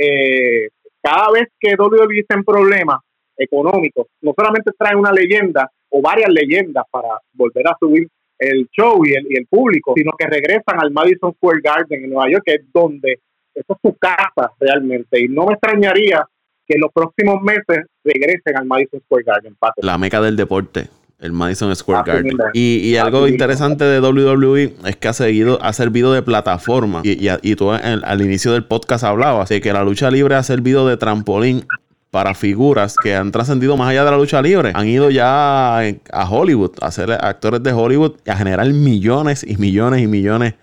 cada 1.04 1.32
vez 1.34 1.50
que 1.60 1.76
WWE 1.78 2.22
está 2.22 2.34
en 2.34 2.44
problemas, 2.44 2.98
económicos, 3.38 4.08
no 4.22 4.34
solamente 4.38 4.72
trae 4.78 4.96
una 4.96 5.12
leyenda 5.12 5.70
o 5.90 6.02
varias 6.02 6.30
leyendas 6.30 6.86
para 6.92 7.10
volver 7.34 7.68
a 7.68 7.78
subir 7.80 8.08
el 8.40 8.68
show 8.72 9.04
y 9.06 9.14
el, 9.14 9.26
y 9.30 9.38
el 9.38 9.48
público, 9.48 9.94
sino 9.96 10.12
que 10.18 10.28
regresan 10.28 10.80
al 10.80 10.92
Madison 10.92 11.34
Square 11.34 11.62
Garden 11.64 12.04
en 12.04 12.10
Nueva 12.10 12.30
York, 12.32 12.44
que 12.46 12.56
es 12.56 12.62
donde 12.74 13.20
esa 13.54 13.74
es 13.74 13.80
su 13.82 13.98
casa 13.98 14.52
realmente. 14.60 15.20
Y 15.20 15.28
no 15.28 15.46
me 15.46 15.54
extrañaría 15.54 16.24
que 16.68 16.76
en 16.76 16.82
los 16.82 16.92
próximos 16.92 17.42
meses 17.42 17.86
regresen 18.04 18.58
al 18.58 18.66
Madison 18.66 19.02
Square 19.02 19.24
Garden. 19.26 19.56
La 19.78 19.98
meca 19.98 20.22
del 20.22 20.36
deporte. 20.36 20.90
El 21.20 21.32
Madison 21.32 21.76
Square 21.76 22.04
Garden. 22.06 22.38
Y, 22.54 22.96
algo 22.98 23.28
interesante 23.28 23.84
de 23.86 24.00
WWE 24.00 24.76
es 24.86 24.98
que 24.98 25.08
ha 25.08 25.14
seguido, 25.14 25.58
ha 25.64 25.74
servido 25.74 26.14
de 26.14 26.22
plataforma. 26.22 27.02
Y, 27.04 27.28
y, 27.42 27.56
tú 27.56 27.72
al 27.72 28.22
inicio 28.22 28.54
del 28.54 28.66
podcast 28.66 29.04
hablabas 29.04 29.50
de 29.50 29.60
que 29.60 29.74
la 29.74 29.84
lucha 29.84 30.12
libre 30.12 30.36
ha 30.36 30.44
servido 30.44 30.88
de 30.88 30.96
trampolín 30.98 31.66
para 32.12 32.34
figuras 32.34 32.96
que 33.02 33.16
han 33.16 33.32
trascendido 33.32 33.76
más 33.78 33.90
allá 33.90 34.06
de 34.06 34.12
la 34.12 34.18
lucha 34.18 34.42
libre. 34.42 34.72
Han 34.74 34.88
ido 34.88 35.10
ya 35.10 35.80
a 35.80 36.30
Hollywood, 36.30 36.72
a 36.82 36.92
ser 36.92 37.12
actores 37.12 37.62
de 37.64 37.74
Hollywood 37.74 38.14
a 38.26 38.36
generar 38.36 38.68
millones 38.72 39.46
y 39.48 39.58
millones 39.58 40.02
y 40.02 40.08
millones 40.08 40.54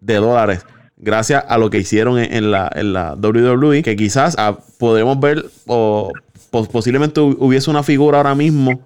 de 0.00 0.14
dólares. 0.16 0.66
Gracias 0.96 1.44
a 1.48 1.58
lo 1.58 1.70
que 1.70 1.78
hicieron 1.78 2.18
en, 2.18 2.50
la, 2.50 2.70
en 2.74 2.92
la 2.92 3.14
WWE, 3.14 3.82
que 3.82 3.96
quizás 3.96 4.36
ah, 4.38 4.58
podemos 4.78 5.18
ver 5.18 5.46
o 5.66 6.12
posiblemente 6.50 7.20
hubiese 7.20 7.70
una 7.70 7.82
figura 7.82 8.18
ahora 8.18 8.34
mismo 8.34 8.80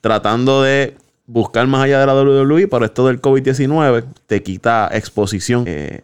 tratando 0.00 0.62
de 0.62 0.96
buscar 1.26 1.66
más 1.66 1.84
allá 1.84 2.00
de 2.00 2.06
la 2.06 2.14
WWE, 2.14 2.68
pero 2.68 2.84
esto 2.84 3.06
del 3.06 3.20
COVID-19 3.20 4.04
te 4.26 4.42
quita 4.42 4.90
exposición. 4.92 5.64
Eh, 5.66 6.02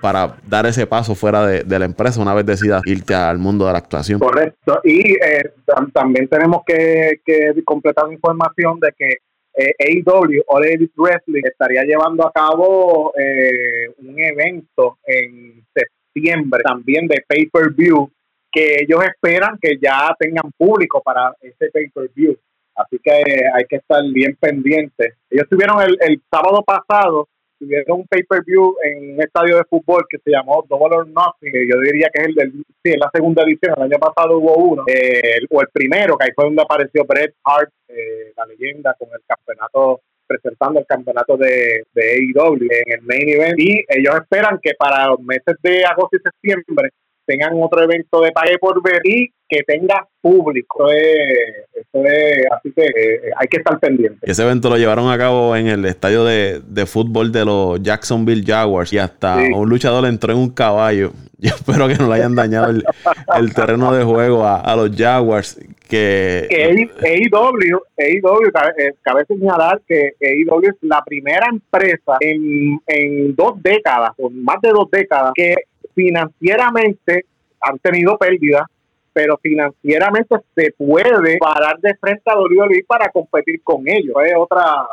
para 0.00 0.36
dar 0.46 0.66
ese 0.66 0.86
paso 0.86 1.14
fuera 1.14 1.46
de, 1.46 1.78
la 1.78 1.84
empresa 1.84 2.20
una 2.20 2.34
vez 2.34 2.46
decidas 2.46 2.82
irte 2.86 3.14
al 3.14 3.38
mundo 3.38 3.66
de 3.66 3.72
la 3.72 3.78
actuación. 3.78 4.20
Correcto. 4.20 4.80
Y 4.84 5.12
eh, 5.12 5.52
también 5.92 6.28
tenemos 6.28 6.62
que, 6.64 7.20
completar 7.64 8.06
la 8.06 8.14
información 8.14 8.78
de 8.80 8.92
que 8.96 9.16
eh, 9.56 9.74
AEW, 9.78 10.42
All 10.48 10.64
Elite 10.64 10.92
Wrestling, 10.96 11.42
estaría 11.44 11.84
llevando 11.84 12.26
a 12.26 12.32
cabo 12.32 13.12
eh, 13.16 13.88
un 13.98 14.18
evento 14.18 14.98
en 15.06 15.64
septiembre 15.72 16.62
también 16.64 17.06
de 17.06 17.24
pay-per-view 17.26 18.10
que 18.50 18.76
ellos 18.82 19.02
esperan 19.04 19.58
que 19.60 19.78
ya 19.80 20.14
tengan 20.18 20.50
público 20.56 21.02
para 21.02 21.34
ese 21.40 21.70
pay-per-view. 21.72 22.36
Así 22.76 22.98
que 23.02 23.10
hay 23.12 23.64
que 23.68 23.76
estar 23.76 24.02
bien 24.12 24.36
pendientes. 24.40 25.14
Ellos 25.30 25.48
tuvieron 25.48 25.80
el, 25.82 25.96
el 26.00 26.20
sábado 26.30 26.62
pasado 26.64 27.28
tuvieron 27.64 28.00
un 28.00 28.06
pay-per-view 28.06 28.76
en 28.84 29.14
un 29.14 29.22
estadio 29.22 29.56
de 29.56 29.64
fútbol 29.64 30.04
que 30.08 30.18
se 30.18 30.30
llamó 30.30 30.64
Double 30.68 30.96
or 30.96 31.06
Nothing, 31.06 31.52
que 31.52 31.68
yo 31.68 31.80
diría 31.80 32.08
que 32.12 32.22
es 32.22 32.28
el 32.28 32.34
del, 32.34 32.52
sí, 32.82 32.92
en 32.92 33.00
la 33.00 33.10
segunda 33.12 33.42
edición, 33.42 33.74
el 33.76 33.84
año 33.84 33.98
pasado 33.98 34.38
hubo 34.38 34.56
uno, 34.56 34.84
eh, 34.86 35.40
o 35.50 35.60
el 35.60 35.68
primero, 35.72 36.16
que 36.16 36.24
ahí 36.24 36.30
fue 36.34 36.44
donde 36.44 36.62
apareció 36.62 37.04
Bret 37.04 37.34
Hart, 37.44 37.70
eh, 37.88 38.32
la 38.36 38.46
leyenda, 38.46 38.94
con 38.98 39.08
el 39.12 39.20
campeonato 39.26 40.00
presentando 40.26 40.80
el 40.80 40.86
campeonato 40.86 41.36
de, 41.36 41.84
de 41.92 42.02
AEW 42.02 42.54
en 42.54 42.92
el 42.92 43.02
main 43.02 43.28
event. 43.28 43.58
Y 43.58 43.84
ellos 43.88 44.14
esperan 44.22 44.58
que 44.62 44.72
para 44.78 45.08
los 45.08 45.20
meses 45.20 45.56
de 45.62 45.84
agosto 45.84 46.16
y 46.16 46.20
septiembre 46.20 46.90
tengan 47.26 47.52
otro 47.62 47.82
evento 47.82 48.20
de 48.20 48.32
pague 48.32 48.58
por 48.58 48.82
ver 48.82 49.00
y 49.04 49.28
que 49.48 49.62
tenga 49.62 50.06
público. 50.20 50.90
Eso 50.90 52.04
es, 52.04 52.46
así 52.50 52.72
que 52.72 52.82
eh, 52.84 53.30
hay 53.36 53.46
que 53.48 53.58
estar 53.58 53.78
pendiente. 53.78 54.18
ese 54.22 54.42
evento 54.42 54.70
lo 54.70 54.76
llevaron 54.76 55.10
a 55.10 55.18
cabo 55.18 55.54
en 55.54 55.66
el 55.66 55.84
estadio 55.84 56.24
de, 56.24 56.86
fútbol 56.86 57.32
de 57.32 57.44
los 57.44 57.82
Jacksonville 57.82 58.44
Jaguars 58.46 58.92
y 58.92 58.98
hasta 58.98 59.36
un 59.54 59.68
luchador 59.68 60.06
entró 60.06 60.32
en 60.32 60.38
un 60.38 60.50
caballo. 60.50 61.12
Yo 61.38 61.50
espero 61.50 61.88
que 61.88 61.96
no 61.96 62.08
le 62.08 62.14
hayan 62.14 62.34
dañado 62.34 62.70
el, 62.70 63.54
terreno 63.54 63.92
de 63.92 64.02
juego 64.04 64.46
a, 64.46 64.74
los 64.76 64.96
Jaguars. 64.96 65.60
Que, 65.88 66.48
AEW, 66.50 67.80
AEW 67.98 68.48
eh, 68.78 68.94
cabe 69.02 69.26
señalar 69.26 69.82
que 69.86 70.14
AEW 70.20 70.70
es 70.70 70.76
la 70.80 71.02
primera 71.04 71.46
empresa 71.50 72.16
en, 72.20 72.80
en 72.86 73.36
dos 73.36 73.62
décadas, 73.62 74.12
o 74.16 74.30
más 74.30 74.56
de 74.62 74.70
dos 74.70 74.90
décadas, 74.90 75.32
que 75.34 75.54
financieramente 75.94 77.26
han 77.60 77.78
tenido 77.78 78.16
pérdidas, 78.18 78.64
pero 79.12 79.38
financieramente 79.38 80.36
se 80.54 80.74
puede 80.76 81.38
parar 81.38 81.78
de 81.78 81.94
frente 81.96 82.22
a 82.26 82.38
WWE 82.38 82.84
para 82.86 83.08
competir 83.10 83.62
con 83.62 83.88
ellos. 83.88 84.14
Es 84.26 84.34
otra 84.36 84.86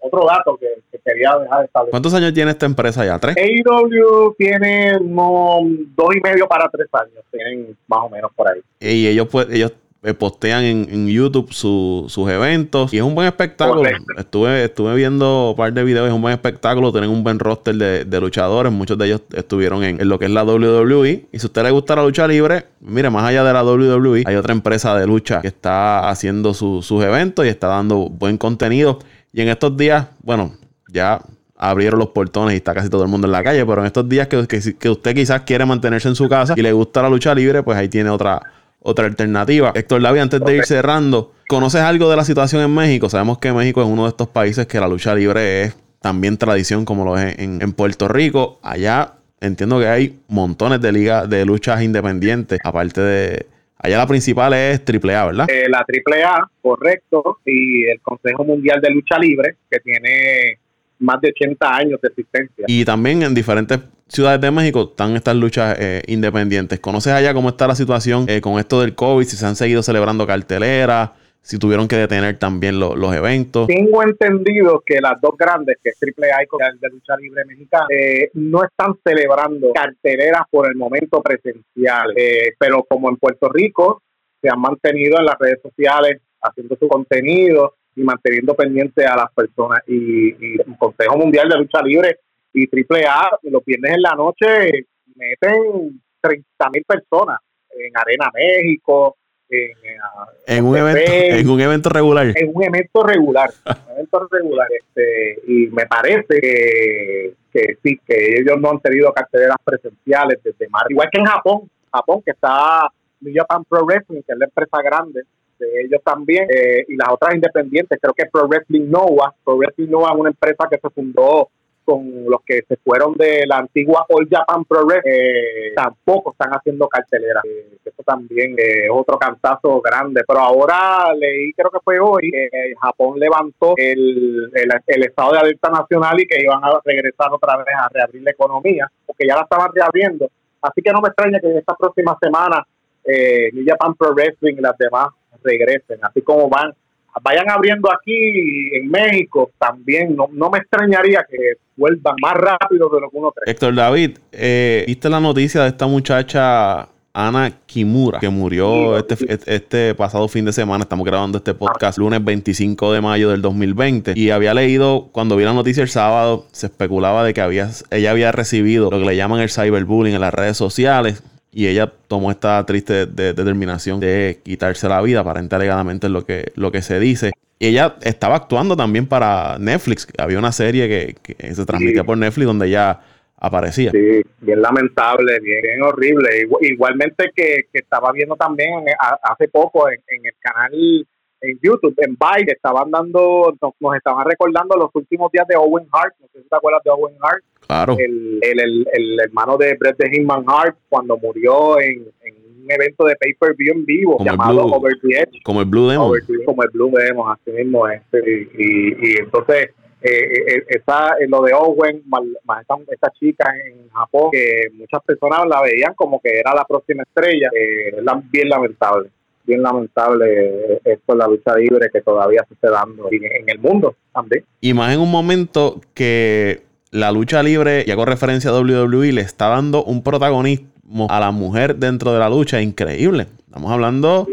otro 0.00 0.26
dato 0.26 0.56
que, 0.56 0.66
quería 1.04 1.36
dejar 1.38 1.64
establecer. 1.64 1.90
¿Cuántos 1.90 2.14
años 2.14 2.32
tiene 2.32 2.50
esta 2.50 2.66
empresa 2.66 3.04
ya? 3.04 3.18
¿Tres? 3.18 3.36
AEW 3.36 4.34
tiene 4.36 4.98
dos 5.00 6.14
y 6.14 6.20
medio 6.20 6.46
para 6.46 6.68
tres 6.68 6.88
años, 6.92 7.24
tienen 7.30 7.76
más 7.86 8.00
o 8.02 8.08
menos 8.08 8.30
por 8.34 8.48
ahí. 8.48 8.60
Y 8.80 9.06
ellos, 9.08 9.28
pues, 9.30 9.48
ellos 9.50 9.72
postean 10.18 10.64
en, 10.64 11.08
YouTube 11.08 11.52
sus 11.52 12.30
eventos 12.30 12.92
y 12.94 12.98
es 12.98 13.02
un 13.02 13.14
buen 13.14 13.26
espectáculo. 13.26 13.82
Estuve, 14.16 14.64
estuve 14.64 14.94
viendo 14.94 15.50
un 15.50 15.56
par 15.56 15.72
de 15.72 15.82
videos, 15.82 16.06
es 16.06 16.14
un 16.14 16.22
buen 16.22 16.34
espectáculo, 16.34 16.92
tienen 16.92 17.10
un 17.10 17.24
buen 17.24 17.38
roster 17.38 17.74
de, 17.74 18.20
luchadores, 18.20 18.72
muchos 18.72 18.96
de 18.96 19.06
ellos 19.06 19.22
estuvieron 19.34 19.82
en, 19.82 20.08
lo 20.08 20.18
que 20.18 20.26
es 20.26 20.30
la 20.30 20.44
WWE. 20.44 21.28
Y 21.32 21.38
si 21.38 21.46
a 21.46 21.48
usted 21.48 21.62
le 21.64 21.70
gusta 21.70 21.96
la 21.96 22.04
lucha 22.04 22.28
libre, 22.28 22.66
mire, 22.80 23.10
más 23.10 23.24
allá 23.24 23.42
de 23.42 23.52
la 23.52 23.64
WWE, 23.64 24.22
hay 24.24 24.36
otra 24.36 24.52
empresa 24.52 24.96
de 24.96 25.06
lucha 25.06 25.40
que 25.40 25.48
está 25.48 26.08
haciendo 26.08 26.54
sus 26.54 26.90
eventos 27.02 27.44
y 27.44 27.48
está 27.48 27.66
dando 27.66 28.08
buen 28.08 28.38
contenido. 28.38 29.00
Y 29.32 29.42
en 29.42 29.48
estos 29.48 29.76
días, 29.76 30.06
bueno, 30.22 30.54
ya 30.88 31.20
abrieron 31.56 31.98
los 31.98 32.10
portones 32.10 32.54
y 32.54 32.58
está 32.58 32.72
casi 32.72 32.88
todo 32.88 33.02
el 33.02 33.08
mundo 33.08 33.26
en 33.26 33.32
la 33.32 33.42
calle, 33.42 33.66
pero 33.66 33.80
en 33.80 33.86
estos 33.86 34.08
días 34.08 34.28
que, 34.28 34.46
que, 34.78 34.88
usted 34.88 35.14
quizás 35.14 35.42
quiere 35.42 35.66
mantenerse 35.66 36.08
en 36.08 36.14
su 36.14 36.28
casa 36.28 36.54
y 36.56 36.62
le 36.62 36.72
gusta 36.72 37.02
la 37.02 37.10
lucha 37.10 37.34
libre, 37.34 37.64
pues 37.64 37.76
ahí 37.76 37.88
tiene 37.88 38.10
otra, 38.10 38.40
otra 38.88 39.06
alternativa. 39.06 39.72
Héctor 39.74 40.02
David, 40.02 40.20
antes 40.20 40.40
de 40.40 40.56
ir 40.56 40.64
cerrando, 40.64 41.32
¿conoces 41.46 41.82
algo 41.82 42.08
de 42.08 42.16
la 42.16 42.24
situación 42.24 42.62
en 42.62 42.74
México? 42.74 43.08
Sabemos 43.08 43.38
que 43.38 43.52
México 43.52 43.82
es 43.82 43.88
uno 43.88 44.04
de 44.04 44.10
estos 44.10 44.28
países 44.28 44.66
que 44.66 44.80
la 44.80 44.88
lucha 44.88 45.14
libre 45.14 45.62
es 45.62 45.76
también 46.00 46.38
tradición 46.38 46.84
como 46.84 47.04
lo 47.04 47.18
es 47.18 47.38
en, 47.38 47.60
en 47.60 47.72
Puerto 47.72 48.08
Rico. 48.08 48.58
Allá 48.62 49.12
entiendo 49.40 49.78
que 49.78 49.86
hay 49.86 50.18
montones 50.28 50.80
de 50.80 50.92
ligas 50.92 51.28
de 51.28 51.44
luchas 51.44 51.82
independientes, 51.82 52.58
aparte 52.64 53.00
de... 53.00 53.46
Allá 53.80 53.98
la 53.98 54.06
principal 54.08 54.52
es 54.54 54.80
AAA, 54.80 55.26
¿verdad? 55.26 55.46
Eh, 55.48 55.68
la 55.68 55.86
AAA, 55.86 56.50
correcto, 56.60 57.38
y 57.44 57.84
el 57.84 58.00
Consejo 58.00 58.42
Mundial 58.42 58.80
de 58.80 58.90
Lucha 58.90 59.16
Libre, 59.20 59.54
que 59.70 59.78
tiene 59.78 60.58
más 60.98 61.20
de 61.20 61.28
80 61.28 61.76
años 61.76 62.00
de 62.00 62.08
existencia. 62.08 62.64
Y 62.66 62.84
también 62.84 63.22
en 63.22 63.34
diferentes 63.34 63.78
ciudades 64.08 64.40
de 64.40 64.50
México 64.50 64.88
están 64.90 65.16
estas 65.16 65.36
luchas 65.36 65.76
eh, 65.78 66.02
independientes. 66.06 66.80
¿Conoces 66.80 67.12
allá 67.12 67.34
cómo 67.34 67.50
está 67.50 67.66
la 67.66 67.74
situación 67.74 68.26
eh, 68.28 68.40
con 68.40 68.58
esto 68.58 68.80
del 68.80 68.94
COVID? 68.94 69.24
Si 69.24 69.36
se 69.36 69.46
han 69.46 69.56
seguido 69.56 69.82
celebrando 69.82 70.26
carteleras, 70.26 71.10
si 71.40 71.58
tuvieron 71.58 71.88
que 71.88 71.96
detener 71.96 72.38
también 72.38 72.78
los 72.78 73.14
eventos. 73.14 73.68
Tengo 73.68 74.02
entendido 74.02 74.82
que 74.84 75.00
las 75.00 75.20
dos 75.20 75.34
grandes, 75.38 75.78
que 75.82 75.90
es 75.90 75.98
AAA 76.02 76.42
y 76.42 76.78
de 76.80 76.88
Lucha 76.90 77.16
Libre 77.16 77.44
Mexicana, 77.46 77.86
eh, 77.90 78.30
no 78.34 78.64
están 78.64 78.94
celebrando 79.02 79.72
carteleras 79.72 80.42
por 80.50 80.68
el 80.68 80.76
momento 80.76 81.22
presencial, 81.22 82.12
pero 82.58 82.84
como 82.84 83.08
en 83.08 83.16
Puerto 83.16 83.48
Rico 83.48 84.02
se 84.42 84.50
han 84.50 84.60
mantenido 84.60 85.18
en 85.18 85.24
las 85.24 85.38
redes 85.38 85.60
sociales 85.62 86.20
haciendo 86.42 86.76
su 86.76 86.86
contenido 86.86 87.74
y 87.96 88.02
manteniendo 88.02 88.54
pendiente 88.54 89.04
a 89.06 89.16
las 89.16 89.32
personas. 89.32 89.80
Y, 89.86 90.60
el 90.60 90.76
Consejo 90.78 91.16
Mundial 91.16 91.48
de 91.48 91.56
Lucha 91.56 91.82
Libre 91.82 92.18
y 92.62 92.68
AAA 93.04 93.38
los 93.42 93.64
viernes 93.64 93.94
en 93.94 94.02
la 94.02 94.14
noche 94.14 94.86
meten 95.14 96.00
30 96.20 96.70
mil 96.70 96.84
personas 96.84 97.38
en 97.70 97.96
Arena 97.96 98.30
México, 98.34 99.16
en, 99.50 100.64
un 100.64 100.76
evento, 100.76 101.00
en 101.10 101.48
un 101.48 101.60
evento 101.60 101.88
regular. 101.88 102.32
En 102.34 102.50
un 102.52 102.64
evento 102.64 103.02
regular, 103.02 103.50
un 103.66 103.92
evento 103.94 104.28
regular. 104.30 104.68
Este, 104.78 105.40
y 105.46 105.66
me 105.68 105.86
parece 105.86 106.40
que, 106.40 107.34
que 107.52 107.78
sí, 107.82 107.98
que 108.06 108.40
ellos 108.40 108.60
no 108.60 108.70
han 108.70 108.80
tenido 108.80 109.12
carteleras 109.12 109.56
presenciales 109.64 110.42
desde 110.42 110.68
marzo. 110.68 110.90
Igual 110.90 111.08
que 111.10 111.20
en 111.20 111.26
Japón, 111.26 111.70
Japón 111.92 112.22
que 112.24 112.32
está 112.32 112.90
New 113.20 113.34
Japan 113.34 113.64
Pro 113.64 113.84
Wrestling, 113.86 114.22
que 114.22 114.32
es 114.32 114.38
la 114.38 114.44
empresa 114.44 114.82
grande, 114.82 115.22
de 115.58 115.80
ellos 115.82 116.00
también, 116.04 116.46
eh, 116.54 116.84
y 116.86 116.96
las 116.96 117.08
otras 117.10 117.34
independientes, 117.34 117.98
creo 118.00 118.14
que 118.14 118.26
Pro 118.26 118.46
Wrestling 118.46 118.88
Nova, 118.88 119.34
Pro 119.44 119.56
Wrestling 119.56 119.88
Nova 119.88 120.10
es 120.12 120.20
una 120.20 120.30
empresa 120.30 120.68
que 120.70 120.78
se 120.78 120.90
fundó 120.90 121.48
con 121.88 122.26
los 122.26 122.42
que 122.44 122.60
se 122.68 122.76
fueron 122.76 123.14
de 123.14 123.46
la 123.46 123.56
antigua 123.56 124.04
All 124.10 124.28
Japan 124.30 124.62
Pro 124.66 124.84
Wrestling, 124.84 125.10
eh, 125.10 125.72
tampoco 125.74 126.32
están 126.32 126.50
haciendo 126.50 126.86
cartelera. 126.86 127.40
Eh, 127.42 127.78
eso 127.82 128.02
también 128.04 128.54
es 128.58 128.90
otro 128.92 129.18
cantazo 129.18 129.80
grande. 129.80 130.22
Pero 130.28 130.40
ahora 130.40 131.14
leí, 131.18 131.50
creo 131.54 131.70
que 131.70 131.78
fue 131.82 131.98
hoy, 131.98 132.30
que 132.30 132.74
Japón 132.78 133.18
levantó 133.18 133.72
el, 133.78 134.50
el, 134.54 135.02
estado 135.02 135.32
de 135.32 135.38
alerta 135.38 135.70
nacional 135.70 136.20
y 136.20 136.26
que 136.26 136.42
iban 136.42 136.62
a 136.62 136.78
regresar 136.84 137.28
otra 137.32 137.56
vez 137.56 137.74
a 137.74 137.88
reabrir 137.88 138.22
la 138.22 138.32
economía, 138.32 138.86
porque 139.06 139.26
ya 139.26 139.36
la 139.36 139.42
estaban 139.42 139.70
reabriendo. 139.72 140.28
Así 140.60 140.82
que 140.82 140.92
no 140.92 141.00
me 141.00 141.08
extraña 141.08 141.40
que 141.40 141.46
en 141.46 141.56
esta 141.56 141.74
próxima 141.74 142.18
semana 142.20 142.66
eh, 143.02 143.50
Japan 143.66 143.94
Pro 143.94 144.12
Wrestling 144.12 144.56
y 144.58 144.60
las 144.60 144.76
demás 144.76 145.08
regresen, 145.42 146.00
así 146.02 146.20
como 146.20 146.50
van, 146.50 146.74
vayan 147.22 147.50
abriendo 147.50 147.90
aquí 147.92 148.76
en 148.76 148.88
México 148.90 149.50
también, 149.58 150.16
no, 150.16 150.28
no 150.32 150.50
me 150.50 150.58
extrañaría 150.58 151.24
que 151.28 151.36
vuelvan 151.76 152.16
más 152.20 152.34
rápido 152.34 152.88
de 152.88 153.00
lo 153.00 153.10
que 153.10 153.16
uno 153.16 153.32
cree. 153.32 153.52
Héctor 153.52 153.74
David, 153.74 154.18
eh, 154.32 154.84
¿viste 154.86 155.08
la 155.08 155.20
noticia 155.20 155.62
de 155.62 155.68
esta 155.68 155.86
muchacha 155.86 156.88
Ana 157.18 157.52
Kimura, 157.66 158.20
que 158.20 158.28
murió 158.28 158.96
este, 158.96 159.38
este 159.46 159.94
pasado 159.96 160.28
fin 160.28 160.44
de 160.44 160.52
semana. 160.52 160.82
Estamos 160.82 161.04
grabando 161.04 161.38
este 161.38 161.52
podcast 161.52 161.98
lunes 161.98 162.24
25 162.24 162.92
de 162.92 163.00
mayo 163.00 163.30
del 163.30 163.42
2020. 163.42 164.12
Y 164.14 164.30
había 164.30 164.54
leído, 164.54 165.08
cuando 165.10 165.34
vi 165.34 165.42
la 165.42 165.52
noticia 165.52 165.82
el 165.82 165.88
sábado, 165.88 166.46
se 166.52 166.66
especulaba 166.66 167.24
de 167.24 167.34
que 167.34 167.40
había, 167.40 167.70
ella 167.90 168.12
había 168.12 168.30
recibido 168.30 168.90
lo 168.90 169.00
que 169.00 169.04
le 169.04 169.16
llaman 169.16 169.40
el 169.40 169.50
cyberbullying 169.50 170.14
en 170.14 170.20
las 170.20 170.32
redes 170.32 170.56
sociales 170.56 171.22
y 171.52 171.66
ella 171.66 171.92
tomó 172.08 172.30
esta 172.30 172.64
triste 172.66 173.06
determinación 173.06 174.00
de 174.00 174.40
quitarse 174.42 174.88
la 174.88 175.00
vida, 175.00 175.24
para 175.24 175.40
alegadamente 175.40 176.08
lo 176.08 176.24
que, 176.24 176.52
lo 176.54 176.70
que 176.70 176.82
se 176.82 177.00
dice. 177.00 177.32
Y 177.58 177.68
ella 177.68 177.96
estaba 178.02 178.36
actuando 178.36 178.76
también 178.76 179.06
para 179.06 179.58
Netflix. 179.58 180.06
Había 180.18 180.38
una 180.38 180.52
serie 180.52 180.88
que, 180.88 181.54
se 181.54 181.66
transmitía 181.66 182.04
por 182.04 182.16
Netflix 182.16 182.46
donde 182.46 182.68
ella 182.68 183.00
aparecía. 183.36 183.90
Sí, 183.90 184.22
bien 184.40 184.62
lamentable, 184.62 185.40
bien, 185.40 185.82
horrible. 185.82 186.46
Igualmente 186.60 187.30
que, 187.34 187.66
estaba 187.72 188.12
viendo 188.12 188.36
también 188.36 188.84
hace 189.22 189.48
poco 189.48 189.88
en, 189.90 190.00
el 190.08 190.34
canal 190.40 191.06
en 191.40 191.58
YouTube, 191.62 191.94
en 191.98 192.16
Vice, 192.16 192.52
estaban 192.52 192.90
dando, 192.90 193.54
nos, 193.60 193.96
estaban 193.96 194.26
recordando 194.26 194.76
los 194.76 194.90
últimos 194.94 195.30
días 195.30 195.46
de 195.46 195.56
Owen 195.56 195.86
Hart. 195.92 196.14
No 196.20 196.26
sé 196.32 196.42
si 196.42 196.48
te 196.48 196.56
acuerdas 196.56 196.82
de 196.84 196.90
Owen 196.90 197.14
Hart. 197.22 197.44
Claro. 197.68 197.96
El, 197.98 198.40
el, 198.42 199.20
hermano 199.20 199.58
de 199.58 199.76
Bret 199.78 199.96
de 199.98 200.08
Hitman 200.10 200.42
Hart 200.46 200.76
cuando 200.88 201.18
murió 201.18 201.78
en, 201.78 202.00
un 202.00 202.72
evento 202.72 203.04
de 203.04 203.14
pay-per-view 203.16 203.74
en 203.74 203.84
vivo 203.84 204.16
llamado 204.24 204.64
Over 204.64 204.94
the 205.02 205.18
Edge. 205.20 205.42
Como 205.44 205.60
el 205.60 205.66
Blue 205.66 205.88
Demon. 205.88 206.18
como 206.46 206.62
el 206.62 206.70
Blue 206.70 206.90
Demon, 206.94 207.30
así 207.30 207.50
mismo. 207.50 207.86
Este, 207.86 208.48
y, 208.56 208.96
y, 208.98 209.16
entonces, 209.18 209.70
eh, 210.00 210.10
eh, 210.10 210.44
eh 210.46 210.64
esa, 210.68 211.10
eh, 211.20 211.26
lo 211.28 211.42
de 211.42 211.52
Owen, 211.52 212.02
más 212.06 212.22
esta, 212.62 212.76
esta, 212.90 213.10
chica 213.10 213.52
en 213.66 213.90
Japón, 213.90 214.30
que 214.32 214.68
muchas 214.72 215.02
personas 215.04 215.40
la 215.46 215.60
veían 215.60 215.92
como 215.94 216.20
que 216.20 216.38
era 216.38 216.54
la 216.54 216.64
próxima 216.64 217.02
estrella, 217.02 217.50
eh, 217.54 218.02
bien 218.30 218.48
lamentable 218.48 219.10
bien 219.44 219.62
lamentable 219.62 220.78
esto 220.84 221.16
la 221.16 221.26
lucha 221.26 221.56
libre 221.56 221.88
que 221.90 222.02
todavía 222.02 222.44
se 222.46 222.52
está 222.52 222.70
dando 222.70 223.08
en, 223.10 223.48
el 223.48 223.58
mundo 223.58 223.96
también. 224.12 224.44
Y 224.60 224.74
más 224.74 224.92
en 224.92 225.00
un 225.00 225.10
momento 225.10 225.80
que 225.94 226.67
la 226.90 227.12
lucha 227.12 227.42
libre, 227.42 227.84
y 227.86 227.90
hago 227.90 228.04
referencia 228.04 228.50
a 228.50 228.60
WWE, 228.60 229.12
le 229.12 229.20
está 229.20 229.48
dando 229.48 229.84
un 229.84 230.02
protagonismo 230.02 231.06
a 231.10 231.20
la 231.20 231.30
mujer 231.30 231.76
dentro 231.76 232.12
de 232.12 232.18
la 232.18 232.28
lucha 232.28 232.60
increíble. 232.62 233.26
Estamos 233.46 233.70
hablando 233.70 234.26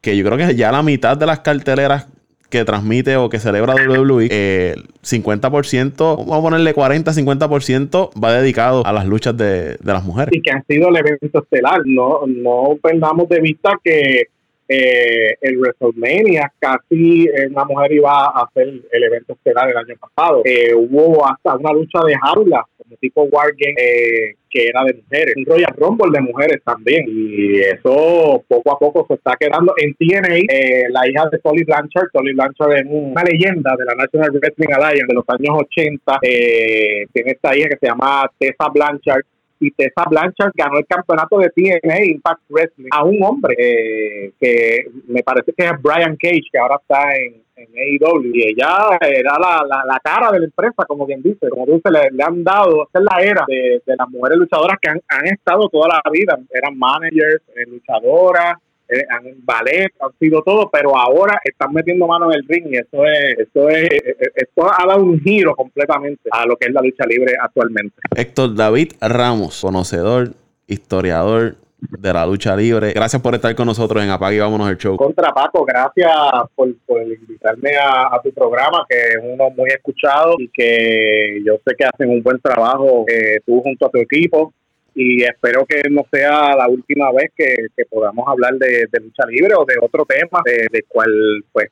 que 0.00 0.16
yo 0.16 0.24
creo 0.24 0.36
que 0.36 0.56
ya 0.56 0.72
la 0.72 0.82
mitad 0.82 1.16
de 1.16 1.26
las 1.26 1.40
carteleras 1.40 2.08
que 2.50 2.66
transmite 2.66 3.16
o 3.16 3.30
que 3.30 3.38
celebra 3.38 3.74
WWE, 3.74 4.28
eh, 4.30 4.74
50%, 5.02 6.16
vamos 6.18 6.38
a 6.38 6.42
ponerle 6.42 6.74
40, 6.74 7.10
50% 7.10 8.10
va 8.22 8.32
dedicado 8.34 8.84
a 8.84 8.92
las 8.92 9.06
luchas 9.06 9.34
de, 9.34 9.76
de, 9.76 9.92
las 9.92 10.04
mujeres. 10.04 10.34
Y 10.36 10.42
que 10.42 10.50
han 10.50 10.62
sido 10.66 10.90
el 10.90 10.96
evento 10.96 11.42
estelar. 11.42 11.80
No, 11.86 12.26
no 12.26 12.76
perdamos 12.82 13.26
de 13.30 13.40
vista 13.40 13.70
que 13.82 14.24
eh, 14.72 15.36
el 15.40 15.58
WrestleMania, 15.58 16.52
casi 16.58 17.28
una 17.50 17.64
mujer 17.64 17.92
iba 17.92 18.26
a 18.26 18.44
hacer 18.44 18.68
el 18.90 19.02
evento 19.02 19.34
estelar 19.34 19.70
el 19.70 19.76
año 19.76 19.94
pasado. 20.00 20.42
Eh, 20.44 20.74
hubo 20.74 21.26
hasta 21.26 21.56
una 21.56 21.72
lucha 21.72 22.00
de 22.06 22.14
jaula, 22.16 22.64
como 22.78 22.96
tipo 22.96 23.22
Wargame, 23.24 23.74
eh, 23.78 24.34
que 24.48 24.68
era 24.68 24.84
de 24.84 24.94
mujeres. 24.94 25.34
Un 25.36 25.46
Royal 25.46 25.74
Rumble 25.76 26.10
de 26.12 26.20
mujeres 26.20 26.62
también. 26.64 27.04
Y 27.08 27.60
eso 27.60 28.44
poco 28.46 28.72
a 28.72 28.78
poco 28.78 29.06
se 29.08 29.14
está 29.14 29.34
quedando. 29.38 29.74
En 29.76 29.94
TNA, 29.94 30.36
eh, 30.36 30.84
la 30.90 31.08
hija 31.08 31.28
de 31.30 31.38
Tolly 31.38 31.64
Blanchard, 31.64 32.10
Tolly 32.12 32.34
Blanchard 32.34 32.72
es 32.72 32.84
una 32.88 33.22
leyenda 33.24 33.74
de 33.78 33.84
la 33.84 33.94
National 33.94 34.30
Wrestling 34.32 34.72
Alliance 34.74 35.06
de 35.08 35.14
los 35.14 35.24
años 35.28 35.62
80. 35.62 36.18
Eh, 36.22 37.06
tiene 37.12 37.32
esta 37.32 37.56
hija 37.56 37.68
que 37.68 37.78
se 37.78 37.86
llama 37.86 38.30
Tessa 38.38 38.68
Blanchard 38.72 39.24
y 39.62 39.70
Tessa 39.70 40.04
Blanchard 40.08 40.52
ganó 40.54 40.78
el 40.78 40.86
campeonato 40.86 41.38
de 41.38 41.50
TNA 41.50 42.04
Impact 42.04 42.42
Wrestling. 42.48 42.88
A 42.90 43.04
un 43.04 43.22
hombre 43.22 43.54
eh, 43.58 44.32
que 44.40 44.86
me 45.06 45.22
parece 45.22 45.52
que 45.56 45.64
es 45.64 45.72
Brian 45.80 46.16
Cage, 46.16 46.48
que 46.50 46.58
ahora 46.58 46.78
está 46.80 47.14
en, 47.14 47.42
en 47.56 47.68
AEW, 47.68 48.34
y 48.34 48.48
ella 48.48 48.98
era 49.00 49.38
la, 49.38 49.84
la, 49.86 50.00
cara 50.02 50.32
de 50.32 50.40
la 50.40 50.44
empresa, 50.46 50.84
como 50.86 51.06
quien 51.06 51.22
dice, 51.22 51.48
como 51.48 51.66
dice, 51.66 51.90
le, 51.90 52.10
le 52.10 52.24
han 52.24 52.42
dado, 52.42 52.84
esta 52.84 52.98
es 52.98 53.04
la 53.04 53.22
era 53.22 53.44
de, 53.46 53.80
las 53.86 54.08
mujeres 54.08 54.38
luchadoras 54.38 54.78
que 54.80 54.90
han, 54.90 55.00
han 55.08 55.26
estado 55.26 55.68
toda 55.68 55.88
la 55.88 56.10
vida, 56.10 56.38
eran 56.50 56.76
managers, 56.76 57.42
eh, 57.54 57.64
luchadoras, 57.68 58.54
eh, 58.88 59.04
han 59.08 59.24
ballet, 59.44 59.90
han 60.00 60.10
sido 60.18 60.42
todo, 60.42 60.68
pero 60.70 60.96
ahora 60.96 61.40
están 61.44 61.72
metiendo 61.72 62.06
mano 62.06 62.30
en 62.30 62.38
el 62.38 62.46
ring 62.46 62.66
y 62.70 62.76
eso 62.76 63.06
es, 63.06 63.38
eso 63.38 63.68
es, 63.68 63.90
eh, 63.90 64.02
eh, 64.06 64.28
esto 64.34 64.70
ha 64.70 64.86
dado 64.86 65.02
un 65.02 65.20
giro 65.20 65.54
completamente 65.54 66.28
a 66.30 66.44
lo 66.44 66.56
que 66.56 66.66
es 66.68 66.74
la 66.74 66.82
lucha 66.82 67.04
libre 67.06 67.34
actualmente. 67.40 67.96
Héctor 68.14 68.54
David 68.54 68.92
Ramos, 69.00 69.60
conocedor, 69.60 70.32
historiador 70.66 71.56
de 71.78 72.12
la 72.12 72.26
lucha 72.26 72.54
libre. 72.54 72.92
Gracias 72.92 73.22
por 73.22 73.34
estar 73.34 73.54
con 73.54 73.66
nosotros 73.66 74.02
en 74.04 74.10
Apague 74.10 74.36
y 74.36 74.40
Vámonos 74.40 74.68
el 74.68 74.76
Show. 74.76 74.96
Contra 74.96 75.32
Paco, 75.32 75.64
gracias 75.64 76.12
por, 76.54 76.68
invitarme 77.02 77.70
a, 77.80 78.20
tu 78.22 78.30
programa, 78.32 78.84
que 78.88 78.96
es 78.96 79.18
uno 79.22 79.50
muy 79.50 79.70
escuchado 79.70 80.34
y 80.38 80.48
que 80.48 81.40
yo 81.44 81.54
sé 81.66 81.74
que 81.76 81.84
hacen 81.84 82.10
un 82.10 82.22
buen 82.22 82.38
trabajo 82.40 83.04
tú 83.46 83.60
junto 83.62 83.86
a 83.86 83.90
tu 83.90 83.98
equipo 83.98 84.52
y 84.94 85.22
espero 85.22 85.64
que 85.66 85.88
no 85.90 86.04
sea 86.10 86.54
la 86.54 86.68
última 86.68 87.10
vez 87.12 87.30
que, 87.36 87.68
podamos 87.90 88.26
hablar 88.28 88.54
de, 88.54 88.86
lucha 89.00 89.24
libre 89.26 89.54
o 89.56 89.64
de 89.64 89.74
otro 89.80 90.04
tema 90.04 90.40
de, 90.44 90.84
cual 90.88 91.10
pues 91.52 91.68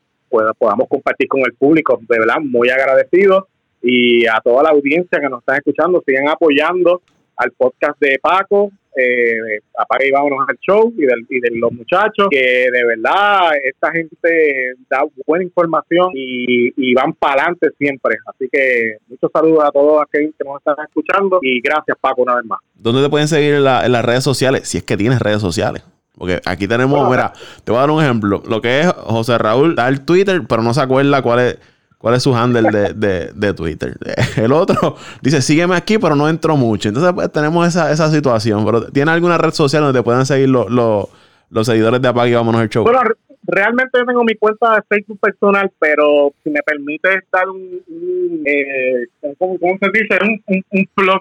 podamos 0.58 0.88
compartir 0.88 1.28
con 1.28 1.40
el 1.40 1.54
público, 1.54 2.00
de 2.08 2.18
verdad, 2.18 2.36
muy 2.40 2.70
agradecido. 2.70 3.48
Y 3.82 4.26
a 4.26 4.40
toda 4.44 4.62
la 4.62 4.70
audiencia 4.70 5.20
que 5.20 5.28
nos 5.28 5.40
están 5.40 5.56
escuchando, 5.56 6.02
sigan 6.06 6.28
apoyando 6.28 7.02
al 7.36 7.50
podcast 7.52 7.98
de 7.98 8.18
Paco, 8.20 8.70
eh, 8.96 9.60
apaga 9.78 10.04
y 10.04 10.10
vámonos 10.10 10.46
al 10.48 10.58
show 10.58 10.92
y, 10.96 11.02
del, 11.02 11.26
y 11.28 11.40
de 11.40 11.50
los 11.52 11.72
muchachos, 11.72 12.28
que 12.30 12.68
de 12.70 12.84
verdad 12.84 13.52
esta 13.62 13.92
gente 13.92 14.74
da 14.88 15.04
buena 15.26 15.44
información 15.44 16.10
y, 16.14 16.72
y 16.76 16.94
van 16.94 17.12
para 17.12 17.42
adelante 17.42 17.68
siempre. 17.78 18.16
Así 18.26 18.48
que 18.50 18.96
muchos 19.08 19.30
saludos 19.32 19.64
a 19.64 19.70
todos 19.70 20.02
aquellos 20.02 20.32
que 20.36 20.44
nos 20.44 20.58
están 20.58 20.76
escuchando 20.86 21.38
y 21.42 21.60
gracias 21.60 21.96
Paco 22.00 22.22
una 22.22 22.36
vez 22.36 22.44
más. 22.44 22.58
¿Dónde 22.74 23.02
te 23.02 23.08
pueden 23.08 23.28
seguir 23.28 23.54
en, 23.54 23.64
la, 23.64 23.84
en 23.84 23.92
las 23.92 24.04
redes 24.04 24.24
sociales? 24.24 24.68
Si 24.68 24.78
es 24.78 24.84
que 24.84 24.96
tienes 24.96 25.20
redes 25.20 25.40
sociales. 25.40 25.84
Porque 26.16 26.38
aquí 26.44 26.68
tenemos, 26.68 27.08
mira, 27.08 27.32
te 27.64 27.72
voy 27.72 27.78
a 27.78 27.80
dar 27.80 27.90
un 27.90 28.02
ejemplo. 28.02 28.42
Lo 28.46 28.60
que 28.60 28.80
es 28.80 28.86
José 28.88 29.38
Raúl, 29.38 29.74
da 29.74 29.88
el 29.88 30.04
Twitter, 30.04 30.42
pero 30.46 30.62
no 30.62 30.74
se 30.74 30.82
acuerda 30.82 31.22
cuál 31.22 31.40
es 31.40 31.58
cuál 32.00 32.14
es 32.14 32.22
su 32.22 32.34
handle 32.34 32.70
de, 32.70 32.94
de, 32.94 33.30
de, 33.34 33.52
Twitter. 33.52 33.94
El 34.36 34.52
otro 34.52 34.96
dice, 35.20 35.42
sígueme 35.42 35.76
aquí, 35.76 35.98
pero 35.98 36.16
no 36.16 36.28
entro 36.28 36.56
mucho. 36.56 36.88
Entonces, 36.88 37.12
pues 37.12 37.30
tenemos 37.30 37.68
esa, 37.68 37.92
esa 37.92 38.10
situación. 38.10 38.64
Pero 38.64 38.86
¿tiene 38.86 39.10
alguna 39.10 39.36
red 39.36 39.52
social 39.52 39.82
donde 39.82 39.98
te 39.98 40.02
puedan 40.02 40.24
seguir 40.24 40.48
los, 40.48 40.70
los, 40.70 41.66
seguidores 41.66 42.00
de 42.00 42.08
Apague 42.08 42.30
y 42.30 42.34
Vámonos 42.34 42.62
el 42.62 42.70
Show? 42.70 42.84
Bueno, 42.84 43.00
realmente 43.46 43.98
yo 43.98 44.06
tengo 44.06 44.24
mi 44.24 44.34
cuenta 44.34 44.76
de 44.76 44.82
Facebook 44.88 45.20
personal, 45.20 45.70
pero 45.78 46.32
si 46.42 46.48
me 46.48 46.60
permite 46.64 47.20
dar 47.30 47.48
un, 47.50 48.42
eh, 48.46 49.06
¿cómo, 49.38 49.58
se 49.58 49.90
dice? 49.92 50.18
Un, 50.22 50.64
un, 50.70 50.88
blog 50.96 51.20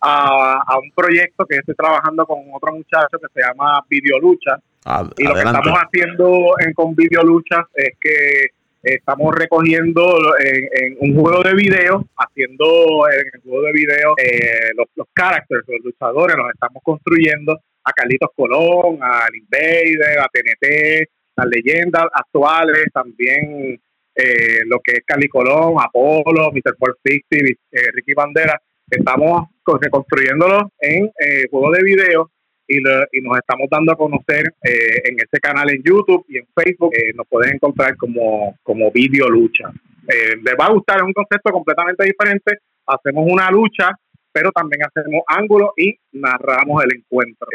a, 0.00 0.62
a, 0.64 0.78
un 0.78 0.92
proyecto 0.94 1.44
que 1.46 1.56
estoy 1.56 1.74
trabajando 1.74 2.24
con 2.26 2.38
otro 2.52 2.72
muchacho 2.72 3.18
que 3.20 3.26
se 3.34 3.40
llama 3.40 3.84
Videolucha. 3.90 4.60
Ah, 4.84 5.04
y 5.18 5.24
lo 5.24 5.34
que 5.34 5.40
estamos 5.40 5.78
haciendo 5.84 6.54
en, 6.64 6.72
con 6.74 6.94
Videolucha 6.94 7.66
es 7.74 7.96
que 8.00 8.61
estamos 8.82 9.34
recogiendo 9.34 10.16
en, 10.38 10.96
un 11.00 11.14
juego 11.14 11.42
de 11.42 11.54
video, 11.54 12.04
haciendo 12.16 13.08
en 13.10 13.30
el 13.32 13.40
juego 13.42 13.62
de 13.62 13.72
video 13.72 14.14
eh, 14.18 14.70
los, 14.76 14.86
los 14.96 15.06
characters, 15.14 15.64
los 15.68 15.84
luchadores, 15.84 16.36
los 16.36 16.50
estamos 16.52 16.82
construyendo 16.82 17.58
a 17.84 17.92
Carlitos 17.92 18.30
Colón, 18.34 18.98
a 19.02 19.26
Invader, 19.32 20.18
a 20.18 20.28
TNT, 20.32 21.08
las 21.36 21.46
leyendas 21.46 22.04
actuales, 22.12 22.84
también 22.92 23.80
eh, 24.14 24.60
lo 24.66 24.80
que 24.80 24.92
es 24.92 25.00
Cali 25.06 25.28
Colón, 25.28 25.76
Apolo, 25.78 26.50
Mr. 26.52 26.76
460, 26.78 27.36
eh, 27.72 27.90
Ricky 27.92 28.12
Bandera. 28.14 28.60
Estamos 28.90 29.48
reconstruyéndolos 29.80 30.64
en 30.80 31.10
juego 31.50 31.70
de 31.70 31.82
video 31.82 32.30
y, 32.72 33.20
nos 33.22 33.38
estamos 33.38 33.68
dando 33.70 33.92
a 33.92 33.96
conocer 33.96 34.54
eh, 34.62 35.02
en 35.04 35.16
ese 35.16 35.38
canal 35.40 35.70
en 35.70 35.82
YouTube 35.82 36.24
y 36.28 36.38
en 36.38 36.46
Facebook. 36.54 36.92
Eh, 36.94 37.12
nos 37.14 37.26
pueden 37.28 37.54
encontrar 37.54 37.96
como, 37.96 38.56
como 38.62 38.90
Video 38.90 39.28
Lucha. 39.28 39.70
Eh, 40.08 40.36
les 40.42 40.54
va 40.58 40.66
a 40.66 40.72
gustar, 40.72 40.98
es 40.98 41.02
un 41.02 41.12
concepto 41.12 41.52
completamente 41.52 42.04
diferente. 42.04 42.58
Hacemos 42.86 43.24
una 43.28 43.50
lucha, 43.50 43.90
pero 44.32 44.50
también 44.50 44.82
hacemos 44.84 45.22
ángulos 45.26 45.70
y 45.76 45.94
narramos 46.12 46.82
el 46.84 46.96
encuentro. 46.96 47.46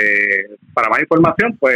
para 0.73 0.89
más 0.89 0.99
información, 1.01 1.57
pues 1.59 1.75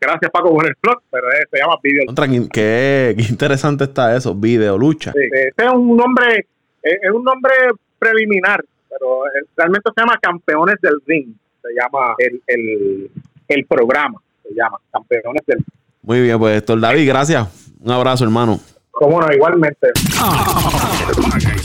gracias 0.00 0.30
Paco 0.30 0.50
por 0.50 0.66
el 0.66 0.74
blog, 0.80 1.02
pero 1.10 1.26
se 1.50 1.58
llama 1.58 1.76
Video 1.82 2.04
Lucha. 2.06 2.50
Qué, 2.52 3.14
interesante 3.28 3.84
está 3.84 4.14
eso, 4.16 4.34
Video 4.34 4.78
Lucha. 4.78 5.12
este 5.14 5.64
es 5.64 5.72
un 5.72 5.96
nombre, 5.96 6.46
es 6.82 7.10
un 7.10 7.24
nombre 7.24 7.52
preliminar, 7.98 8.64
pero 8.88 9.22
realmente 9.56 9.90
se 9.94 10.00
llama 10.00 10.18
Campeones 10.20 10.76
del 10.80 11.00
Ring 11.06 11.34
se 11.64 11.74
llama 11.74 12.14
el, 12.18 12.42
el, 12.46 13.10
el 13.48 13.66
programa, 13.66 14.20
se 14.42 14.54
llama 14.54 14.78
Campeones 14.92 15.42
del 15.46 15.64
Muy 16.02 16.20
bien, 16.20 16.38
pues 16.38 16.58
Héctor 16.58 16.80
David, 16.80 17.08
gracias. 17.08 17.48
Un 17.80 17.90
abrazo, 17.90 18.24
hermano. 18.24 18.60
Cómo 18.90 19.20
no, 19.20 19.32
igualmente. 19.32 19.88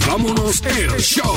vámonos 0.08 0.62
el 0.66 0.90
show. 1.00 1.36